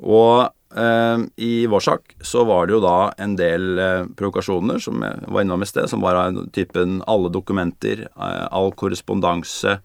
Og 0.00 0.48
I 0.74 1.66
vår 1.70 1.80
sak 1.80 2.16
så 2.26 2.42
var 2.44 2.66
det 2.66 2.74
jo 2.74 2.80
da 2.82 3.12
en 3.22 3.36
del 3.38 3.78
eh, 3.78 4.08
provokasjoner, 4.18 4.80
som 4.82 5.04
jeg 5.04 5.28
var 5.30 5.44
innom 5.44 5.62
i 5.62 5.68
sted, 5.68 5.86
som 5.88 6.02
var 6.02 6.18
av 6.18 6.40
typen 6.52 6.98
alle 7.06 7.30
dokumenter, 7.32 8.08
eh, 8.10 8.46
all 8.50 8.72
korrespondanse, 8.74 9.78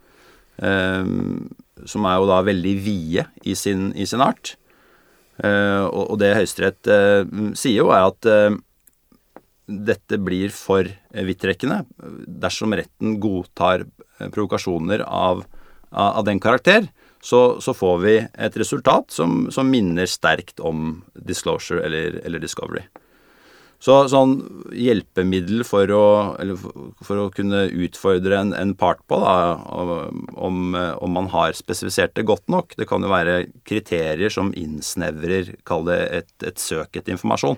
som 0.62 2.06
er 2.06 2.18
jo 2.20 2.26
da 2.30 2.42
veldig 2.46 2.74
vide 2.86 3.24
i 3.50 3.56
sin, 3.58 3.88
i 3.98 4.06
sin 4.06 4.22
art. 4.22 4.52
Og 5.42 6.12
det 6.22 6.36
Høyesterett 6.38 6.90
sier 7.58 7.80
jo, 7.80 7.88
er 7.90 8.04
at 8.12 8.28
dette 9.66 10.20
blir 10.22 10.54
for 10.54 10.86
vidtrekkende 11.10 11.80
dersom 12.44 12.76
retten 12.78 13.16
godtar 13.24 13.88
provokasjoner 14.20 15.02
av, 15.08 15.42
av 15.90 16.28
den 16.28 16.44
karakter 16.44 16.86
så, 17.22 17.62
så, 17.62 17.74
får 17.78 17.98
vi 18.02 18.16
et 18.20 18.58
resultat 18.58 19.14
som, 19.14 19.46
som 19.54 19.70
minner 19.70 20.10
sterkt 20.10 20.60
om 20.60 21.02
disclosure 21.14 21.84
eller, 21.86 22.18
eller 22.26 22.42
discovery. 22.42 22.84
Så 23.82 23.96
sånn 24.12 24.36
hjelpemiddel 24.78 25.64
for 25.66 25.90
å, 25.90 26.06
for 27.02 27.18
å 27.24 27.30
kunne 27.34 27.64
utfordre 27.86 28.38
en, 28.38 28.52
en 28.54 28.76
part 28.78 29.02
på, 29.10 29.18
da, 29.24 29.58
om, 30.38 30.76
om, 30.78 31.16
man 31.16 31.30
har 31.34 31.58
spesifisert 31.58 32.14
det 32.18 32.28
godt 32.30 32.46
nok 32.54 32.76
Det 32.78 32.86
kan 32.90 33.02
jo 33.02 33.10
være 33.10 33.40
kriterier 33.66 34.30
som 34.34 34.54
innsnevrer, 34.54 35.56
kall 35.66 35.88
det 35.90 35.98
et, 36.20 36.30
et 36.46 36.62
søk 36.62 36.94
etter 36.94 37.16
informasjon. 37.16 37.58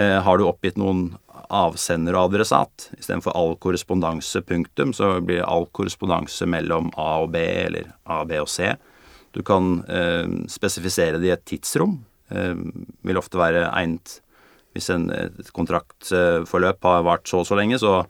Eh, 0.00 0.16
har 0.24 0.40
du 0.40 0.46
oppgitt 0.48 0.80
noen 0.80 1.10
avsender 1.52 2.16
og 2.16 2.30
adressat. 2.30 2.90
Istedenfor 2.98 3.36
all 3.36 3.56
korrespondanse 3.62 4.42
punktum, 4.46 4.92
så 4.96 5.16
blir 5.20 5.40
det 5.40 5.48
all 5.48 5.68
korrespondanse 5.76 6.48
mellom 6.50 6.90
A 6.96 7.10
og 7.24 7.32
B, 7.34 7.42
eller 7.66 7.90
A, 8.04 8.22
B 8.28 8.40
og 8.42 8.50
C. 8.50 8.72
Du 9.36 9.42
kan 9.46 9.80
eh, 9.88 10.28
spesifisere 10.48 11.20
det 11.20 11.28
i 11.28 11.34
et 11.34 11.48
tidsrom. 11.48 11.98
Eh, 12.32 12.54
vil 13.06 13.20
ofte 13.20 13.40
være 13.40 13.68
egnet 13.68 14.20
hvis 14.76 14.90
en, 14.92 15.08
et 15.08 15.52
kontraktforløp 15.56 16.84
har 16.84 17.04
vart 17.06 17.28
så 17.28 17.40
og 17.40 17.48
så 17.48 17.56
lenge, 17.56 17.78
så, 17.80 18.02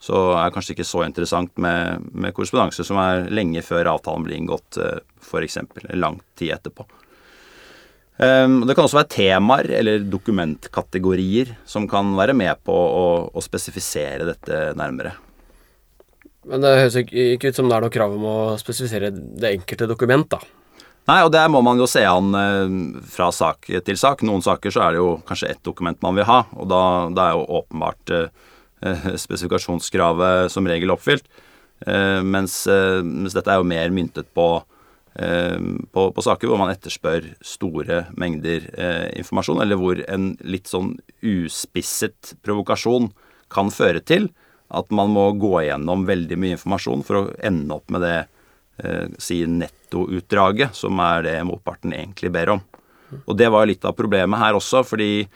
så 0.00 0.18
er 0.34 0.48
det 0.48 0.56
kanskje 0.56 0.74
ikke 0.76 0.88
så 0.88 1.04
interessant 1.06 1.52
med, 1.60 2.10
med 2.12 2.34
korrespondanse 2.36 2.84
som 2.84 3.00
er 3.00 3.30
lenge 3.32 3.62
før 3.64 3.94
avtalen 3.94 4.26
blir 4.26 4.36
inngått, 4.36 4.80
eh, 4.80 5.00
f.eks. 5.24 5.60
Lang 5.96 6.20
tid 6.36 6.56
etterpå. 6.58 6.84
Um, 8.20 8.60
det 8.68 8.74
kan 8.76 8.84
også 8.84 8.98
være 8.98 9.12
temaer 9.14 9.70
eller 9.78 10.02
dokumentkategorier 10.04 11.54
som 11.64 11.86
kan 11.88 12.12
være 12.18 12.34
med 12.36 12.60
på 12.68 12.74
å, 12.74 13.04
å 13.32 13.42
spesifisere 13.44 14.26
dette 14.28 14.60
nærmere. 14.76 15.14
Men 16.48 16.60
det 16.64 16.74
høres 16.76 16.98
ikke 17.00 17.50
ut 17.50 17.56
som 17.56 17.68
det 17.68 17.76
er 17.76 17.84
noe 17.84 17.94
krav 17.94 18.16
om 18.16 18.26
å 18.28 18.38
spesifisere 18.60 19.10
det 19.12 19.54
enkelte 19.54 19.88
dokument, 19.88 20.28
da. 20.36 20.40
Nei, 21.08 21.18
og 21.24 21.32
der 21.32 21.48
må 21.50 21.62
man 21.64 21.80
jo 21.80 21.88
se 21.90 22.02
an 22.06 22.34
eh, 22.36 22.74
fra 23.10 23.30
sak 23.34 23.70
til 23.86 23.98
sak. 23.98 24.22
Noen 24.26 24.44
saker 24.44 24.72
så 24.72 24.84
er 24.84 24.94
det 24.94 25.00
jo 25.00 25.14
kanskje 25.26 25.50
ett 25.54 25.62
dokument 25.66 25.98
man 26.04 26.16
vil 26.18 26.28
ha, 26.28 26.42
og 26.54 26.68
da, 26.70 26.82
da 27.16 27.26
er 27.26 27.38
jo 27.38 27.60
åpenbart 27.60 28.12
eh, 28.14 29.06
spesifikasjonskravet 29.24 30.52
som 30.52 30.68
regel 30.68 30.92
oppfylt. 30.94 31.26
Eh, 31.86 32.20
mens, 32.22 32.66
eh, 32.68 33.00
mens, 33.02 33.34
dette 33.36 33.52
er 33.52 33.60
jo 33.60 33.68
mer 33.68 33.92
myntet 33.94 34.28
på 34.36 34.46
på, 35.14 36.04
på, 36.14 36.22
saker 36.22 36.50
hvor 36.50 36.60
man 36.60 36.70
etterspør 36.70 37.32
store 37.42 38.04
mengder 38.20 38.68
eh, 38.78 39.08
informasjon, 39.18 39.58
eller 39.64 39.80
hvor 39.80 39.98
en 40.06 40.32
litt 40.46 40.70
sånn 40.70 40.94
uspisset 41.26 42.36
provokasjon 42.46 43.10
kan 43.50 43.72
føre 43.74 44.02
til 44.06 44.30
at 44.70 44.92
man 44.94 45.10
må 45.10 45.26
gå 45.34 45.56
igjennom 45.64 46.06
veldig 46.06 46.38
mye 46.38 46.54
informasjon 46.54 47.02
for 47.06 47.18
å 47.18 47.28
ende 47.42 47.74
opp 47.74 47.90
med 47.90 48.04
det 48.06 48.18
eh, 48.84 49.06
si 49.18 49.42
nettoutdraget, 49.50 50.76
som 50.78 51.02
er 51.02 51.26
det 51.26 51.36
motparten 51.48 51.94
egentlig 51.96 52.30
ber 52.34 52.54
om. 52.54 52.62
Og 53.24 53.34
det 53.34 53.48
var 53.50 53.66
litt 53.66 53.84
av 53.84 53.96
problemet 53.98 54.38
her 54.38 54.54
også, 54.54 54.84
fordi 54.86 55.26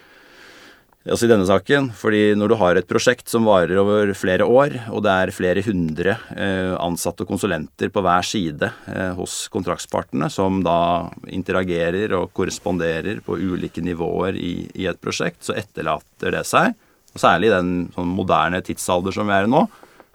altså 1.12 1.26
i 1.26 1.30
denne 1.30 1.44
saken. 1.48 1.90
Fordi 1.96 2.22
når 2.38 2.50
du 2.50 2.56
har 2.60 2.78
et 2.78 2.88
prosjekt 2.88 3.28
som 3.28 3.44
varer 3.48 3.76
over 3.80 4.12
flere 4.16 4.46
år, 4.48 4.78
og 4.88 5.04
det 5.04 5.12
er 5.12 5.34
flere 5.36 5.64
hundre 5.66 6.16
eh, 6.32 6.72
ansatte 6.80 7.26
og 7.26 7.34
konsulenter 7.34 7.92
på 7.92 8.04
hver 8.04 8.24
side 8.24 8.70
eh, 8.88 9.12
hos 9.18 9.44
kontraktspartene 9.52 10.30
som 10.32 10.62
da 10.64 11.10
interagerer 11.28 12.16
og 12.16 12.32
korresponderer 12.36 13.20
på 13.26 13.36
ulike 13.36 13.84
nivåer 13.84 14.40
i, 14.40 14.54
i 14.80 14.88
et 14.88 15.00
prosjekt, 15.02 15.42
så 15.44 15.56
etterlater 15.60 16.38
det 16.38 16.44
seg, 16.48 16.72
og 17.12 17.20
særlig 17.20 17.50
i 17.50 17.54
den 17.58 17.76
sånn 17.94 18.16
moderne 18.16 18.64
tidsalder 18.64 19.14
som 19.14 19.28
vi 19.28 19.36
er 19.36 19.46
i 19.46 19.52
nå, 19.52 19.64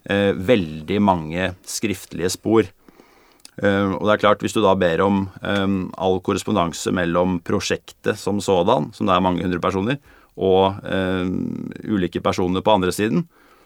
eh, 0.10 0.34
veldig 0.34 1.02
mange 1.06 1.54
skriftlige 1.70 2.34
spor. 2.34 2.76
Og 3.60 4.06
det 4.08 4.12
er 4.14 4.22
klart, 4.22 4.40
hvis 4.40 4.54
du 4.56 4.62
da 4.64 4.72
ber 4.80 5.02
om 5.04 5.26
all 6.00 6.22
korrespondanse 6.24 6.94
mellom 6.96 7.42
prosjektet 7.44 8.16
som 8.16 8.38
sådan, 8.40 8.86
som 8.96 9.10
det 9.10 9.12
er 9.12 9.26
mange 9.26 9.44
hundre 9.44 9.60
personer, 9.60 9.98
og 10.38 10.80
um, 10.86 11.72
ulike 11.90 12.22
personer 12.24 12.64
på 12.66 12.76
andre 12.76 12.94
siden, 12.96 13.26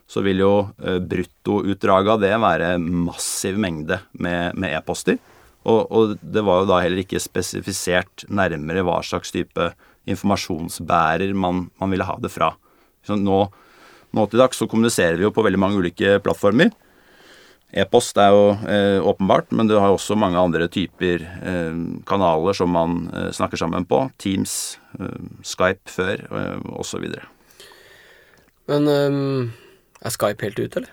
så 0.09 0.23
vil 0.25 0.43
jo 0.43 0.53
uh, 0.67 0.99
bruttoutdraget 0.99 2.15
av 2.15 2.23
det 2.23 2.33
være 2.43 2.73
massiv 2.81 3.59
mengde 3.61 3.99
med 4.13 4.69
e-poster. 4.71 5.19
E 5.19 5.33
og, 5.63 5.81
og, 5.95 6.15
det 6.19 6.43
var 6.43 6.61
jo 6.61 6.69
da 6.69 6.81
heller 6.83 7.03
ikke 7.03 7.21
spesifisert 7.23 8.25
nærmere 8.27 8.83
hva 8.83 8.99
slags 9.05 9.31
type 9.31 9.69
informasjonsbærer 10.11 11.31
man, 11.35 11.67
man 11.79 11.93
ville 11.93 12.07
ha 12.07 12.17
det 12.19 12.31
fra. 12.33 12.51
Så 13.07 13.15
nå, 13.19 13.45
nå 14.11 14.25
til 14.27 14.43
dags 14.43 14.59
så 14.59 14.67
kommuniserer 14.67 15.15
vi 15.19 15.23
jo 15.27 15.31
på 15.35 15.45
veldig 15.45 15.61
mange 15.61 15.79
ulike 15.79 16.17
plattformer. 16.23 16.73
E-post 17.73 18.19
er 18.21 18.29
jo 18.29 18.49
eh, 18.69 18.99
åpenbart, 19.01 19.49
men 19.57 19.69
du 19.69 19.73
har 19.79 19.89
også 19.89 20.17
mange 20.19 20.37
andre 20.37 20.67
typer 20.69 21.23
eh, 21.25 21.77
kanaler 22.05 22.57
som 22.57 22.69
man 22.69 23.07
eh, 23.09 23.31
snakker 23.33 23.57
sammen 23.57 23.87
på. 23.89 24.05
Teams, 24.21 24.77
eh, 24.99 25.21
Skype 25.41 25.89
før, 25.89 26.21
eh, 26.29 26.59
osv. 26.77 27.07
Men 28.69 28.85
um, 28.87 29.47
er 30.05 30.13
Skype 30.13 30.45
helt 30.45 30.61
ute, 30.61 30.83
eller? 30.83 30.91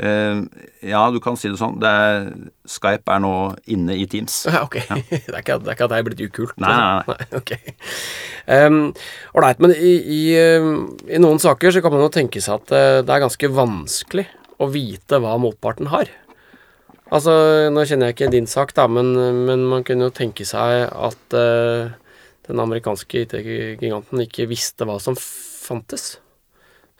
Eh, 0.00 0.40
ja, 0.88 1.02
du 1.12 1.20
kan 1.22 1.36
si 1.36 1.50
det 1.52 1.60
sånn. 1.60 1.76
Det 1.82 1.90
er, 1.92 2.30
Skype 2.72 3.04
er 3.12 3.20
nå 3.20 3.34
inne 3.76 3.98
i 4.00 4.06
Teams. 4.08 4.38
Ja, 4.48 4.62
ok. 4.64 4.78
Ja. 4.80 4.96
det, 5.10 5.28
er 5.28 5.42
ikke, 5.42 5.58
det, 5.60 5.74
er 5.74 5.76
ikke, 5.76 5.90
at 5.90 5.92
det 5.92 5.98
er 5.98 6.06
blitt 6.08 6.22
ukult? 6.24 6.56
Nei, 6.64 6.72
nei, 6.72 6.86
nei. 7.04 7.18
nei 7.20 7.42
ok. 7.42 7.52
Ålreit, 9.36 9.60
um, 9.60 9.66
men 9.66 9.76
i, 9.76 9.92
i, 10.00 10.22
i, 10.40 11.20
noen 11.20 11.42
saker 11.42 11.76
så 11.76 11.84
kan 11.84 11.92
man 11.92 12.06
jo 12.06 12.08
tenke 12.16 12.40
seg 12.40 12.64
at 12.64 13.04
det 13.04 13.12
er 13.12 13.26
ganske 13.26 13.52
vanskelig 13.60 14.26
å 14.64 14.72
vite 14.72 15.20
hva 15.22 15.36
motparten 15.40 15.92
har. 15.92 16.10
Altså, 17.12 17.34
nå 17.70 17.84
kjenner 17.86 18.10
jeg 18.10 18.16
ikke 18.16 18.32
din 18.32 18.48
sak, 18.50 18.72
da, 18.76 18.88
men, 18.90 19.12
men 19.46 19.64
man 19.70 19.84
kunne 19.86 20.08
jo 20.08 20.14
tenke 20.16 20.46
seg 20.48 20.88
at 20.88 21.36
uh, 21.36 21.92
den 22.48 22.60
amerikanske 22.60 23.24
IT-giganten 23.26 24.24
ikke 24.24 24.48
visste 24.50 24.88
hva 24.88 24.96
som 25.02 25.16
fantes. 25.18 26.14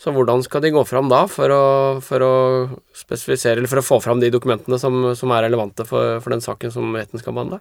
Så 0.00 0.12
hvordan 0.12 0.42
skal 0.44 0.62
de 0.64 0.72
gå 0.74 0.82
fram 0.88 1.08
da 1.08 1.22
for 1.30 1.52
å, 1.54 1.64
for 2.04 2.24
å 2.24 2.34
spesifisere, 2.96 3.60
eller 3.60 3.70
for 3.70 3.80
å 3.80 3.86
få 3.86 4.00
fram 4.04 4.20
de 4.20 4.32
dokumentene 4.34 4.78
som, 4.80 5.12
som 5.16 5.32
er 5.32 5.46
relevante 5.46 5.86
for, 5.88 6.18
for, 6.20 6.34
den 6.34 6.44
saken 6.44 6.72
som 6.74 6.96
retten 6.98 7.22
skal 7.22 7.36
behandle? 7.36 7.60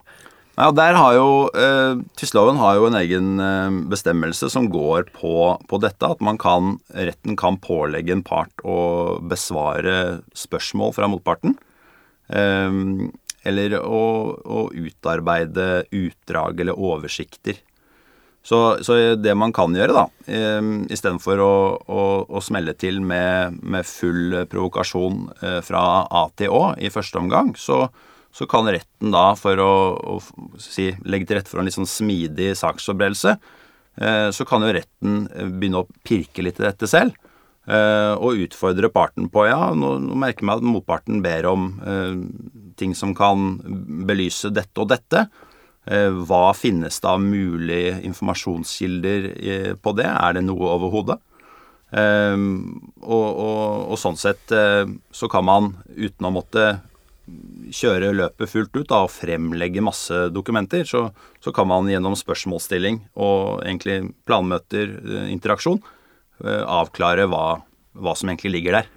Ja, 0.53 0.67
der 0.69 0.93
har 0.93 1.15
jo, 1.17 1.29
eh, 1.57 1.97
Tvistloven 2.13 2.59
har 2.61 2.77
jo 2.77 2.85
en 2.85 2.97
egen 2.99 3.39
eh, 3.41 3.77
bestemmelse 3.89 4.51
som 4.53 4.67
går 4.69 5.09
på, 5.15 5.33
på, 5.65 5.79
dette. 5.81 6.05
At 6.05 6.21
man 6.21 6.37
kan, 6.37 6.77
retten 6.93 7.37
kan 7.39 7.57
pålegge 7.57 8.13
en 8.13 8.21
part 8.21 8.61
å 8.61 9.17
besvare 9.17 10.21
spørsmål 10.37 10.93
fra 10.93 11.09
motparten. 11.09 11.57
Eh, 12.29 12.69
eller 13.49 13.79
å, 13.81 14.03
å, 14.45 14.69
utarbeide 14.77 15.87
utdrag 15.89 16.61
eller 16.61 16.77
oversikter. 16.77 17.57
Så, 18.45 18.59
så, 18.83 18.99
det 19.15 19.33
man 19.39 19.55
kan 19.55 19.73
gjøre, 19.73 19.95
da, 19.95 20.05
eh, 20.29 20.61
istedenfor 20.93 21.41
å, 21.41 21.53
å, 21.81 22.07
å 22.29 22.45
smelle 22.45 22.77
til 22.77 23.01
med, 23.01 23.57
med 23.63 23.89
full 23.89 24.43
provokasjon 24.51 25.29
eh, 25.41 25.61
fra 25.65 26.03
A 26.05 26.27
til 26.37 26.53
Å 26.53 26.65
i 26.77 26.93
første 26.93 27.23
omgang, 27.23 27.55
så, 27.57 27.87
så 28.33 28.47
kan 28.49 28.69
retten 28.71 29.13
da, 29.13 29.27
for 29.37 29.59
å, 29.61 29.73
å 30.15 30.61
si, 30.61 30.89
legge 31.05 31.29
til 31.29 31.37
rette 31.37 31.51
for 31.51 31.61
en 31.61 31.69
litt 31.69 31.77
sånn 31.77 31.89
smidig 31.89 32.55
saksforberedelse, 32.57 33.35
eh, 34.01 34.29
så 34.33 34.47
kan 34.49 34.65
jo 34.65 34.73
retten 34.73 35.27
eh, 35.29 35.51
begynne 35.51 35.83
å 35.83 35.89
pirke 36.05 36.45
litt 36.45 36.61
i 36.61 36.65
dette 36.65 36.89
selv. 36.89 37.13
Eh, 37.63 38.13
og 38.17 38.41
utfordre 38.43 38.89
parten 38.91 39.29
på 39.31 39.45
ja, 39.47 39.69
nå, 39.77 39.95
nå 40.03 40.17
merker 40.19 40.43
jeg 40.43 40.59
at 40.59 40.65
motparten 40.67 41.21
ber 41.23 41.45
om 41.47 41.69
eh, 41.79 42.15
ting 42.75 42.95
som 42.97 43.13
kan 43.15 43.53
belyse 44.09 44.51
dette 44.51 44.81
og 44.81 44.89
dette. 44.91 45.27
Eh, 45.85 46.09
hva 46.25 46.49
finnes 46.57 46.97
det 47.03 47.11
av 47.11 47.21
mulige 47.21 47.99
informasjonskilder 48.09 49.29
eh, 49.37 49.69
på 49.77 49.93
det? 49.99 50.09
Er 50.09 50.39
det 50.39 50.43
noe 50.47 50.73
overhodet? 50.73 51.19
Og, 51.93 53.05
og, 53.05 53.59
og, 53.93 53.97
sånn 54.01 54.15
sett 54.17 54.49
så 54.49 55.27
kan 55.29 55.45
man 55.45 55.67
uten 55.93 56.25
å 56.25 56.31
måtte 56.33 56.63
kjøre 57.73 58.11
løpet 58.15 58.51
fullt 58.51 58.73
ut 58.75 58.89
da, 58.89 59.03
og 59.05 59.11
fremlegge 59.13 59.83
masse 59.83 60.25
dokumenter, 60.35 60.83
så, 60.87 61.05
så, 61.43 61.53
kan 61.55 61.69
man 61.69 61.87
gjennom 61.91 62.17
spørsmålsstilling 62.19 62.99
og 63.15 63.63
egentlig 63.63 64.11
planmøter, 64.27 64.97
eh, 65.03 65.29
interaksjon, 65.33 65.79
eh, 66.43 66.63
avklare 66.63 67.29
hva, 67.31 67.45
hva 67.95 68.15
som 68.19 68.31
egentlig 68.31 68.57
ligger 68.57 68.81
der. 68.81 68.91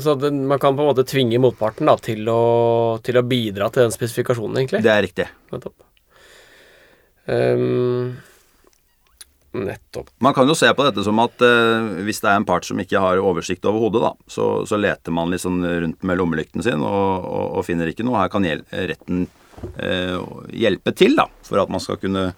Så 0.00 0.14
det, 0.16 0.30
man 0.32 0.60
kan 0.62 0.76
på 0.76 0.84
en 0.84 0.92
måte 0.92 1.04
tvinge 1.08 1.40
motparten 1.42 1.90
da, 1.90 1.98
til, 2.00 2.22
å, 2.30 3.00
til 3.04 3.18
å 3.20 3.26
bidra 3.26 3.68
til 3.72 3.84
den 3.84 3.92
spesifikasjonen, 3.92 4.62
egentlig? 4.62 4.84
Det 4.86 4.94
er 4.94 5.04
riktig. 5.04 5.26
Nettopp. 5.52 5.82
Um, 7.24 8.14
Nettopp. 9.54 10.08
Man 10.18 10.34
kan 10.34 10.48
jo 10.50 10.56
se 10.58 10.66
på 10.74 10.82
dette 10.82 11.04
som 11.06 11.20
at 11.22 11.42
eh, 11.46 11.90
hvis 12.06 12.18
det 12.24 12.30
er 12.30 12.40
en 12.40 12.46
part 12.48 12.66
som 12.66 12.80
ikke 12.82 12.98
har 12.98 13.22
oversikt 13.22 13.66
over 13.70 13.84
hodet, 13.86 14.02
da, 14.02 14.10
så, 14.26 14.48
så 14.66 14.78
leter 14.80 15.14
man 15.14 15.30
litt 15.30 15.44
sånn 15.44 15.62
rundt 15.62 16.02
med 16.02 16.18
lommelykten 16.18 16.64
sin 16.66 16.82
og, 16.82 17.28
og, 17.28 17.44
og 17.60 17.66
finner 17.68 17.90
ikke 17.90 18.06
noe. 18.06 18.18
Her 18.18 18.32
kan 18.32 18.48
retten 18.48 19.28
eh, 19.78 20.18
hjelpe 20.58 20.94
til 20.98 21.14
da, 21.18 21.28
for 21.46 21.62
at 21.62 21.70
man 21.70 21.82
skal 21.82 22.00
kunne 22.02 22.32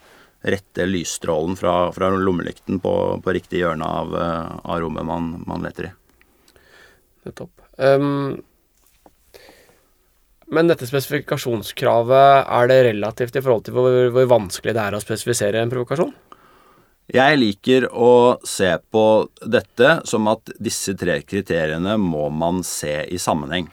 rette 0.46 0.86
lysstrålen 0.86 1.56
fra, 1.56 1.92
fra 1.92 2.10
lommelykten 2.10 2.82
på, 2.84 2.92
på, 3.24 3.32
riktig 3.32 3.62
hjørne 3.62 3.86
av, 3.86 4.12
eh, 4.14 4.58
av 4.62 4.82
rommet 4.84 5.08
man, 5.08 5.32
man, 5.48 5.64
leter 5.64 5.88
i. 5.88 5.94
Nettopp. 7.26 7.64
Um, 7.80 8.36
men 10.46 10.70
dette 10.70 10.86
spesifikasjonskravet, 10.86 12.46
er 12.46 12.70
det 12.70 12.78
relativt 12.92 13.40
i 13.40 13.42
forhold 13.42 13.66
til 13.66 13.74
hvor, 13.74 13.96
hvor 14.14 14.30
vanskelig 14.36 14.76
det 14.76 14.84
er 14.84 14.94
å 14.94 15.02
spesifisere 15.02 15.64
en 15.64 15.72
provokasjon? 15.72 16.12
Jeg 17.06 17.38
liker 17.38 17.84
å 17.94 18.38
se 18.42 18.72
på 18.90 19.04
dette 19.46 20.00
som 20.10 20.26
at 20.26 20.50
disse 20.58 20.90
tre 20.98 21.20
kriteriene 21.22 21.94
må 22.02 22.26
man 22.34 22.64
se 22.66 23.04
i 23.06 23.18
sammenheng. 23.22 23.68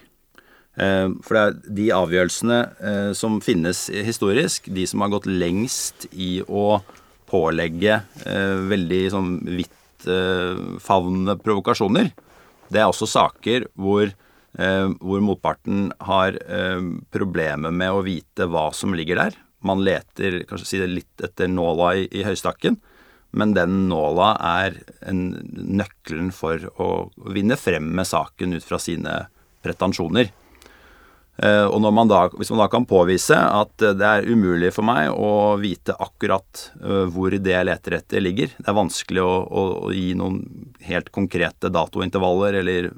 Eh, 0.77 1.09
for 1.25 1.33
det 1.33 1.41
er 1.41 1.73
de 1.79 1.87
avgjørelsene 1.97 2.59
eh, 2.77 3.09
som 3.17 3.39
finnes 3.41 3.87
historisk, 4.05 4.69
de 4.69 4.85
som 4.89 5.01
har 5.01 5.15
gått 5.15 5.25
lengst 5.29 6.05
i 6.13 6.43
å 6.45 6.83
pålegge 7.29 8.03
eh, 8.21 8.55
veldig 8.69 9.01
sånn 9.15 9.33
vidtfavnende 9.49 11.39
provokasjoner, 11.41 12.13
det 12.69 12.81
er 12.81 12.89
også 12.89 13.09
saker 13.09 13.67
hvor, 13.77 14.13
hvor 14.53 15.21
motparten 15.21 15.91
har 16.07 16.37
problemer 17.13 17.73
med 17.75 17.93
å 17.93 18.01
vite 18.01 18.47
hva 18.49 18.63
som 18.73 18.95
ligger 18.97 19.19
der. 19.19 19.35
Man 19.61 19.83
leter 19.85 20.39
kanskje 20.49 20.69
si 20.69 20.79
det 20.81 20.89
litt 20.89 21.21
etter 21.21 21.51
nåla 21.51 21.91
i, 21.99 22.07
i 22.09 22.23
høystakken 22.25 22.79
men 23.33 23.55
den 23.57 23.87
nåla 23.89 24.35
er 24.37 24.77
en, 25.09 25.25
nøkkelen 25.53 26.31
for 26.35 26.61
å 26.81 26.89
vinne 27.33 27.57
frem 27.59 27.89
med 27.97 28.07
saken 28.07 28.53
ut 28.53 28.65
fra 28.65 28.79
sine 28.81 29.23
pretensjoner. 29.65 30.29
Eh, 31.41 31.65
og 31.65 31.81
man 31.89 32.11
da, 32.11 32.27
hvis 32.37 32.51
man 32.53 32.61
da 32.61 32.67
kan 32.69 32.85
påvise 32.85 33.33
at 33.33 33.73
det 33.81 34.05
er 34.05 34.27
umulig 34.29 34.69
for 34.75 34.85
meg 34.85 35.09
å 35.09 35.55
vite 35.57 35.95
akkurat 35.97 36.67
eh, 36.77 37.07
hvor 37.09 37.33
det 37.33 37.55
jeg 37.55 37.65
leter 37.65 37.97
etter, 37.97 38.21
ligger 38.21 38.53
Det 38.53 38.69
er 38.69 38.77
vanskelig 38.77 39.23
å, 39.25 39.31
å 39.49 39.89
gi 39.89 40.11
noen 40.19 40.43
helt 40.85 41.09
konkrete 41.15 41.73
datointervaller 41.73 42.59
eller 42.61 42.91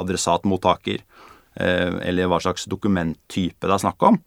adressatmottaker 0.00 1.02
eh, 1.02 1.92
eller 2.08 2.32
hva 2.32 2.40
slags 2.40 2.64
dokumenttype 2.64 3.68
det 3.68 3.76
er 3.76 3.84
snakk 3.84 4.08
om 4.08 4.22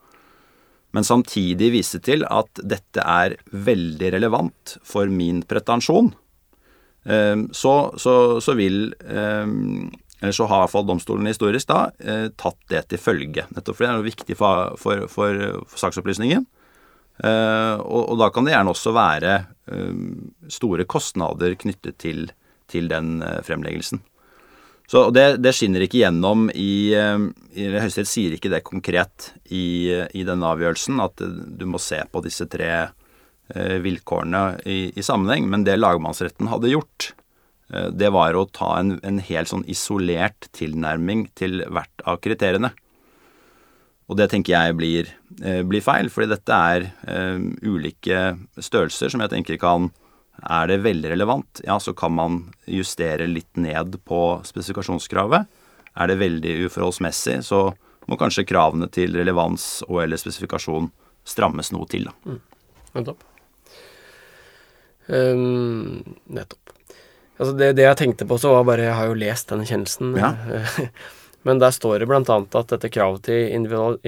men 0.95 1.03
samtidig 1.03 1.73
vise 1.73 1.99
til 2.03 2.23
at 2.31 2.61
dette 2.63 3.03
er 3.03 3.35
veldig 3.51 4.13
relevant 4.15 4.77
for 4.87 5.11
min 5.11 5.41
pretensjon, 5.43 6.13
ehm, 7.03 7.49
så, 7.51 7.75
så, 7.99 8.15
så 8.43 8.55
vil 8.55 8.93
ehm, 9.03 9.91
eller 10.21 10.31
så 10.31 10.47
har 10.47 10.61
i 10.61 10.63
hvert 10.63 10.71
fall 10.71 10.87
domstolen 10.87 11.27
historisk 11.27 11.67
da 11.69 11.81
eh, 11.99 12.29
tatt 12.39 12.57
det 12.71 12.85
til 12.89 13.01
følge. 13.01 13.43
Nettopp 13.51 13.75
fordi 13.75 13.89
det 13.89 13.91
er 13.91 13.99
noe 13.99 14.07
viktig 14.07 14.37
for, 14.39 14.77
for, 14.79 15.03
for, 15.11 15.43
for 15.67 15.83
saksopplysningen. 15.83 16.47
Eh, 17.19 17.75
og, 17.83 18.01
og, 18.13 18.15
da 18.23 18.31
kan 18.33 18.47
det 18.47 18.55
gjerne 18.55 18.71
også 18.71 18.95
være 18.95 19.35
ehm, 19.71 20.31
store 20.51 20.87
kostnader 20.87 21.57
knyttet 21.59 21.99
til, 22.01 22.29
til 22.71 22.87
den 22.91 23.19
eh, 23.23 23.41
fremleggelsen. 23.45 23.99
Så 24.87 25.07
det, 25.09 25.25
det, 25.41 25.53
skinner 25.57 25.85
ikke 25.85 26.03
gjennom 26.03 26.47
i, 26.53 26.93
eh, 26.93 27.25
i 27.57 27.67
Høyesterett 27.73 28.09
sier 28.09 28.35
ikke 28.35 28.51
det 28.53 28.61
konkret 28.67 29.31
i, 29.49 29.89
i 30.13 30.25
denne 30.27 30.51
avgjørelsen, 30.53 31.01
at 31.01 31.21
du 31.25 31.65
må 31.69 31.81
se 31.81 32.03
på 32.11 32.21
disse 32.25 32.45
tre 32.51 32.71
eh, 32.83 33.77
vilkårene 33.81 34.45
i, 34.61 34.79
i, 34.93 35.05
sammenheng. 35.05 35.49
Men 35.49 35.65
det 35.65 35.79
lagmannsretten 35.79 36.51
hadde 36.51 36.73
gjort, 36.75 37.11
eh, 37.73 37.89
det 37.89 38.13
var 38.13 38.37
å 38.37 38.45
ta 38.53 38.75
en, 38.77 38.99
en 39.01 39.21
helt 39.25 39.51
sånn 39.51 39.65
isolert 39.71 40.51
tilnærming 40.53 41.31
til 41.37 41.65
hvert 41.65 42.05
av 42.05 42.21
kriteriene. 42.21 42.75
Og 44.05 44.19
det 44.19 44.29
tenker 44.29 44.53
jeg 44.53 44.73
blir, 44.77 45.07
blir 45.65 45.81
feil, 45.81 46.11
fordi 46.13 46.27
dette 46.29 46.53
er 46.53 46.83
ulike 47.65 48.35
størrelser 48.61 49.09
som 49.09 49.23
jeg 49.23 49.31
tenker 49.31 49.57
kan 49.57 49.87
er 50.45 50.67
det 50.69 50.81
veldig 50.85 51.09
relevant, 51.09 51.61
ja, 51.65 51.79
så 51.81 51.93
kan 51.97 52.13
man 52.13 52.41
justere 52.69 53.27
litt 53.29 53.57
ned 53.57 53.97
på 54.05 54.21
spesifikasjonskravet. 54.45 55.47
Er 55.95 56.11
det 56.11 56.19
veldig 56.21 56.57
uforholdsmessig, 56.67 57.39
så, 57.47 57.71
må 58.05 58.19
kanskje 58.21 58.45
kravene 58.45 58.85
til 58.93 59.15
relevans 59.17 59.79
og 59.87 60.03
eller 60.03 60.19
spesifikasjon 60.21 60.91
strammes 61.25 61.71
noe 61.73 61.87
til. 61.89 62.05
da. 62.05 62.35
Nettopp. 62.93 63.23
Um, 65.07 66.03
nettopp. 66.29 66.73
Altså 67.35 67.51
det, 67.57 67.71
det 67.79 67.87
jeg 67.87 67.99
tenkte 67.99 68.27
på, 68.29 68.37
så 68.39 68.53
var 68.53 68.67
bare 68.69 68.85
Jeg 68.85 68.95
har 68.95 69.09
jo 69.09 69.17
lest 69.19 69.49
den 69.49 69.65
kjennelsen. 69.65 70.13
Ja. 70.21 70.35
Men 71.45 71.59
der 71.61 71.73
står 71.73 71.99
det 72.01 72.07
bl.a. 72.09 72.21
at 72.21 72.71
dette 72.71 72.89
kravet 72.93 73.25
til, 73.27 73.49
individual, 73.53 73.99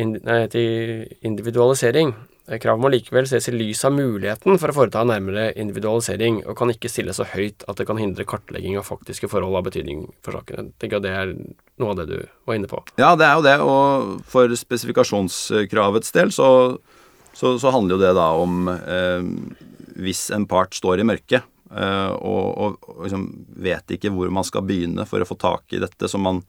til 0.54 1.08
individualisering 1.26 2.13
Kravet 2.48 2.80
må 2.80 2.90
likevel 2.94 3.26
ses 3.28 3.50
i 3.50 3.52
lys 3.52 3.82
av 3.84 3.92
muligheten 3.92 4.56
for 4.56 4.72
å 4.72 4.76
foreta 4.78 5.02
en 5.04 5.10
nærmere 5.12 5.50
individualisering, 5.60 6.40
og 6.48 6.56
kan 6.56 6.72
ikke 6.72 6.88
stilles 6.92 7.20
så 7.20 7.26
høyt 7.28 7.66
at 7.68 7.80
det 7.80 7.88
kan 7.90 8.00
hindre 8.00 8.24
kartlegging 8.28 8.78
av 8.80 8.88
faktiske 8.88 9.28
forhold 9.28 9.58
av 9.60 9.66
betydning 9.68 10.06
for 10.24 10.38
saken. 10.38 10.70
Jeg 10.72 10.80
tenker 10.80 11.02
at 11.02 11.04
det 11.04 11.12
er 11.12 11.34
noe 11.36 11.92
av 11.92 12.00
det 12.00 12.08
du 12.08 12.16
var 12.48 12.56
inne 12.56 12.72
på. 12.72 12.80
Ja, 13.02 13.12
det 13.20 13.28
er 13.28 13.36
jo 13.36 13.44
det. 13.44 13.58
Og 13.68 14.24
for 14.32 14.56
spesifikasjonskravets 14.64 16.16
del 16.16 16.32
så, 16.36 16.50
så, 17.36 17.58
så 17.60 17.76
handler 17.76 17.98
jo 17.98 18.04
det 18.06 18.16
da 18.16 18.30
om 18.40 18.72
eh, 18.72 19.28
hvis 20.00 20.30
en 20.32 20.48
part 20.48 20.78
står 20.78 21.04
i 21.04 21.10
mørket 21.12 21.44
eh, 21.44 22.12
og, 22.16 22.48
og, 22.48 22.80
og 22.88 23.06
liksom 23.10 23.30
vet 23.60 23.98
ikke 23.98 24.16
hvor 24.16 24.32
man 24.32 24.48
skal 24.48 24.64
begynne 24.64 25.04
for 25.10 25.20
å 25.20 25.28
få 25.28 25.36
tak 25.42 25.76
i 25.76 25.84
dette 25.84 26.08
som 26.08 26.24
man 26.24 26.46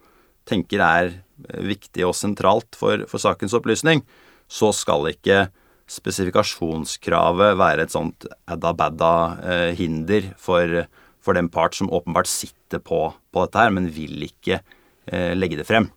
tenker 0.48 0.84
er 0.84 1.10
eh, 1.16 1.62
viktig 1.74 2.06
og 2.06 2.14
sentralt 2.14 2.78
for, 2.78 3.02
for 3.10 3.18
sakens 3.18 3.58
opplysning, 3.58 4.06
så 4.46 4.70
skal 4.70 5.10
ikke 5.10 5.48
spesifikasjonskravet 5.88 7.56
være 7.58 7.86
et 7.86 7.94
sånt 7.94 8.26
adda-badda 8.50 9.12
eh, 9.40 9.70
hinder 9.78 10.32
for, 10.40 10.84
for 11.24 11.38
den 11.38 11.48
part 11.52 11.78
som 11.78 11.90
åpenbart 11.92 12.28
sitter 12.30 12.82
på, 12.84 13.06
på 13.32 13.44
dette 13.46 13.62
her, 13.62 13.72
men 13.74 13.88
vil 13.92 14.26
ikke 14.28 14.60
eh, 14.60 15.32
legge 15.36 15.60
det 15.60 15.68
frem. 15.68 15.88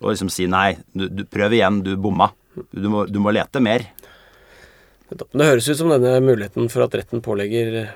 Og 0.00 0.12
liksom 0.12 0.30
si 0.32 0.46
nei, 0.50 0.78
du, 0.94 1.08
du, 1.10 1.24
prøv 1.28 1.56
igjen, 1.56 1.82
du 1.84 1.94
bomma. 2.00 2.30
Du 2.72 2.88
må, 2.90 3.04
du 3.06 3.20
må 3.22 3.34
lete 3.34 3.62
mer. 3.62 3.84
Det 5.08 5.46
høres 5.46 5.68
ut 5.70 5.78
som 5.78 5.90
denne 5.92 6.18
muligheten 6.24 6.68
for 6.72 6.84
at 6.84 6.96
retten 7.00 7.22
pålegger 7.24 7.88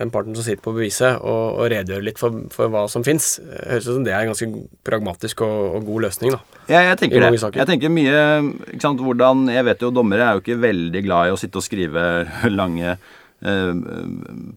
den 0.00 0.10
parten 0.10 0.34
som 0.34 0.42
sitter 0.42 0.62
på 0.64 0.72
beviset, 0.74 1.20
og, 1.22 1.58
og 1.60 1.68
redegjøre 1.70 2.02
litt 2.08 2.18
for, 2.18 2.34
for 2.54 2.72
hva 2.72 2.84
som 2.90 3.04
fins. 3.06 3.36
Høres 3.46 3.86
ut 3.86 3.92
som 3.92 4.06
det 4.06 4.14
er 4.14 4.24
en 4.24 4.32
ganske 4.32 4.48
pragmatisk 4.86 5.44
og, 5.46 5.58
og 5.78 5.86
god 5.86 6.06
løsning, 6.08 6.34
da. 6.34 6.60
Ja, 6.66 6.80
jeg 6.88 6.98
tenker 7.04 7.22
det. 7.22 7.40
saker. 7.42 7.62
Jeg 7.62 7.70
tenker 7.70 7.92
mye 7.94 8.22
ikke 8.72 8.82
sant, 8.82 9.02
hvordan, 9.04 9.46
Jeg 9.52 9.66
vet 9.68 9.84
jo 9.84 9.92
dommere 9.94 10.26
er 10.26 10.38
jo 10.38 10.42
ikke 10.42 10.62
veldig 10.64 11.02
glad 11.06 11.28
i 11.28 11.34
å 11.34 11.38
sitte 11.38 11.60
og 11.60 11.66
skrive 11.66 12.04
lange 12.60 12.96
eh, 12.96 13.74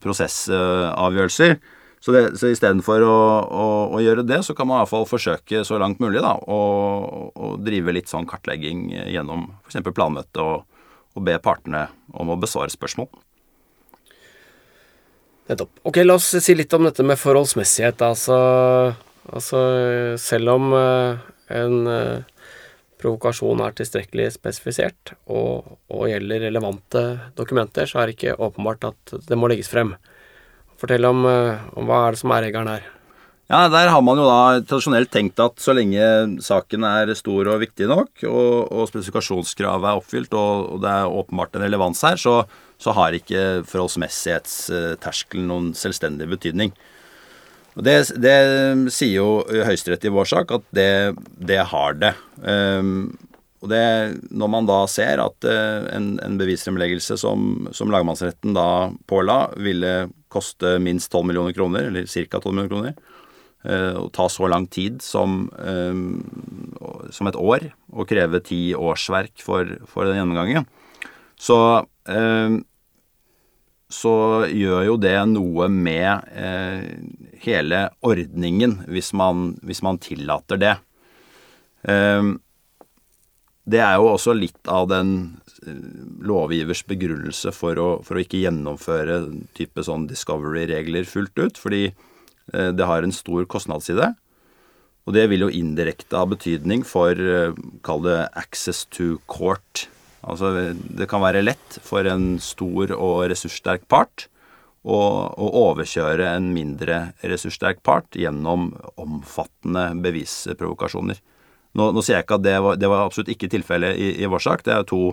prosessavgjørelser. 0.01 1.57
Så, 2.01 2.13
det, 2.13 2.23
så 2.37 2.49
istedenfor 2.53 3.03
å, 3.05 3.19
å, 3.45 3.67
å 3.97 4.01
gjøre 4.01 4.25
det, 4.25 4.41
så 4.45 4.53
kan 4.57 4.69
man 4.69 4.79
i 4.79 4.83
hvert 4.83 4.93
fall 4.93 5.07
forsøke 5.09 5.63
så 5.65 5.79
langt 5.81 6.01
mulig 6.01 6.21
da, 6.23 6.33
å, 6.37 6.59
å 7.33 7.53
drive 7.61 7.93
litt 7.93 8.09
sånn 8.09 8.27
kartlegging 8.29 8.87
gjennom 8.93 9.49
f.eks. 9.65 9.81
planmøte 9.89 10.41
og, 10.41 10.83
og 11.17 11.25
be 11.25 11.37
partene 11.41 11.87
om 12.13 12.33
å 12.33 12.37
besvare 12.39 12.73
spørsmål. 12.73 13.09
Nettopp. 15.47 15.71
Ok, 15.87 16.01
la 16.03 16.17
oss 16.19 16.33
si 16.43 16.55
litt 16.55 16.73
om 16.75 16.87
dette 16.87 17.05
med 17.07 17.19
forholdsmessighet. 17.19 18.01
Altså, 18.03 18.37
altså 19.31 19.61
selv 20.19 20.55
om 20.57 20.73
eh, 20.75 21.21
en 21.55 21.87
eh, 21.91 22.51
provokasjon 22.99 23.63
er 23.63 23.77
tilstrekkelig 23.77 24.33
spesifisert 24.35 25.13
og, 25.29 25.77
og 25.93 26.09
gjelder 26.11 26.47
relevante 26.49 27.05
dokumenter, 27.37 27.87
så 27.87 28.01
er 28.01 28.09
det 28.09 28.17
ikke 28.17 28.37
åpenbart 28.43 28.89
at 28.91 29.17
det 29.29 29.39
må 29.39 29.49
legges 29.51 29.71
frem. 29.71 29.95
Fortell 30.81 31.07
om, 31.07 31.23
eh, 31.29 31.65
om 31.79 31.87
hva 31.87 32.03
er 32.05 32.15
det 32.15 32.23
som 32.23 32.35
er 32.35 32.47
regelen 32.49 32.73
her. 32.75 32.93
Ja, 33.47 33.69
Der 33.71 33.87
har 33.87 34.01
man 34.03 34.19
jo 34.19 34.25
da 34.27 34.59
tradisjonelt 34.59 35.07
tenkt 35.07 35.39
at 35.39 35.61
så 35.63 35.71
lenge 35.71 36.03
saken 36.43 36.83
er 36.83 37.13
stor 37.15 37.47
og 37.47 37.61
viktig 37.63 37.87
nok, 37.87 38.11
og, 38.27 38.73
og 38.75 38.89
spesifikasjonskravet 38.89 39.87
er 39.87 40.01
oppfylt, 40.01 40.35
og, 40.35 40.73
og 40.73 40.81
det 40.83 40.91
er 40.91 41.19
åpenbart 41.21 41.55
en 41.55 41.63
relevans 41.63 42.03
her, 42.03 42.19
så, 42.19 42.41
så 42.81 42.93
har 42.93 43.15
ikke 43.17 43.63
forholdsmessighetsterskelen 43.67 45.49
noen 45.49 45.71
selvstendig 45.77 46.29
betydning. 46.29 46.75
Og 47.77 47.85
det, 47.85 47.97
det 48.17 48.37
sier 48.93 49.19
jo 49.19 49.29
Høyesterett 49.45 50.05
i 50.09 50.13
vår 50.13 50.29
sak, 50.29 50.53
at 50.55 50.65
det, 50.73 50.91
det 51.37 51.61
har 51.71 51.97
det. 52.01 52.13
Um, 52.41 53.11
og 53.61 53.69
det, 53.69 53.83
når 54.33 54.49
man 54.53 54.69
da 54.69 54.79
ser 54.89 55.21
at 55.21 55.45
uh, 55.45 55.85
en, 55.93 56.15
en 56.25 56.37
bevisfremleggelse 56.39 57.19
som, 57.21 57.67
som 57.77 57.93
lagmannsretten 57.93 58.57
da 58.57 58.89
påla, 59.09 59.43
ville 59.61 60.07
koste 60.33 60.77
minst 60.83 61.13
12 61.13 61.29
millioner 61.29 61.53
kroner, 61.57 61.89
eller 61.89 62.09
ca. 62.09 62.41
12 62.41 62.49
millioner 62.53 62.73
kroner, 62.73 62.97
uh, 63.69 63.93
og 64.05 64.09
ta 64.17 64.25
så 64.29 64.49
lang 64.49 64.65
tid 64.73 65.01
som, 65.05 65.43
um, 65.57 67.05
som 67.13 67.29
et 67.29 67.37
år, 67.37 67.69
og 67.93 68.09
kreve 68.09 68.41
ti 68.45 68.61
årsverk 68.77 69.41
for, 69.45 69.77
for 69.89 70.09
den 70.09 70.17
gjennomgangen, 70.21 70.65
så 71.37 71.59
um, 72.09 72.63
så 73.87 74.45
gjør 74.51 74.83
jo 74.89 74.97
det 74.99 75.15
noe 75.31 75.69
med 75.71 76.27
eh, 76.35 76.89
hele 77.43 77.85
ordningen, 78.05 78.81
hvis 78.91 79.13
man, 79.15 79.53
hvis 79.63 79.83
man 79.85 79.99
tillater 80.03 80.59
det. 80.59 80.75
Eh, 81.87 82.35
det 83.67 83.81
er 83.83 83.97
jo 83.99 84.11
også 84.13 84.35
litt 84.35 84.69
av 84.71 84.87
den 84.91 85.11
eh, 85.63 85.79
lovgivers 86.27 86.83
begrunnelse 86.87 87.51
for 87.55 87.79
å, 87.79 87.89
for 88.03 88.15
å 88.15 88.23
ikke 88.23 88.43
gjennomføre 88.43 89.21
type 89.57 89.83
sånn 89.83 90.07
discovery-regler 90.11 91.07
fullt 91.07 91.39
ut, 91.39 91.59
fordi 91.59 91.89
eh, 91.89 92.71
det 92.75 92.87
har 92.87 93.03
en 93.03 93.15
stor 93.15 93.47
kostnadsside. 93.47 94.13
Og 95.07 95.15
det 95.15 95.29
vil 95.31 95.45
jo 95.45 95.53
indirekte 95.55 96.19
ha 96.19 96.27
betydning 96.27 96.83
for, 96.87 97.15
eh, 97.15 97.55
kall 97.87 98.03
det 98.03 98.19
access 98.35 98.83
to 98.91 99.15
court. 99.31 99.87
Altså 100.25 100.51
det 100.73 101.07
kan 101.09 101.21
være 101.23 101.43
lett 101.45 101.77
for 101.85 102.07
en 102.09 102.35
stor 102.41 102.93
og 102.95 103.27
ressurssterk 103.31 103.85
part 103.91 104.27
å, 104.87 104.97
å 104.97 105.47
overkjøre 105.67 106.29
en 106.31 106.51
mindre 106.55 106.99
ressurssterk 107.21 107.83
part 107.85 108.17
gjennom 108.17 108.71
omfattende 108.97 109.89
bevisprovokasjoner. 110.03 111.19
Nå, 111.77 111.89
nå 111.93 112.01
sier 112.01 112.17
jeg 112.17 112.25
ikke 112.25 112.39
at 112.39 112.45
det 112.45 112.57
var, 112.63 112.77
det 112.79 112.89
var 112.89 113.03
absolutt 113.05 113.31
ikke 113.33 113.51
tilfellet 113.53 113.99
i, 113.99 114.13
i 114.23 114.29
vår 114.29 114.43
sak. 114.47 114.63
Det 114.65 114.73
er 114.73 114.87
to, 114.87 115.11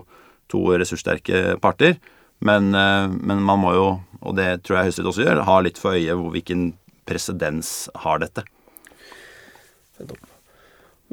to 0.51 0.63
ressurssterke 0.73 1.59
parter. 1.61 1.99
Men, 2.45 2.71
eh, 2.75 3.07
men, 3.11 3.43
man 3.45 3.61
må 3.61 3.75
jo, 3.75 3.87
og 4.21 4.37
det 4.39 4.63
tror 4.65 4.79
jeg 4.79 4.89
Høyesterett 4.89 5.11
også 5.11 5.25
gjør, 5.27 5.43
ha 5.47 5.59
litt 5.63 5.79
for 5.79 5.95
øye 5.95 6.17
hvilken 6.33 6.71
presedens 7.07 7.75
har 8.03 8.23
dette. 8.23 8.43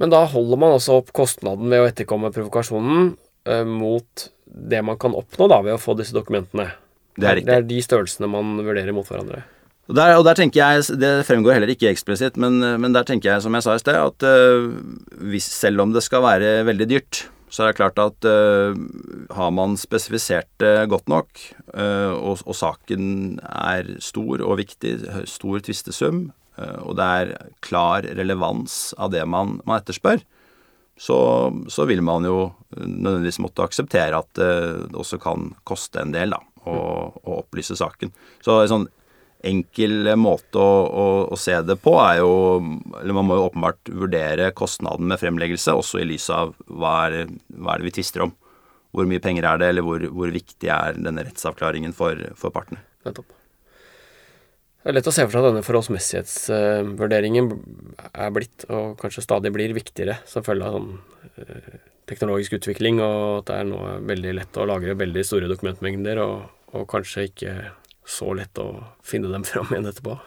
Men 0.00 0.10
da 0.10 0.22
holder 0.26 0.58
man 0.58 0.74
også 0.78 1.02
opp 1.02 1.12
kostnaden 1.14 1.68
ved 1.70 1.82
å 1.82 1.90
etterkomme 1.90 2.32
provokasjonen 2.34 3.12
mot 3.66 4.28
det 4.46 4.82
man 4.84 4.98
kan 5.00 5.16
oppnå 5.16 5.48
da 5.50 5.58
ved 5.64 5.74
å 5.74 5.80
få 5.80 5.96
disse 5.98 6.14
dokumentene. 6.14 6.68
Det 7.18 7.28
er. 7.28 7.40
Det 7.44 7.56
er 7.56 7.66
de 7.66 7.80
størrelsene 7.84 8.28
man 8.30 8.54
vurderer 8.62 8.94
mot 8.96 9.08
hverandre. 9.08 9.42
Og 9.90 9.96
der, 9.98 10.14
og 10.16 10.24
der 10.24 10.38
tenker 10.38 10.62
jeg, 10.62 10.98
Det 11.00 11.12
fremgår 11.26 11.58
heller 11.58 11.72
ikke 11.72 11.90
eksplisitt, 11.90 12.38
men, 12.40 12.60
men 12.80 12.94
der 12.94 13.06
tenker 13.06 13.32
jeg, 13.32 13.44
som 13.44 13.54
jeg 13.56 13.66
sa 13.66 13.76
i 13.76 13.82
sted, 13.82 13.98
at 13.98 14.26
uh, 14.26 14.68
hvis, 15.32 15.48
selv 15.50 15.82
om 15.84 15.94
det 15.94 16.04
skal 16.06 16.24
være 16.24 16.52
veldig 16.68 16.88
dyrt, 16.88 17.24
så 17.52 17.64
er 17.64 17.72
det 17.72 17.80
klart 17.80 17.98
at 18.00 18.28
uh, 18.28 18.72
har 19.36 19.50
man 19.52 19.74
spesifisert 19.76 20.48
det 20.62 20.88
godt 20.92 21.10
nok, 21.12 21.28
uh, 21.74 22.14
og, 22.14 22.44
og, 22.46 22.54
saken 22.56 23.40
er 23.42 23.90
stor 24.00 24.44
og 24.46 24.56
viktig, 24.62 24.94
stor 25.28 25.66
tvistesum, 25.66 26.30
og 26.62 26.98
det 26.98 27.04
er 27.18 27.30
klar 27.64 28.04
relevans 28.04 28.92
av 29.00 29.08
det 29.14 29.22
man, 29.26 29.54
man 29.64 29.80
etterspør, 29.80 30.20
så, 31.02 31.18
så, 31.66 31.84
vil 31.90 32.02
man 32.06 32.22
jo 32.28 32.52
nødvendigvis 32.70 33.40
måtte 33.42 33.64
akseptere 33.66 34.20
at 34.22 34.38
det 34.38 34.94
også 34.94 35.18
kan 35.22 35.48
koste 35.66 35.98
en 35.98 36.14
del 36.14 36.34
da, 36.36 36.38
å, 36.62 36.76
å 37.10 37.38
opplyse 37.40 37.74
saken. 37.78 38.12
Så 38.44 38.60
en 38.60 38.70
sånn 38.70 38.86
enkel 39.42 40.12
måte 40.18 40.60
å, 40.62 40.70
å, 40.86 41.06
å, 41.34 41.38
se 41.40 41.56
det 41.66 41.76
på 41.82 41.96
er 41.98 42.20
jo 42.20 42.30
Eller 43.00 43.16
man 43.16 43.26
må 43.26 43.38
jo 43.38 43.48
åpenbart 43.48 43.90
vurdere 43.90 44.52
kostnaden 44.54 45.10
med 45.10 45.18
fremleggelse, 45.18 45.74
også 45.74 46.02
i 46.02 46.06
lys 46.12 46.28
av 46.30 46.54
hva 46.70 46.94
er, 47.08 47.34
hva 47.50 47.74
er 47.74 47.82
det 47.82 47.90
vi 47.90 47.96
tvister 47.98 48.28
om. 48.28 48.36
Hvor 48.92 49.08
mye 49.08 49.22
penger 49.24 49.48
er 49.48 49.58
det, 49.58 49.72
eller 49.72 49.86
hvor, 49.86 50.04
hvor 50.12 50.30
viktig 50.30 50.70
er 50.70 50.98
denne 51.00 51.26
rettsavklaringen 51.26 51.96
for, 51.96 52.18
for 52.38 52.54
partene. 52.54 52.82
Nettopp. 53.06 53.41
Det 54.82 54.90
er 54.90 54.96
lett 54.96 55.06
å 55.06 55.14
se 55.14 55.22
for 55.22 55.30
seg 55.36 55.44
at 55.44 55.52
denne 55.52 55.62
forholdsmessighetsvurderingen 55.62 57.50
er 58.10 58.32
blitt, 58.34 58.64
og 58.66 58.96
kanskje 58.98 59.22
stadig 59.22 59.52
blir, 59.54 59.74
viktigere 59.76 60.16
som 60.26 60.42
følge 60.42 60.66
av 60.66 60.74
sånn 60.74 60.88
eh, 61.38 61.76
teknologisk 62.10 62.56
utvikling, 62.58 62.98
og 62.98 63.42
at 63.42 63.52
det 63.52 63.58
er 63.60 63.68
nå 63.68 63.82
veldig 64.08 64.32
lett 64.40 64.58
å 64.58 64.66
lagre 64.66 64.98
veldig 64.98 65.22
store 65.26 65.50
dokumentmengder, 65.52 66.18
og, 66.24 66.48
og 66.74 66.88
kanskje 66.90 67.28
ikke 67.28 67.54
så 68.02 68.32
lett 68.34 68.58
å 68.58 68.72
finne 69.06 69.30
dem 69.30 69.46
fram 69.50 69.70
igjen 69.70 69.86
etterpå. 69.92 70.18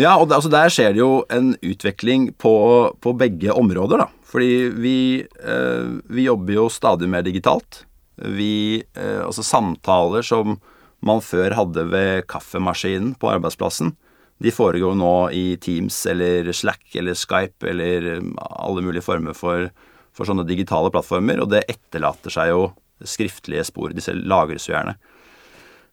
Ja, 0.00 0.14
og 0.16 0.32
altså 0.32 0.48
der 0.48 0.72
skjer 0.72 0.94
det 0.94 1.02
jo 1.02 1.12
en 1.28 1.52
utvikling 1.60 2.30
på, 2.40 2.54
på 3.04 3.14
begge 3.20 3.52
områder, 3.52 4.06
da. 4.06 4.08
Fordi 4.30 4.70
vi, 4.80 4.98
eh, 5.42 5.92
vi, 6.08 6.24
jobber 6.28 6.56
jo 6.56 6.68
stadig 6.72 7.08
mer 7.10 7.24
digitalt. 7.26 7.82
Vi 8.20 8.80
eh, 8.94 9.20
Altså 9.24 9.42
samtaler 9.44 10.22
som 10.24 10.60
man 11.06 11.22
før 11.24 11.54
hadde 11.56 11.86
ved 11.90 12.26
kaffemaskinen 12.30 13.14
på 13.20 13.30
arbeidsplassen, 13.32 13.94
de 14.40 14.52
foregår 14.52 14.94
nå 14.96 15.14
i 15.36 15.44
Teams 15.60 15.98
eller 16.08 16.48
Slack 16.56 16.96
eller 16.96 17.16
Skype 17.18 17.66
eller 17.68 18.22
alle 18.40 18.84
mulige 18.84 19.04
former 19.04 19.36
for, 19.36 19.68
for 20.16 20.28
sånne 20.28 20.46
digitale 20.48 20.88
plattformer, 20.92 21.42
og 21.42 21.50
det 21.52 21.66
etterlater 21.68 22.32
seg 22.32 22.54
jo 22.54 22.62
skriftlige 23.04 23.66
spor. 23.68 23.92
Disse 23.96 24.14
lagres 24.16 24.68
jo 24.68 24.74
gjerne. 24.74 24.96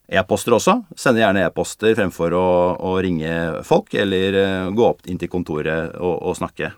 E-poster 0.08 0.56
også. 0.56 0.78
Sender 0.96 1.26
gjerne 1.26 1.44
e-poster 1.44 1.92
fremfor 1.98 2.32
å, 2.36 2.48
å, 2.80 2.94
ringe 3.04 3.60
folk 3.68 3.92
eller 4.00 4.38
uh, 4.40 4.70
gå 4.72 4.86
opp 4.86 5.04
inn 5.04 5.20
til 5.20 5.28
kontoret 5.32 5.98
og, 6.00 6.14
og 6.30 6.38
snakke. 6.38 6.72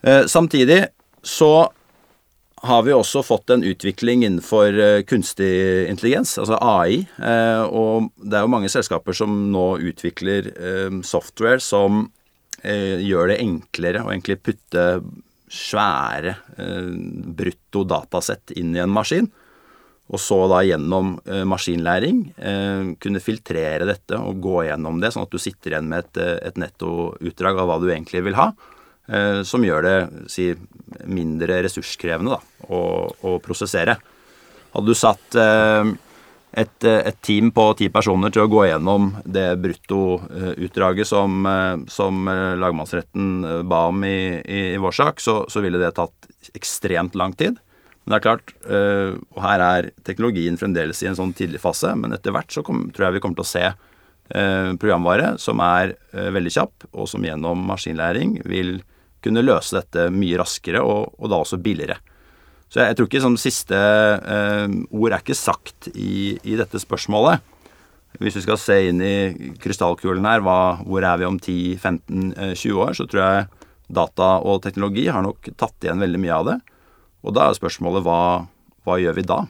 Uh, 0.00 0.24
samtidig 0.24 0.86
så 1.22 1.68
har 2.62 2.82
vi 2.86 2.94
også 2.94 3.24
fått 3.26 3.50
en 3.50 3.64
utvikling 3.66 4.24
innenfor 4.26 4.78
uh, 4.78 5.02
kunstig 5.08 5.50
intelligens, 5.90 6.36
altså 6.38 6.58
AI. 6.62 7.02
og 7.66 8.10
det 8.22 8.38
er 8.38 8.46
jo 8.46 8.52
mange 8.54 8.70
selskaper 8.72 9.16
som 9.16 9.34
nå 9.52 9.66
utvikler 9.90 10.48
software 11.06 11.60
som 11.62 12.06
gjør 12.62 13.32
det 13.32 13.40
enklere 13.42 14.04
å 14.04 14.12
egentlig 14.12 14.38
putte 14.46 14.84
svære 15.50 16.36
brutto 17.34 17.82
datasett 17.88 18.54
inn 18.54 18.76
i 18.76 18.82
en 18.84 18.92
maskin 18.94 19.26
og 20.12 20.20
så 20.20 20.38
da 20.50 20.60
gjennom 20.66 21.14
eh, 21.24 21.44
maskinlæring 21.48 22.18
eh, 22.36 22.92
kunne 23.00 23.22
filtrere 23.22 23.86
dette 23.88 24.18
og 24.18 24.42
gå 24.44 24.66
gjennom 24.66 25.00
det, 25.00 25.12
sånn 25.14 25.24
at 25.24 25.32
du 25.32 25.40
sitter 25.40 25.72
igjen 25.72 25.88
med 25.88 26.04
et, 26.04 26.20
eh, 26.20 26.36
et 26.50 26.60
nettoutdrag 26.60 27.60
av 27.62 27.70
hva 27.70 27.78
du 27.80 27.88
egentlig 27.88 28.24
vil 28.26 28.36
ha, 28.36 28.50
eh, 28.52 28.71
som 29.44 29.64
gjør 29.66 29.82
det 29.82 29.96
si, 30.30 30.44
mindre 31.04 31.60
ressurskrevende 31.64 32.36
da, 32.36 32.40
å, 32.68 32.80
å, 33.10 33.36
prosessere. 33.42 33.96
Hadde 34.72 34.88
du 34.88 34.96
satt 34.96 35.36
eh, 35.38 35.90
et, 36.62 36.78
eh, 36.86 37.00
et, 37.08 37.18
team 37.24 37.50
på 37.54 37.66
ti 37.78 37.88
personer 37.92 38.32
til 38.32 38.44
å 38.44 38.52
gå 38.52 38.66
gjennom 38.68 39.10
det 39.24 39.48
bruttoutdraget 39.62 41.08
som, 41.08 41.46
som 41.92 42.30
lagmannsretten 42.60 43.66
ba 43.68 43.86
om 43.90 44.06
i, 44.08 44.16
i, 44.40 44.62
i 44.72 44.80
vår 44.80 44.98
sak, 45.02 45.22
så, 45.24 45.42
så 45.52 45.64
ville 45.64 45.80
det 45.80 45.94
tatt 45.98 46.32
ekstremt 46.56 47.16
lang 47.18 47.36
tid. 47.36 47.60
Men 48.02 48.16
det 48.16 48.18
er 48.18 48.24
klart, 48.24 48.48
og 48.66 49.36
her 49.44 49.62
er 49.62 49.88
teknologien 50.02 50.56
fremdeles 50.58 51.04
i 51.04 51.06
en 51.06 51.14
sånn 51.14 51.30
tidlig 51.38 51.60
fase, 51.62 51.92
men 51.94 52.10
etter 52.10 52.34
hvert 52.34 52.50
så 52.50 52.64
kom, 52.66 52.88
tror 52.90 53.06
jeg 53.06 53.14
vi 53.14 53.20
kommer 53.22 53.38
til 53.38 53.46
å 53.46 53.50
se 53.52 53.68
programvare 54.82 55.36
som 55.38 55.62
er 55.62 55.92
veldig 56.10 56.50
kjapp, 56.50 56.88
og 56.90 57.06
som 57.12 57.22
gjennom 57.22 57.62
maskinlæring 57.68 58.40
vil 58.50 58.80
kunne 59.22 59.44
løse 59.44 59.76
dette 59.76 60.08
mye 60.14 60.40
raskere, 60.40 60.82
og, 60.82 61.14
og 61.18 61.30
da 61.32 61.40
også 61.42 61.60
billigere. 61.62 61.98
Så 62.72 62.80
jeg, 62.80 62.92
jeg 62.92 62.98
tror 62.98 63.08
ikke 63.10 63.24
som 63.24 63.38
siste 63.40 63.78
ord 63.78 65.12
er 65.12 65.18
ikke 65.20 65.36
sagt 65.36 65.90
i, 65.92 66.38
i, 66.40 66.56
dette 66.56 66.80
spørsmålet. 66.80 67.42
Hvis 68.20 68.38
vi 68.38 68.44
skal 68.44 68.60
se 68.60 68.78
inn 68.88 69.00
i 69.04 69.16
krystallkulen 69.60 70.24
her, 70.28 70.44
hva, 70.44 70.78
hvor 70.84 71.04
er 71.04 71.20
vi 71.20 71.28
om 71.28 71.38
10-15-20 71.40 72.80
år, 72.80 72.96
så 72.96 73.06
tror 73.08 73.22
jeg 73.22 73.48
data 73.92 74.28
og 74.48 74.62
teknologi 74.64 75.06
har 75.12 75.24
nok 75.24 75.52
tatt 75.60 75.84
igjen 75.84 76.00
veldig 76.00 76.20
mye 76.22 76.38
av 76.38 76.48
det. 76.48 76.58
Og 77.22 77.36
da 77.36 77.48
er 77.48 77.58
spørsmålet 77.58 78.04
hva, 78.06 78.20
hva 78.86 78.96
gjør 79.00 79.18
vi 79.20 79.26
da? 79.28 79.42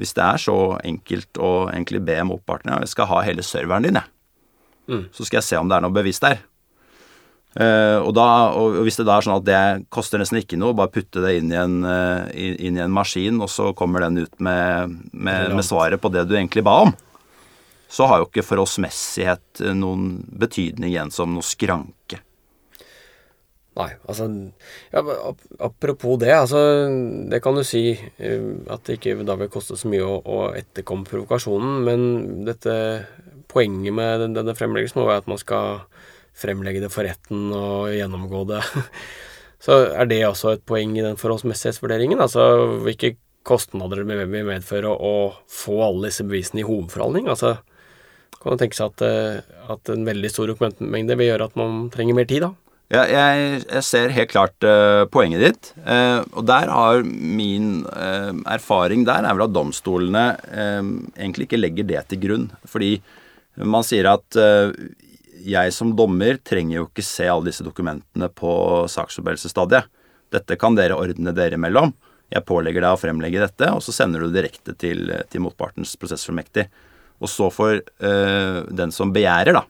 Hvis 0.00 0.16
det 0.16 0.24
er 0.24 0.40
så 0.40 0.56
enkelt 0.80 1.38
å 1.38 1.52
egentlig 1.70 2.00
be 2.04 2.16
motparten 2.26 2.72
jeg 2.78 2.94
skal 2.94 3.10
ha 3.12 3.20
hele 3.26 3.44
serveren 3.44 3.86
din, 3.86 4.00
jeg. 4.00 4.08
Mm. 4.88 5.04
Så 5.14 5.28
skal 5.28 5.38
jeg 5.38 5.46
se 5.46 5.60
om 5.60 5.68
det 5.70 5.76
er 5.76 5.84
noe 5.84 5.94
bevisst 5.94 6.24
der. 6.24 6.40
Uh, 7.52 8.00
og, 8.00 8.14
da, 8.16 8.26
og, 8.56 8.78
hvis 8.86 8.96
det 8.96 9.04
da 9.04 9.18
er 9.18 9.26
sånn 9.26 9.36
at 9.36 9.44
det 9.44 9.62
koster 9.92 10.22
nesten 10.22 10.40
ikke 10.40 10.56
noe, 10.56 10.72
bare 10.76 10.92
putte 10.92 11.20
det 11.20 11.34
inn 11.36 11.52
i 11.52 11.58
en, 11.60 11.82
uh, 11.84 12.24
inn 12.32 12.78
i 12.78 12.84
en 12.84 12.94
maskin, 12.94 13.42
og 13.44 13.50
så 13.52 13.74
kommer 13.76 14.06
den 14.06 14.22
ut 14.24 14.40
med, 14.40 14.94
med, 15.12 15.52
med, 15.52 15.64
svaret 15.66 16.00
på 16.00 16.08
det 16.14 16.24
du 16.30 16.32
egentlig 16.38 16.64
ba 16.64 16.78
om, 16.86 16.94
så 17.92 18.08
har 18.08 18.22
jo 18.22 18.30
ikke 18.30 18.46
forholdsmessighet 18.48 19.66
noen 19.76 20.22
betydning 20.40 20.94
igjen 20.94 21.12
som 21.12 21.34
noe 21.36 21.44
skranke. 21.44 22.22
Nei, 23.72 23.88
altså 24.04 24.26
ja, 24.92 25.00
Apropos 25.64 26.18
det, 26.20 26.28
altså 26.36 26.58
Det 27.32 27.38
kan 27.40 27.56
du 27.56 27.62
si 27.64 27.94
eh, 27.96 28.42
at 28.68 28.82
det 28.84 28.98
ikke 28.98 29.24
da 29.24 29.38
vil 29.40 29.48
koste 29.52 29.78
så 29.80 29.88
mye 29.88 30.04
å, 30.04 30.18
å 30.20 30.40
etterkomme 30.52 31.08
provokasjonen, 31.08 31.78
men 31.86 32.02
dette 32.44 32.74
poenget 33.52 33.96
med 33.96 34.26
denne 34.36 34.56
fremleggelsen 34.56 35.00
må 35.00 35.08
være 35.08 35.24
at 35.24 35.30
man 35.32 35.40
skal 35.40 35.86
fremlegge 36.36 36.82
det 36.84 36.92
for 36.92 37.06
retten 37.06 37.50
og 37.54 37.92
gjennomgå 37.94 38.46
det. 38.52 38.62
Så 39.64 39.78
er 39.94 40.08
det 40.10 40.24
også 40.26 40.56
et 40.56 40.64
poeng 40.66 40.96
i 40.98 41.04
den 41.04 41.18
forholdsmessighetsvurderingen. 41.20 42.22
Altså 42.22 42.80
hvilke 42.82 43.14
kostnader 43.46 44.02
det 44.06 44.16
vil 44.30 44.48
medføre 44.48 44.90
å 44.90 45.14
få 45.50 45.78
alle 45.86 46.10
disse 46.10 46.26
bevisene 46.26 46.62
i 46.62 46.66
hovedforhandling. 46.66 47.28
Altså 47.30 47.56
kan 48.42 48.56
man 48.56 48.58
tenke 48.58 48.74
seg 48.74 48.90
at, 48.90 49.04
eh, 49.06 49.54
at 49.70 49.92
en 49.92 50.06
veldig 50.06 50.30
stor 50.32 50.50
dokumentmengde 50.50 51.14
vil 51.18 51.30
gjøre 51.30 51.46
at 51.46 51.58
man 51.58 51.86
trenger 51.94 52.18
mer 52.18 52.26
tid, 52.26 52.48
da? 52.48 52.52
Ja, 52.92 53.06
jeg, 53.08 53.62
jeg, 53.62 53.82
ser 53.86 54.12
helt 54.12 54.32
klart 54.34 54.66
uh, 54.68 55.06
poenget 55.08 55.40
ditt. 55.40 55.68
Uh, 55.80 56.20
og 56.36 56.44
der 56.44 56.68
har 56.68 57.00
min 57.06 57.86
uh, 57.86 58.34
erfaring 58.52 59.06
der 59.08 59.24
er 59.24 59.38
vel 59.38 59.46
at 59.46 59.54
domstolene 59.54 60.26
egentlig 61.16 61.46
ikke 61.48 61.62
legger 61.62 61.88
det 61.88 62.02
til 62.10 62.20
grunn. 62.26 62.44
Fordi 62.68 62.98
man 63.56 63.86
sier 63.86 64.10
at 64.10 64.36
jeg 65.44 65.74
som 65.74 65.92
dommer 65.98 66.38
trenger 66.44 66.78
jo 66.78 66.86
ikke 66.88 67.04
se 67.06 67.26
alle 67.28 67.50
disse 67.50 67.64
dokumentene 67.66 68.28
på 68.32 68.52
saksforberedelsesstadiet. 68.92 69.90
Dette 70.32 70.56
kan 70.60 70.78
dere 70.78 70.96
ordne 70.96 71.34
dere 71.36 71.58
imellom. 71.58 71.92
Jeg 72.32 72.46
pålegger 72.48 72.84
deg 72.84 72.94
å 72.94 73.00
fremlegge 73.00 73.42
dette, 73.42 73.68
og 73.74 73.82
så 73.84 73.92
sender 73.92 74.22
du 74.22 74.30
det 74.30 74.40
direkte 74.40 74.72
til, 74.80 75.10
til 75.28 75.44
motpartens 75.44 75.92
prosessfullmektig. 76.00 76.64
Og 77.22 77.28
så 77.28 77.50
får 77.52 77.82
den 78.72 78.94
som 78.94 79.12
begjærer, 79.12 79.58
da, 79.58 79.66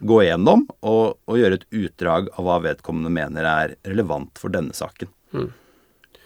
gå 0.00 0.22
igjennom 0.24 0.64
og, 0.80 1.16
og, 1.26 1.36
gjøre 1.38 1.60
et 1.60 1.68
utdrag 1.84 2.30
av 2.36 2.46
hva 2.46 2.58
vedkommende 2.64 3.12
mener 3.12 3.48
er 3.48 3.76
relevant 3.86 4.40
for 4.40 4.52
denne 4.52 4.76
saken. 4.76 5.10
Mm. 5.36 5.50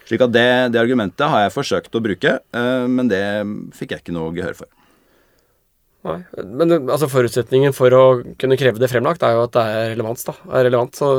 Slik 0.09 0.25
at 0.27 0.35
det, 0.35 0.49
det, 0.75 0.81
argumentet 0.81 1.31
har 1.31 1.45
jeg 1.45 1.55
forsøkt 1.55 1.95
å 1.95 2.03
bruke, 2.03 2.39
øh, 2.57 2.87
men 2.91 3.11
det 3.11 3.23
fikk 3.77 3.95
jeg 3.95 4.05
ikke 4.05 4.17
noe 4.17 4.35
gehør 4.35 4.63
for. 4.63 4.71
Nei, 6.07 6.21
Men 6.47 6.79
altså 6.89 7.11
forutsetningen 7.13 7.75
for 7.77 7.93
å 7.93 8.05
kunne 8.41 8.57
kreve 8.61 8.81
det 8.81 8.89
fremlagt, 8.93 9.25
er 9.27 9.37
jo 9.37 9.45
at 9.45 9.57
det 9.57 9.65
er 9.65 9.91
relevans, 9.95 10.25
da. 10.25 10.37
Er 10.49 10.65
relevant, 10.71 10.97
så 10.97 11.11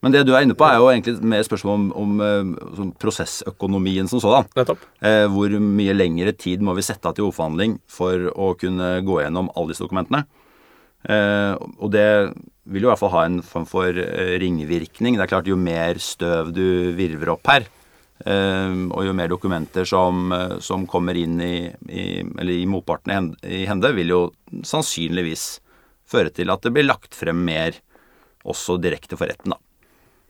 men 0.00 0.14
det 0.14 0.22
du 0.24 0.32
er 0.32 0.46
inne 0.46 0.56
på, 0.56 0.64
er 0.64 0.78
jo 0.80 0.88
egentlig 0.88 1.18
mer 1.28 1.42
spørsmål 1.44 1.74
om, 1.76 1.88
om, 2.00 2.20
eh, 2.24 2.92
prosessøkonomien 3.02 4.08
som 4.08 4.22
sådan. 4.22 4.46
Nettopp. 4.56 4.86
Eh, 5.04 5.26
hvor 5.28 5.52
mye 5.60 5.92
lengre 5.92 6.32
tid 6.32 6.64
må 6.64 6.72
vi 6.78 6.84
sette 6.86 7.04
av 7.04 7.16
til 7.16 7.26
hovedforhandling 7.26 7.76
for 7.84 8.30
å 8.32 8.54
kunne 8.56 8.94
gå 9.04 9.18
gjennom 9.20 9.50
alle 9.52 9.74
disse 9.74 9.84
dokumentene? 9.84 10.24
Eh, 11.04 11.52
og 11.80 11.92
det 11.92 12.08
vil 12.70 12.84
jo 12.84 12.88
i 12.88 12.92
hvert 12.92 13.02
fall 13.02 13.12
ha 13.12 13.26
en 13.28 13.40
form 13.44 13.66
for 13.68 13.92
eh, 13.92 14.38
ringvirkning. 14.40 15.18
Det 15.18 15.26
er 15.26 15.32
klart 15.34 15.48
Jo 15.52 15.58
mer 15.60 16.00
støv 16.00 16.52
du 16.56 16.92
virver 16.96 17.34
opp 17.34 17.52
her, 17.52 17.68
og 18.20 19.00
jo 19.06 19.12
mer 19.16 19.30
dokumenter 19.32 19.86
som, 19.88 20.28
som 20.60 20.82
kommer 20.90 21.16
inn 21.16 21.38
i, 21.40 21.54
i, 21.88 22.02
eller 22.20 22.52
i 22.52 22.66
motparten 22.68 23.30
i 23.48 23.62
hende, 23.64 23.92
vil 23.96 24.12
jo 24.12 24.20
sannsynligvis 24.66 25.46
føre 26.10 26.32
til 26.34 26.52
at 26.52 26.60
det 26.66 26.74
blir 26.74 26.84
lagt 26.84 27.16
frem 27.16 27.40
mer 27.46 27.78
også 28.44 28.76
direkte 28.82 29.16
for 29.16 29.30
retten. 29.30 29.54
da. 29.54 29.60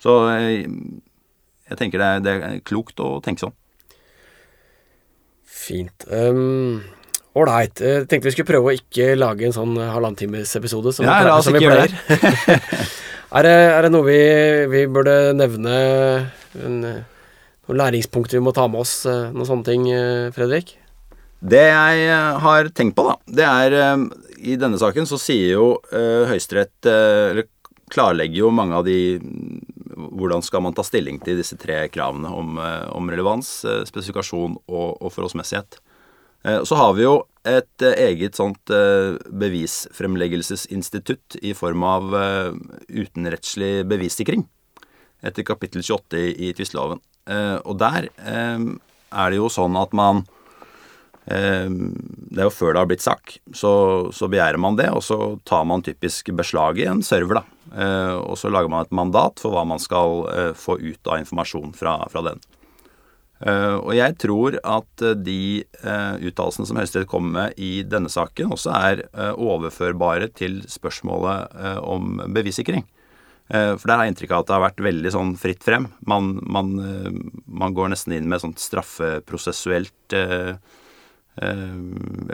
Så 0.00 0.16
jeg 0.30 1.78
tenker 1.78 2.00
det 2.00 2.06
er, 2.06 2.22
det 2.24 2.36
er 2.36 2.62
klokt 2.66 3.00
å 3.02 3.18
tenke 3.24 3.44
sånn. 3.44 3.56
Fint. 5.60 6.06
Um, 6.08 6.80
Ålreit. 7.38 7.78
Jeg 7.78 8.08
tenkte 8.10 8.30
vi 8.30 8.34
skulle 8.34 8.48
prøve 8.48 8.72
å 8.72 8.78
ikke 8.78 9.12
lage 9.18 9.46
en 9.46 9.54
sånn 9.54 9.76
halvannentimesepisode 9.78 10.94
som, 10.96 11.06
ja, 11.06 11.36
som 11.44 11.54
vi 11.54 11.62
pleier. 11.62 11.94
er, 13.36 13.46
det, 13.46 13.54
er 13.54 13.86
det 13.86 13.92
noe 13.94 14.06
vi, 14.08 14.20
vi 14.72 14.84
burde 14.90 15.16
nevne? 15.36 15.76
En, 17.70 17.76
noen 17.76 17.84
læringspunkter 17.86 18.38
vi 18.38 18.42
må 18.42 18.52
ta 18.52 18.66
med 18.68 18.80
oss? 18.82 19.06
Eh, 19.06 19.30
noen 19.32 19.46
sånne 19.46 19.64
ting, 19.64 19.86
eh, 19.90 20.30
Fredrik? 20.34 20.76
Det 21.40 21.70
jeg 21.70 22.08
eh, 22.10 22.38
har 22.42 22.68
tenkt 22.74 22.96
på, 22.96 23.04
da, 23.06 23.16
det 23.26 23.44
er 23.46 23.96
I 24.42 24.56
denne 24.56 24.78
saken 24.78 25.06
så 25.06 25.18
sier 25.20 25.52
jo 25.54 25.80
Høyesterett 25.90 26.86
Eller 26.86 27.46
klarlegger 27.90 28.38
jo 28.42 28.50
mange 28.50 28.74
av 28.76 28.84
de 28.84 29.20
Hvordan 30.10 30.42
skal 30.42 30.62
man 30.62 30.74
ta 30.74 30.82
stilling 30.82 31.20
til 31.22 31.36
disse 31.38 31.56
tre 31.60 31.88
kravene 31.92 32.28
om, 32.32 32.58
om 32.58 33.10
relevans, 33.10 33.66
spesifikasjon 33.86 34.56
og, 34.70 34.96
og 34.96 35.12
forholdsmessighet. 35.12 35.80
Så 36.64 36.74
har 36.78 36.94
vi 36.96 37.02
jo 37.04 37.26
et 37.44 37.82
eget 37.84 38.36
sånt 38.38 38.70
bevisfremleggelsesinstitutt 39.42 41.36
i 41.42 41.52
form 41.58 41.82
av 41.84 42.14
utenrettslig 42.88 43.84
bevissikring 43.90 44.48
etter 45.20 45.42
kapittel 45.44 45.82
28 45.84 46.16
i 46.48 46.52
tvisteloven. 46.56 47.00
Og 47.30 47.78
der 47.78 48.10
er 48.18 49.30
det 49.30 49.38
jo 49.38 49.50
sånn 49.52 49.76
at 49.78 49.92
man 49.96 50.24
Det 51.30 52.38
er 52.40 52.46
jo 52.46 52.52
før 52.52 52.72
det 52.74 52.80
har 52.80 52.88
blitt 52.90 53.04
sak, 53.04 53.36
så, 53.54 53.72
så 54.10 54.26
begjærer 54.30 54.58
man 54.58 54.78
det, 54.78 54.88
og 54.90 55.02
så 55.04 55.18
tar 55.46 55.66
man 55.68 55.84
typisk 55.86 56.32
beslag 56.34 56.80
i 56.80 56.88
en 56.90 57.04
server, 57.06 57.38
da. 57.38 57.44
Og 58.24 58.34
så 58.40 58.50
lager 58.50 58.72
man 58.72 58.82
et 58.82 58.96
mandat 58.96 59.38
for 59.38 59.54
hva 59.54 59.62
man 59.68 59.78
skal 59.78 60.24
få 60.58 60.80
ut 60.80 61.06
av 61.06 61.20
informasjon 61.20 61.76
fra, 61.76 62.00
fra 62.10 62.24
den. 62.26 62.40
Og 63.84 63.92
jeg 63.94 64.16
tror 64.20 64.58
at 64.58 65.04
de 65.22 65.62
uttalelsene 65.78 66.66
som 66.66 66.80
Høyesterett 66.80 67.08
kommer 67.12 67.30
med 67.36 67.62
i 67.62 67.84
denne 67.86 68.10
saken, 68.10 68.50
også 68.56 68.74
er 68.74 69.04
overførbare 69.36 70.32
til 70.34 70.64
spørsmålet 70.72 71.54
om 71.84 72.24
bevissikring. 72.34 72.88
Eh, 73.50 73.72
for 73.74 73.90
der 73.90 73.98
har 73.98 74.06
jeg 74.06 74.14
inntrykk 74.14 74.34
av 74.34 74.44
at 74.44 74.48
det 74.48 74.54
har 74.54 74.62
vært 74.68 74.84
veldig 74.86 75.12
sånn 75.14 75.32
fritt 75.40 75.64
frem. 75.66 75.88
Man, 76.06 76.36
man, 76.46 76.70
eh, 76.84 77.10
man 77.50 77.74
går 77.74 77.90
nesten 77.90 78.14
inn 78.14 78.28
med 78.30 78.42
sånt 78.42 78.62
straffeprosessuelt 78.62 80.14
eh, 80.14 80.52
eh, 81.42 81.80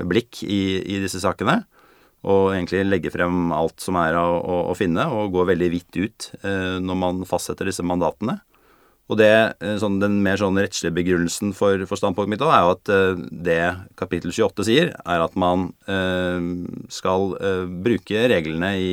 blikk 0.05 0.43
i, 0.45 0.61
i, 0.83 1.01
disse 1.01 1.23
sakene. 1.25 1.63
Og 2.27 2.51
egentlig 2.53 2.83
legger 2.85 3.15
frem 3.15 3.55
alt 3.55 3.81
som 3.81 3.97
er 4.01 4.19
å, 4.19 4.27
å, 4.41 4.59
å 4.73 4.77
finne, 4.77 5.07
og 5.09 5.33
går 5.37 5.53
veldig 5.55 5.71
vidt 5.73 5.97
ut 5.97 6.29
eh, 6.43 6.77
når 6.85 7.01
man 7.01 7.25
fastsetter 7.29 7.71
disse 7.71 7.87
mandatene. 7.87 8.41
Og 9.07 9.19
det, 9.21 9.55
eh, 9.63 9.77
sånn, 9.79 10.01
Den 10.03 10.19
mer 10.25 10.39
sånn 10.41 10.59
rettslige 10.59 10.95
begrunnelsen 10.97 11.53
for, 11.55 11.79
for 11.87 11.99
standpunktet 11.99 12.33
mitt 12.33 12.43
er 12.43 12.65
jo 12.65 12.73
at 12.75 12.91
uh, 12.91 13.23
det 13.31 13.61
kapittel 13.99 14.35
28 14.35 14.67
sier, 14.67 14.91
er 15.07 15.23
at 15.23 15.37
man 15.39 15.69
uh, 15.87 16.43
skal 16.91 17.37
uh, 17.39 17.65
bruke 17.67 18.27
reglene 18.33 18.73
i, 18.77 18.93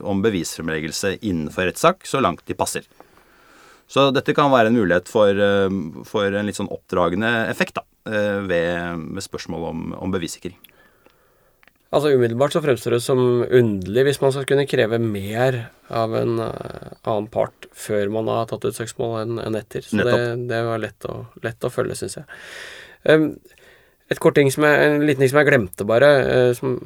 om 0.00 0.24
bevisfremleggelse 0.24 1.18
innenfor 1.20 1.68
rettssak 1.68 2.08
så 2.08 2.22
langt 2.24 2.44
de 2.48 2.56
passer. 2.56 2.88
Så 3.92 4.08
dette 4.14 4.32
kan 4.32 4.48
være 4.52 4.70
en 4.70 4.78
mulighet 4.78 5.10
for, 5.10 5.36
for 6.08 6.32
en 6.32 6.46
litt 6.48 6.56
sånn 6.56 6.70
oppdragende 6.72 7.28
effekt 7.50 7.76
da, 7.76 7.82
ved, 8.48 9.02
ved 9.12 9.24
spørsmål 9.26 9.66
om, 9.68 9.82
om 9.98 10.14
bevissikring. 10.14 10.54
Altså 11.92 12.14
Umiddelbart 12.14 12.54
så 12.54 12.62
fremstår 12.64 12.94
det 12.96 13.02
som 13.04 13.18
underlig 13.44 14.06
hvis 14.06 14.20
man 14.22 14.32
skal 14.32 14.46
kunne 14.48 14.64
kreve 14.68 14.96
mer 15.02 15.58
av 15.92 16.14
en 16.16 16.38
uh, 16.40 16.92
annen 17.04 17.26
part 17.32 17.66
før 17.76 18.08
man 18.14 18.30
har 18.32 18.48
tatt 18.48 18.64
ut 18.64 18.78
søksmål 18.78 19.18
enn 19.20 19.42
en 19.42 19.58
etter. 19.58 19.84
Så 19.84 20.00
det, 20.00 20.14
det, 20.48 20.60
var 20.64 20.80
lett 20.80 21.04
å, 21.04 21.18
lett 21.44 21.68
å 21.68 21.72
følge, 21.72 21.98
syns 22.00 22.16
jeg. 22.22 22.38
Um, 23.04 23.26
et 24.08 24.20
kort 24.24 24.38
ting 24.38 24.48
som 24.52 24.64
jeg, 24.64 24.88
En 24.88 25.04
liten 25.04 25.20
ting 25.20 25.32
som 25.34 25.42
jeg 25.42 25.50
glemte, 25.50 25.88
bare, 25.88 26.10
uh, 26.24 26.52
som, 26.56 26.78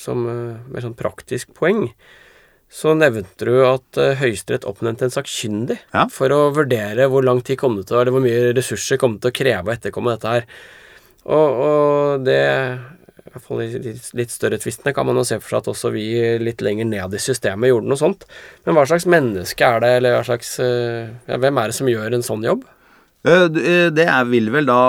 som 0.00 0.24
uh, 0.24 0.56
med 0.72 0.86
sånn 0.86 0.96
praktisk 0.96 1.52
poeng. 1.60 1.90
Så 2.72 2.96
nevnte 2.96 3.44
du 3.44 3.60
at 3.68 3.98
Høyesterett 4.18 4.64
oppnevnte 4.66 5.04
en 5.06 5.12
sakkyndig 5.12 5.76
ja. 5.92 6.08
for 6.10 6.32
å 6.32 6.48
vurdere 6.56 7.04
hvor 7.12 7.22
lang 7.22 7.44
tid 7.44 7.60
kom 7.60 7.76
det 7.76 7.84
til, 7.90 8.00
eller 8.00 8.16
hvor 8.16 8.24
mye 8.24 8.54
ressurser 8.56 8.98
kom 8.98 9.18
det 9.18 9.26
til 9.26 9.34
å 9.34 9.36
kreve 9.36 9.70
å 9.70 9.76
etterkomme 9.76 10.16
dette 10.16 10.32
her. 10.32 10.48
Og, 11.28 11.60
og 11.68 12.24
det 12.26 12.40
hvert 13.32 13.44
fall 13.44 13.62
i 13.64 13.94
litt 14.18 14.32
større 14.32 14.58
tvistene, 14.60 14.92
kan 14.94 15.06
man 15.08 15.16
jo 15.16 15.24
se 15.24 15.38
for 15.40 15.54
seg 15.54 15.62
at 15.62 15.72
også 15.72 15.90
vi 15.94 16.04
litt 16.42 16.60
lenger 16.64 16.88
ned 16.88 17.16
i 17.16 17.22
systemet 17.22 17.70
gjorde 17.70 17.88
noe 17.88 18.00
sånt. 18.00 18.26
Men 18.66 18.76
hva 18.76 18.84
slags 18.90 19.08
menneske 19.08 19.64
er 19.64 19.80
det, 19.80 19.92
eller 19.98 20.18
hva 20.18 20.24
slags 20.28 20.58
eh, 20.62 21.12
ja, 21.30 21.40
Hvem 21.40 21.60
er 21.60 21.70
det 21.70 21.76
som 21.78 21.88
gjør 21.88 22.18
en 22.18 22.26
sånn 22.26 22.44
jobb? 22.44 22.66
Eh, 23.24 23.46
eh, 23.48 23.88
det 23.96 24.06
vil 24.28 24.52
vel 24.52 24.68
da 24.68 24.84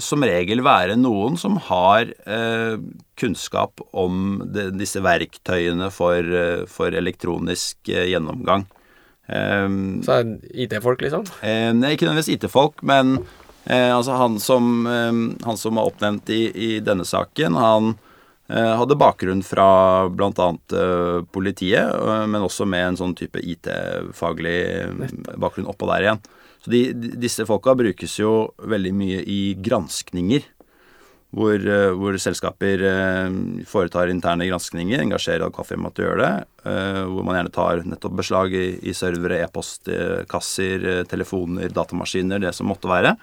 som 0.00 0.24
regel 0.24 0.64
være 0.64 0.96
noen 0.96 1.36
som 1.40 1.60
har 1.68 2.14
kunnskap 3.20 3.84
om 3.92 4.40
disse 4.80 5.02
verktøyene 5.04 5.90
for, 5.92 6.24
for 6.72 6.96
elektronisk 6.96 7.92
gjennomgang. 7.92 8.64
Så 9.28 10.14
er 10.16 10.30
IT-folk, 10.64 11.04
liksom? 11.04 11.28
Ikke 11.28 12.08
nødvendigvis 12.08 12.32
IT-folk, 12.32 12.80
men 12.82 13.20
Eh, 13.64 13.96
altså 13.96 14.16
han 14.16 14.38
som, 14.40 14.86
eh, 14.86 15.44
han 15.46 15.56
som 15.56 15.74
var 15.74 15.90
oppnevnt 15.90 16.30
i, 16.30 16.42
i 16.54 16.70
denne 16.80 17.04
saken, 17.04 17.58
han 17.60 17.94
eh, 18.48 18.74
hadde 18.80 18.98
bakgrunn 18.98 19.42
fra 19.46 20.08
bl.a. 20.08 20.50
Eh, 20.72 21.22
politiet, 21.32 21.94
eh, 21.94 22.26
men 22.26 22.46
også 22.46 22.66
med 22.68 22.86
en 22.88 23.00
sånn 23.00 23.16
type 23.18 23.42
IT-faglig 23.42 24.60
bakgrunn 25.36 25.68
oppå 25.70 25.90
der 25.92 26.06
igjen. 26.06 26.22
Så 26.60 26.72
de, 26.72 26.80
disse 27.20 27.46
folka 27.48 27.76
brukes 27.76 28.18
jo 28.20 28.50
veldig 28.68 28.94
mye 28.96 29.20
i 29.24 29.42
granskninger. 29.60 30.48
Hvor, 31.30 31.54
eh, 31.54 31.92
hvor 31.94 32.16
selskaper 32.18 32.80
foretar 33.70 34.10
interne 34.10 34.48
granskninger, 34.48 34.98
engasjerer 34.98 35.44
advokatfirmaet 35.44 35.94
til 35.94 36.02
å 36.02 36.08
gjøre 36.08 36.24
det. 36.24 36.64
Hvor 37.12 37.22
man 37.28 37.36
gjerne 37.38 37.52
tar 37.54 37.84
nettopp 37.86 38.16
beslag 38.18 38.56
i, 38.56 38.64
i 38.82 38.94
servere, 38.98 39.38
e-postkasser, 39.44 40.88
telefoner, 41.08 41.70
datamaskiner, 41.76 42.42
det 42.42 42.50
som 42.56 42.66
måtte 42.72 42.90
være. 42.90 43.14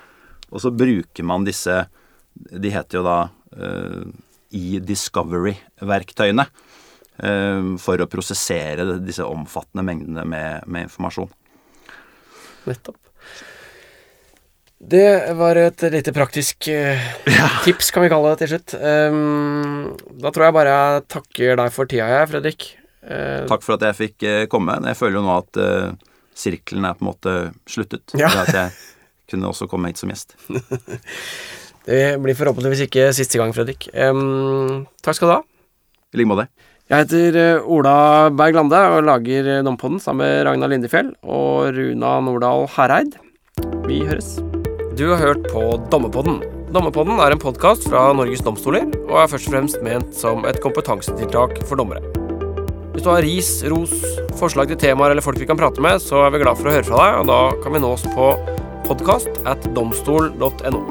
Og 0.52 0.64
så 0.64 0.72
bruker 0.72 1.28
man 1.28 1.46
disse 1.48 1.88
De 2.34 2.72
heter 2.72 3.00
jo 3.00 3.04
da 3.06 3.18
uh, 3.28 4.06
e-discovery-verktøyene 4.54 6.46
uh, 6.46 7.74
for 7.82 8.00
å 8.00 8.10
prosessere 8.12 9.00
disse 9.04 9.26
omfattende 9.26 9.84
mengdene 9.88 10.24
med, 10.30 10.68
med 10.70 10.88
informasjon. 10.88 11.32
Nettopp. 12.68 13.00
Det 14.78 15.34
var 15.34 15.58
et 15.58 15.82
lite 15.90 16.14
praktisk 16.14 16.68
ja. 16.70 17.48
tips, 17.66 17.90
kan 17.92 18.06
vi 18.06 18.12
kalle 18.14 18.36
det 18.36 18.44
til 18.44 18.52
slutt. 18.54 18.76
Um, 18.78 19.96
da 20.22 20.30
tror 20.30 20.48
jeg 20.48 20.58
bare 20.60 20.76
jeg 20.76 21.08
takker 21.16 21.58
deg 21.64 21.74
for 21.74 21.90
tida, 21.90 22.12
jeg, 22.14 22.30
Fredrik. 22.36 22.68
Takk 23.48 23.64
for 23.64 23.78
at 23.78 23.88
jeg 23.88 23.98
fikk 23.98 24.24
komme. 24.52 24.76
Jeg 24.84 25.00
føler 25.00 25.18
jo 25.18 25.26
nå 25.26 25.36
at 25.40 25.60
sirkelen 26.38 26.86
er 26.86 26.98
på 26.98 27.06
en 27.06 27.10
måte 27.10 27.36
sluttet. 27.70 28.14
Ja. 28.20 28.30
At 28.44 28.52
jeg 28.54 28.74
kunne 29.32 29.52
også 29.52 29.68
komme 29.72 29.92
hit 29.92 30.02
som 30.02 30.12
gjest. 30.12 30.36
det 31.90 32.02
blir 32.24 32.38
forhåpentligvis 32.38 32.88
ikke 32.88 33.12
siste 33.16 33.40
gang, 33.40 33.54
Fredrik. 33.56 33.90
Um, 33.94 34.88
takk 35.04 35.20
skal 35.20 35.32
du 35.32 35.36
ha. 35.38 35.44
I 36.14 36.22
like 36.22 36.32
måte. 36.32 36.48
Jeg 36.88 37.04
heter 37.04 37.36
eh, 37.36 37.66
Ola 37.68 38.30
Berg 38.32 38.56
Lande 38.56 38.78
og 38.96 39.02
lager 39.04 39.48
eh, 39.58 39.64
Dompodden 39.68 40.00
sammen 40.00 40.24
med 40.24 40.46
Ragnar 40.48 40.72
Lindefjell 40.72 41.10
og 41.28 41.76
Runa 41.76 42.14
Nordahl 42.24 42.64
Hereid. 42.78 43.18
Vi 43.90 44.06
høres. 44.08 44.38
Du 44.96 45.10
har 45.10 45.20
hørt 45.20 45.50
på 45.52 45.66
Dommepodden. 45.92 46.40
Dommepodden 46.72 47.20
er 47.20 47.36
en 47.36 47.42
podkast 47.44 47.90
fra 47.92 48.06
Norges 48.16 48.40
domstoler 48.46 48.88
og 49.10 49.18
er 49.20 49.28
først 49.34 49.50
og 49.50 49.58
fremst 49.58 49.84
ment 49.84 50.16
som 50.16 50.48
et 50.48 50.62
kompetansetiltak 50.64 51.60
for 51.68 51.76
dommere. 51.80 52.00
Hvis 52.96 53.04
du 53.04 53.12
har 53.12 53.22
ris, 53.22 53.52
ros, 53.68 53.92
forslag 54.40 54.72
til 54.72 54.80
temaer 54.88 55.12
eller 55.12 55.28
folk 55.28 55.44
vi 55.44 55.50
kan 55.50 55.60
prate 55.60 55.84
med, 55.84 56.00
så 56.00 56.24
er 56.24 56.32
vi 56.34 56.40
glad 56.42 56.56
for 56.56 56.72
å 56.72 56.78
høre 56.78 56.88
fra 56.88 57.04
deg, 57.04 57.20
og 57.20 57.28
da 57.30 57.42
kan 57.66 57.76
vi 57.76 57.84
nås 57.84 58.08
på 58.16 58.32
podkast 58.88 59.42
at 59.50 59.68
domstol.no. 59.76 60.82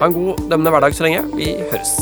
Ha 0.00 0.08
en 0.08 0.16
god 0.16 0.44
dømmende 0.50 0.74
hverdag 0.74 0.96
så 0.96 1.08
lenge. 1.08 1.24
Vi 1.36 1.54
høres. 1.70 1.96